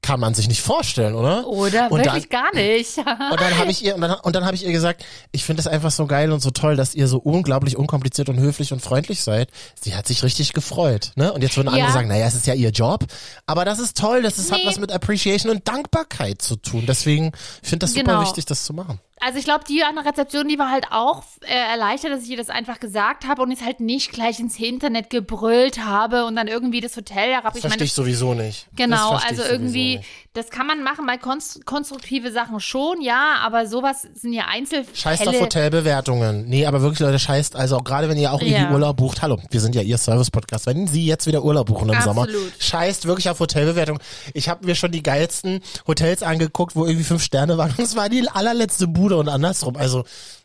kann 0.00 0.20
man 0.20 0.32
sich 0.32 0.48
nicht 0.48 0.62
vorstellen, 0.62 1.14
oder? 1.14 1.46
Oder 1.48 1.90
und 1.92 2.02
wirklich 2.02 2.30
gar 2.30 2.54
nicht. 2.54 2.96
Und 2.98 3.40
dann 3.40 3.58
habe 3.58 3.70
ich 3.70 3.84
ihr 3.84 3.94
und 3.94 4.00
dann, 4.00 4.12
und 4.22 4.34
dann 4.36 4.46
habe 4.46 4.54
ich 4.54 4.64
ihr 4.64 4.72
gesagt, 4.72 5.04
ich 5.32 5.44
finde 5.44 5.60
es 5.60 5.66
einfach 5.66 5.90
so 5.90 6.06
geil 6.06 6.32
und 6.32 6.40
so 6.40 6.50
toll, 6.50 6.76
dass 6.76 6.94
ihr 6.94 7.08
so 7.08 7.18
unglaublich 7.18 7.76
unkompliziert 7.76 8.30
und 8.30 8.38
höflich 8.38 8.72
und 8.72 8.80
freundlich 8.80 9.22
seid. 9.22 9.50
Sie 9.78 9.94
hat 9.94 10.06
sich 10.06 10.22
richtig 10.22 10.54
gefreut, 10.54 11.12
ne? 11.16 11.30
Und 11.32 11.42
jetzt 11.42 11.56
würden 11.58 11.68
andere 11.68 11.88
Ja. 11.88 11.92
sagen, 11.92 12.08
naja, 12.08 12.26
es 12.26 12.34
ist 12.34 12.46
ja 12.46 12.54
ihr 12.54 12.70
Job, 12.70 13.04
aber 13.44 13.66
das 13.66 13.80
ist 13.80 13.98
toll, 13.98 14.22
das 14.22 14.38
ist, 14.38 14.50
hat 14.50 14.60
Nee. 14.60 14.66
was 14.66 14.78
mit 14.78 14.92
Appreciation 14.92 15.50
und 15.50 15.68
Dankbarkeit 15.68 16.40
zu 16.40 16.56
tun. 16.56 16.84
Deswegen 16.86 17.32
ich 17.62 17.68
finde 17.68 17.84
das 17.84 17.92
super 17.92 18.04
Genau. 18.12 18.22
wichtig, 18.22 18.46
das 18.46 18.64
zu 18.64 18.72
machen. 18.72 19.00
Also 19.20 19.38
ich 19.38 19.44
glaube, 19.44 19.64
die 19.68 19.82
an 19.82 19.96
der 19.96 20.04
Rezeption, 20.04 20.48
die 20.48 20.58
war 20.58 20.70
halt 20.70 20.86
auch 20.90 21.22
äh, 21.42 21.54
erleichtert, 21.54 22.12
dass 22.12 22.22
ich 22.22 22.30
ihr 22.30 22.36
das 22.36 22.50
einfach 22.50 22.80
gesagt 22.80 23.26
habe 23.26 23.42
und 23.42 23.50
jetzt 23.50 23.64
halt 23.64 23.80
nicht 23.80 24.12
gleich 24.12 24.38
ins 24.38 24.58
Internet 24.58 25.10
gebrüllt 25.10 25.84
habe 25.84 26.24
und 26.24 26.36
dann 26.36 26.46
irgendwie 26.46 26.80
das 26.80 26.96
Hotel 26.96 27.32
herab. 27.32 27.54
Ich 27.54 27.60
Verstehe 27.60 27.84
ich 27.84 27.92
sowieso 27.92 28.34
nicht. 28.34 28.66
Das 28.72 28.76
Genau, 28.76 29.12
also 29.12 29.42
irgendwie, 29.42 30.00
das 30.34 30.50
kann 30.50 30.66
man 30.66 30.82
machen 30.82 31.06
bei 31.06 31.16
konst 31.16 31.66
konstruktive 31.66 32.30
Sachen 32.32 32.60
schon, 32.60 33.00
ja, 33.00 33.36
aber 33.42 33.66
sowas 33.66 34.06
sind 34.14 34.32
ja 34.32 34.44
Einzelfälle. 34.46 34.96
Scheißt 34.96 35.28
auf 35.28 35.40
Hotelbewertungen. 35.40 36.48
Nee, 36.48 36.66
aber 36.66 36.82
wirklich, 36.82 37.00
Leute, 37.00 37.18
scheißt, 37.18 37.56
also 37.56 37.76
auch 37.76 37.84
gerade 37.84 38.08
wenn 38.08 38.18
ihr 38.18 38.32
auch 38.32 38.40
irgendwie 38.40 38.62
Ja. 38.62 38.70
Urlaub 38.70 38.96
bucht, 38.96 39.22
hallo, 39.22 39.38
wir 39.50 39.60
sind 39.60 39.74
ja 39.74 39.82
ihr 39.82 39.98
Service-Podcast, 39.98 40.66
wenn 40.66 40.86
Sie 40.86 41.06
jetzt 41.06 41.26
wieder 41.26 41.44
Urlaub 41.44 41.66
buchen 41.66 41.88
im 41.88 42.00
Sommer, 42.00 42.22
Absolut. 42.22 42.52
scheißt 42.58 43.06
wirklich 43.06 43.28
auf 43.28 43.40
Hotelbewertungen. 43.40 44.00
Ich 44.34 44.48
habe 44.48 44.64
mir 44.64 44.74
schon 44.74 44.92
die 44.92 45.02
geilsten 45.02 45.60
Hotels 45.86 46.22
angeguckt, 46.22 46.76
wo 46.76 46.86
irgendwie 46.86 47.04
fünf 47.04 47.22
Sterne 47.22 47.58
waren 47.58 47.74
und 47.78 47.84
es 47.84 47.96
war 47.96 48.08
die 48.08 48.28
allerletzte 48.28 48.86
Bude 48.86 49.07
und 49.16 49.28
andersrum. 49.28 49.76
Also 49.76 50.04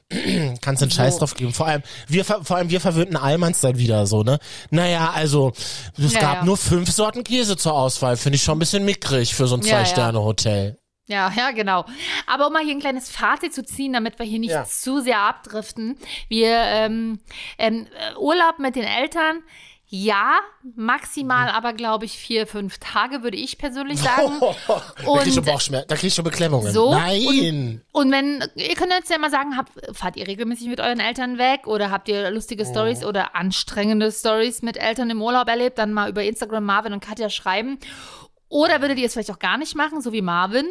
kannst 0.62 0.82
du 0.82 0.86
einen 0.86 0.92
Scheiß 0.92 1.18
drauf 1.20 1.36
geben. 1.36 1.54
Vor 1.54 1.68
allem, 1.68 1.82
wir, 2.08 2.24
vor 2.24 2.56
allem 2.56 2.70
wir 2.70 2.80
verwöhnten 2.82 3.18
Allmanns 3.18 3.62
dann 3.62 3.78
wieder 3.78 4.06
so, 4.06 4.24
ne? 4.24 4.40
Naja, 4.70 5.12
also, 5.14 5.54
es 5.98 6.14
Ja, 6.14 6.20
gab 6.22 6.36
ja. 6.38 6.46
nur 6.46 6.58
fünf 6.58 6.92
Sorten 6.92 7.24
Käse 7.24 7.58
zur 7.58 7.74
Auswahl. 7.74 8.18
Finde 8.18 8.36
ich 8.36 8.44
schon 8.44 8.58
ein 8.58 8.60
bisschen 8.60 8.86
mickrig 8.86 9.34
für 9.34 9.48
so 9.48 9.56
ein 9.56 9.62
Ja. 9.62 9.78
Zwei-Sterne-Hotel. 9.78 10.78
Ja, 11.08 11.32
ja, 11.36 11.52
genau. 11.52 11.86
Aber 12.28 12.48
um 12.48 12.54
mal 12.54 12.64
hier 12.64 12.74
ein 12.74 12.80
kleines 12.80 13.10
Fazit 13.10 13.54
zu 13.54 13.64
ziehen, 13.66 13.92
damit 13.92 14.20
wir 14.20 14.26
hier 14.26 14.40
nicht 14.40 14.56
zu 14.68 15.02
sehr 15.02 15.20
abdriften. 15.20 15.98
Wir, 16.30 16.50
ähm, 16.50 17.20
ähm, 17.58 17.88
äh, 17.88 18.18
Urlaub 18.18 18.60
mit 18.60 18.76
den 18.78 18.86
Eltern, 18.86 19.42
ja, 19.96 20.40
maximal 20.76 21.50
Mhm. 21.52 21.56
aber, 21.56 21.74
glaube 21.74 22.06
ich, 22.06 22.18
vier, 22.18 22.48
fünf 22.48 22.80
Tage, 22.80 23.22
würde 23.22 23.38
ich 23.38 23.60
persönlich 23.60 24.00
sagen. 24.02 24.40
da 24.40 24.54
krieg 24.96 25.28
ich 25.28 25.34
schon 25.36 25.44
Und- 25.44 25.46
Bauchschmerzen, 25.46 25.88
da 25.88 25.96
krieg 25.96 26.08
ich 26.08 26.16
schon 26.16 26.24
Beklemmungen. 26.26 26.74
So, 26.74 26.90
Nein! 26.96 27.84
Und 27.92 28.12
wenn, 28.12 28.44
ihr 28.56 28.74
könnt 28.74 28.92
jetzt 28.92 29.12
ja 29.12 29.20
mal 29.20 29.30
sagen, 29.30 29.56
habt, 29.56 29.72
fahrt 29.96 30.16
ihr 30.16 30.26
regelmäßig 30.26 30.68
mit 30.68 30.80
euren 30.80 31.00
Eltern 31.00 31.38
weg 31.38 31.68
oder 31.68 31.92
habt 31.92 32.08
ihr 32.10 32.32
lustige 32.32 32.66
Stories 32.66 33.06
oder 33.06 33.36
anstrengende 33.36 34.12
Stories 34.12 34.64
mit 34.64 34.78
Eltern 34.78 35.12
im 35.12 35.22
Urlaub 35.22 35.48
erlebt, 35.48 35.78
dann 35.78 35.94
mal 35.94 36.10
über 36.10 36.24
Instagram 36.24 36.66
Marvin 36.66 36.94
und 36.94 37.00
Katja 37.04 37.30
schreiben. 37.30 37.78
Oder 38.50 38.82
würdet 38.82 38.98
ihr 38.98 39.06
es 39.06 39.14
vielleicht 39.14 39.30
auch 39.32 39.38
gar 39.40 39.60
nicht 39.60 39.76
machen, 39.76 40.02
so 40.02 40.12
wie 40.12 40.24
Marvin? 40.24 40.66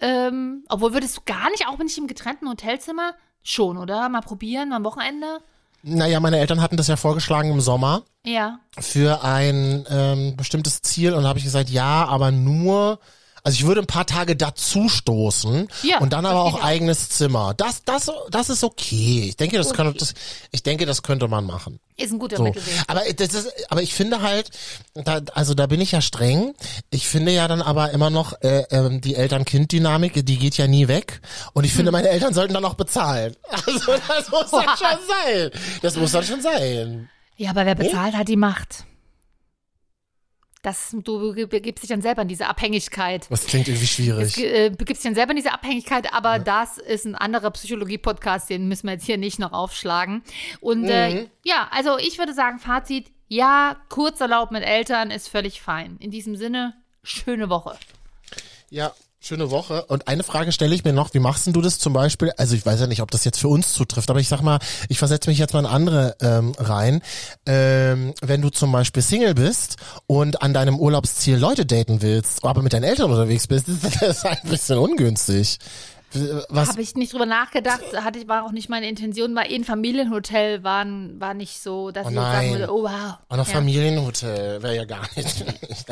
Ähm, 0.00 0.64
obwohl 0.68 0.92
würdest 0.92 1.16
du 1.16 1.20
gar 1.24 1.50
nicht, 1.50 1.68
auch 1.68 1.78
wenn 1.78 1.86
ich 1.86 1.98
im 1.98 2.08
getrennten 2.08 2.48
Hotelzimmer? 2.48 3.14
Schon, 3.44 3.78
oder? 3.78 4.08
Mal 4.08 4.22
probieren, 4.22 4.70
mal 4.70 4.76
am 4.76 4.84
Wochenende? 4.84 5.38
Naja, 5.82 6.18
meine 6.20 6.38
Eltern 6.38 6.60
hatten 6.62 6.76
das 6.76 6.88
ja 6.88 6.96
vorgeschlagen 6.96 7.50
im 7.50 7.60
Sommer 7.60 8.02
Ja. 8.24 8.58
für 8.78 9.22
ein 9.22 9.84
ähm, 9.88 10.36
bestimmtes 10.36 10.82
Ziel 10.82 11.12
und 11.14 11.22
da 11.22 11.28
habe 11.28 11.38
ich 11.38 11.44
gesagt, 11.44 11.70
ja, 11.70 12.04
aber 12.06 12.30
nur, 12.30 12.98
also 13.46 13.54
ich 13.60 13.64
würde 13.66 13.80
ein 13.80 13.86
paar 13.86 14.06
Tage 14.06 14.34
dazu 14.34 14.88
stoßen 14.88 15.68
Ja, 15.84 15.98
und 16.00 16.12
dann 16.12 16.26
aber 16.26 16.40
auch 16.42 16.64
eigenes 16.64 17.10
Zimmer. 17.10 17.54
Das, 17.56 17.84
das, 17.84 18.10
das 18.30 18.50
ist 18.50 18.64
okay. 18.64 19.26
Ich 19.28 19.36
denke, 19.36 19.56
das 19.56 19.68
Okay. 19.68 19.76
könnte, 19.76 19.98
das, 20.00 20.14
ich 20.50 20.64
denke, 20.64 20.84
das 20.84 21.04
könnte 21.04 21.28
man 21.28 21.46
machen. 21.46 21.78
Ist 21.96 22.12
ein 22.12 22.18
guter 22.18 22.38
So. 22.38 22.42
Mittelweg. 22.42 22.74
Aber 22.88 23.02
das 23.16 23.34
ist, 23.34 23.70
aber 23.70 23.82
ich 23.82 23.94
finde 23.94 24.20
halt, 24.20 24.50
da, 24.94 25.20
also 25.32 25.54
da 25.54 25.66
bin 25.68 25.80
ich 25.80 25.92
ja 25.92 26.00
streng. 26.00 26.54
Ich 26.90 27.06
finde 27.06 27.30
ja 27.30 27.46
dann 27.46 27.62
aber 27.62 27.92
immer 27.92 28.10
noch 28.10 28.32
äh, 28.42 28.64
ähm, 28.70 29.00
die 29.00 29.14
Eltern-Kind-Dynamik, 29.14 30.26
die 30.26 30.38
geht 30.38 30.56
ja 30.56 30.66
nie 30.66 30.88
weg. 30.88 31.20
Und 31.52 31.62
ich 31.62 31.70
Hm. 31.70 31.76
finde, 31.76 31.92
meine 31.92 32.08
Eltern 32.08 32.34
sollten 32.34 32.52
dann 32.54 32.64
auch 32.64 32.74
bezahlen. 32.74 33.36
Also 33.50 33.92
das 34.08 34.28
muss 34.30 34.50
dann 34.50 34.64
schon 34.76 34.98
sein. 35.08 35.50
Das 35.82 35.96
muss 35.96 36.10
dann 36.10 36.24
schon 36.24 36.42
sein. 36.42 37.08
Ja, 37.36 37.50
aber 37.50 37.64
wer 37.64 37.76
bezahlt, 37.76 38.14
hat 38.14 38.26
die 38.28 38.36
Macht. 38.36 38.84
Das, 40.66 40.96
du 41.00 41.32
begibst 41.46 41.84
dich 41.84 41.88
dann 41.90 42.02
selber 42.02 42.22
in 42.22 42.28
diese 42.28 42.46
Abhängigkeit. 42.48 43.26
Das 43.30 43.46
klingt 43.46 43.68
irgendwie 43.68 43.84
Es 43.84 43.90
schwierig. 43.92 44.34
ge- 44.34 44.66
äh, 44.66 44.70
begibst 44.70 45.04
dich 45.04 45.08
dann 45.08 45.14
selber 45.14 45.30
in 45.30 45.36
diese 45.36 45.52
Abhängigkeit, 45.52 46.12
aber 46.12 46.40
das 46.40 46.78
ist 46.78 47.04
ein 47.04 47.14
anderer 47.14 47.52
Psychologie-Podcast, 47.52 48.50
den 48.50 48.66
müssen 48.66 48.88
wir 48.88 48.94
jetzt 48.94 49.06
hier 49.06 49.16
nicht 49.16 49.38
noch 49.38 49.52
aufschlagen. 49.52 50.22
Und 50.60 50.82
Mhm. 50.82 50.88
äh, 50.88 51.26
ja, 51.44 51.68
also 51.70 51.98
ich 51.98 52.18
würde 52.18 52.34
sagen, 52.34 52.58
Fazit, 52.58 53.12
ja, 53.28 53.76
Kurzurlaub 53.90 54.50
mit 54.50 54.64
Eltern 54.64 55.10
ist 55.12 55.28
völlig 55.28 55.60
fein. 55.60 55.96
In 56.00 56.10
diesem 56.10 56.34
Sinne, 56.34 56.74
schöne 57.04 57.48
Woche. 57.48 57.76
Ja, 58.70 58.92
Schöne 59.26 59.50
Woche. 59.50 59.84
Und 59.86 60.06
eine 60.06 60.22
Frage 60.22 60.52
stelle 60.52 60.72
ich 60.72 60.84
mir 60.84 60.92
noch, 60.92 61.12
wie 61.12 61.18
machst 61.18 61.46
denn 61.46 61.52
du 61.52 61.60
das 61.60 61.80
zum 61.80 61.92
Beispiel? 61.92 62.30
Also 62.36 62.54
ich 62.54 62.64
weiß 62.64 62.78
ja 62.78 62.86
nicht, 62.86 63.02
ob 63.02 63.10
das 63.10 63.24
jetzt 63.24 63.40
für 63.40 63.48
uns 63.48 63.72
zutrifft, 63.72 64.08
aber 64.08 64.20
ich 64.20 64.28
sag 64.28 64.40
mal, 64.40 64.60
ich 64.88 64.98
versetze 64.98 65.28
mich 65.28 65.36
jetzt 65.36 65.52
mal 65.52 65.58
in 65.58 65.66
andere 65.66 66.14
ähm, 66.20 66.52
rein. 66.56 67.02
Ähm, 67.44 68.14
wenn 68.22 68.40
du 68.40 68.50
zum 68.50 68.70
Beispiel 68.70 69.02
Single 69.02 69.34
bist 69.34 69.78
und 70.06 70.42
an 70.42 70.54
deinem 70.54 70.78
Urlaubsziel 70.78 71.36
Leute 71.38 71.66
daten 71.66 72.02
willst, 72.02 72.44
aber 72.44 72.62
mit 72.62 72.72
deinen 72.72 72.84
Eltern 72.84 73.10
unterwegs 73.10 73.48
bist, 73.48 73.66
ist 73.68 74.00
das 74.00 74.24
ein 74.24 74.38
bisschen 74.44 74.78
ungünstig. 74.78 75.58
Was? 76.48 76.68
Habe 76.68 76.82
ich 76.82 76.94
nicht 76.94 77.12
drüber 77.12 77.26
nachgedacht, 77.26 77.82
hatte 77.94 78.18
ich, 78.18 78.28
war 78.28 78.44
auch 78.44 78.52
nicht 78.52 78.68
meine 78.68 78.88
Intention, 78.88 79.34
weil 79.34 79.50
eh 79.50 79.56
ein 79.56 79.64
Familienhotel 79.64 80.62
war, 80.62 80.86
war 81.18 81.34
nicht 81.34 81.62
so, 81.62 81.90
dass 81.90 82.06
Oh 82.06 82.10
ich 82.10 82.14
jetzt 82.14 82.24
sagen 82.24 82.50
würde, 82.52 82.72
oh 82.72 82.82
wow. 82.84 83.18
Auch 83.28 83.36
noch 83.36 83.46
Ja. 83.46 83.54
Familienhotel 83.54 84.62
wäre 84.62 84.76
ja 84.76 84.84
gar 84.84 85.02
nicht. 85.16 85.44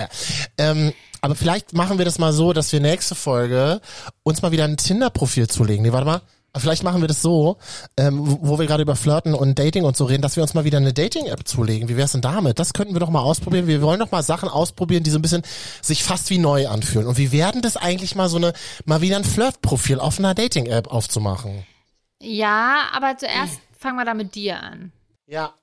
ähm, 0.59 0.93
aber 1.21 1.35
vielleicht 1.35 1.73
machen 1.73 1.99
wir 1.99 2.05
das 2.05 2.19
mal 2.19 2.33
so, 2.33 2.53
dass 2.53 2.73
wir 2.73 2.81
nächste 2.81 3.15
Folge 3.15 3.81
uns 4.23 4.43
mal 4.43 4.53
wieder 4.53 4.65
ein 4.65 4.77
Tinder-Profil 4.77 5.49
zulegen. 5.49 5.85
Nee, 5.85 5.93
warte 5.93 6.07
mal. 6.07 6.21
Vielleicht 6.57 6.85
machen 6.85 7.01
wir 7.01 7.09
das 7.09 7.21
so, 7.21 7.59
ähm, 7.97 8.21
wo 8.23 8.59
wir 8.59 8.67
gerade 8.67 8.83
über 8.83 8.95
Flirten 8.95 9.35
und 9.35 9.59
Dating 9.59 9.85
und 9.85 9.97
so 9.97 10.05
reden, 10.05 10.23
dass 10.23 10.37
wir 10.37 10.43
uns 10.43 10.55
mal 10.55 10.65
wieder 10.65 10.79
eine 10.79 10.93
Dating-App 10.93 11.49
zulegen. 11.49 11.89
Wie 11.89 11.97
wär's 11.97 12.13
denn 12.13 12.21
damit? 12.21 12.61
Das 12.61 12.73
könnten 12.73 12.95
wir 12.95 13.01
doch 13.01 13.11
mal 13.11 13.23
ausprobieren. 13.23 13.67
Wir 13.67 13.83
wollen 13.83 13.99
doch 13.99 14.13
mal 14.13 14.23
Sachen 14.23 14.49
ausprobieren, 14.49 15.03
die 15.03 15.11
so 15.11 15.19
ein 15.19 15.23
bisschen 15.23 15.43
sich 15.83 16.05
fast 16.05 16.31
wie 16.31 16.39
neu 16.39 16.69
anfühlen. 16.69 17.09
Und 17.09 17.19
wie 17.19 17.33
werden 17.33 17.61
das 17.61 17.77
eigentlich 17.77 18.15
mal 18.15 18.29
so 18.29 18.37
eine, 18.37 18.53
mal 18.85 19.01
wieder 19.01 19.17
ein 19.17 19.25
Flirt-Profil 19.25 19.99
auf 19.99 20.19
einer 20.19 20.35
Dating-App 20.35 20.87
aufzumachen? 20.87 21.67
Ja, 22.23 22.85
aber 22.93 23.17
zuerst 23.17 23.59
fangen 23.77 23.97
wir 23.97 24.05
da 24.05 24.15
mit 24.15 24.35
dir 24.35 24.61
an. 24.63 24.93
Ja, 25.27 25.55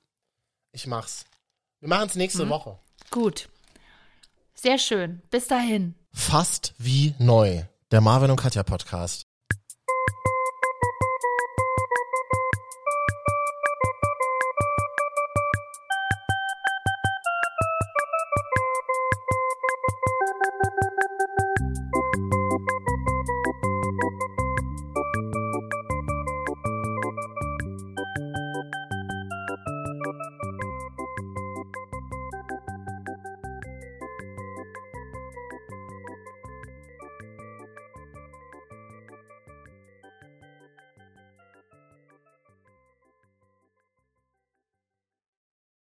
ich 0.72 0.86
mach's. 0.86 1.24
Wir 1.80 1.88
machen's 1.88 2.16
nächste 2.16 2.48
Woche. 2.48 2.78
Gut. 3.10 3.48
Sehr 4.54 4.78
schön. 4.78 5.22
Bis 5.30 5.48
dahin. 5.48 5.94
Fast 6.12 6.74
wie 6.78 7.14
neu. 7.18 7.64
Der 7.90 8.00
Marvin 8.00 8.30
und 8.30 8.36
Katja 8.36 8.62
Podcast. 8.62 9.26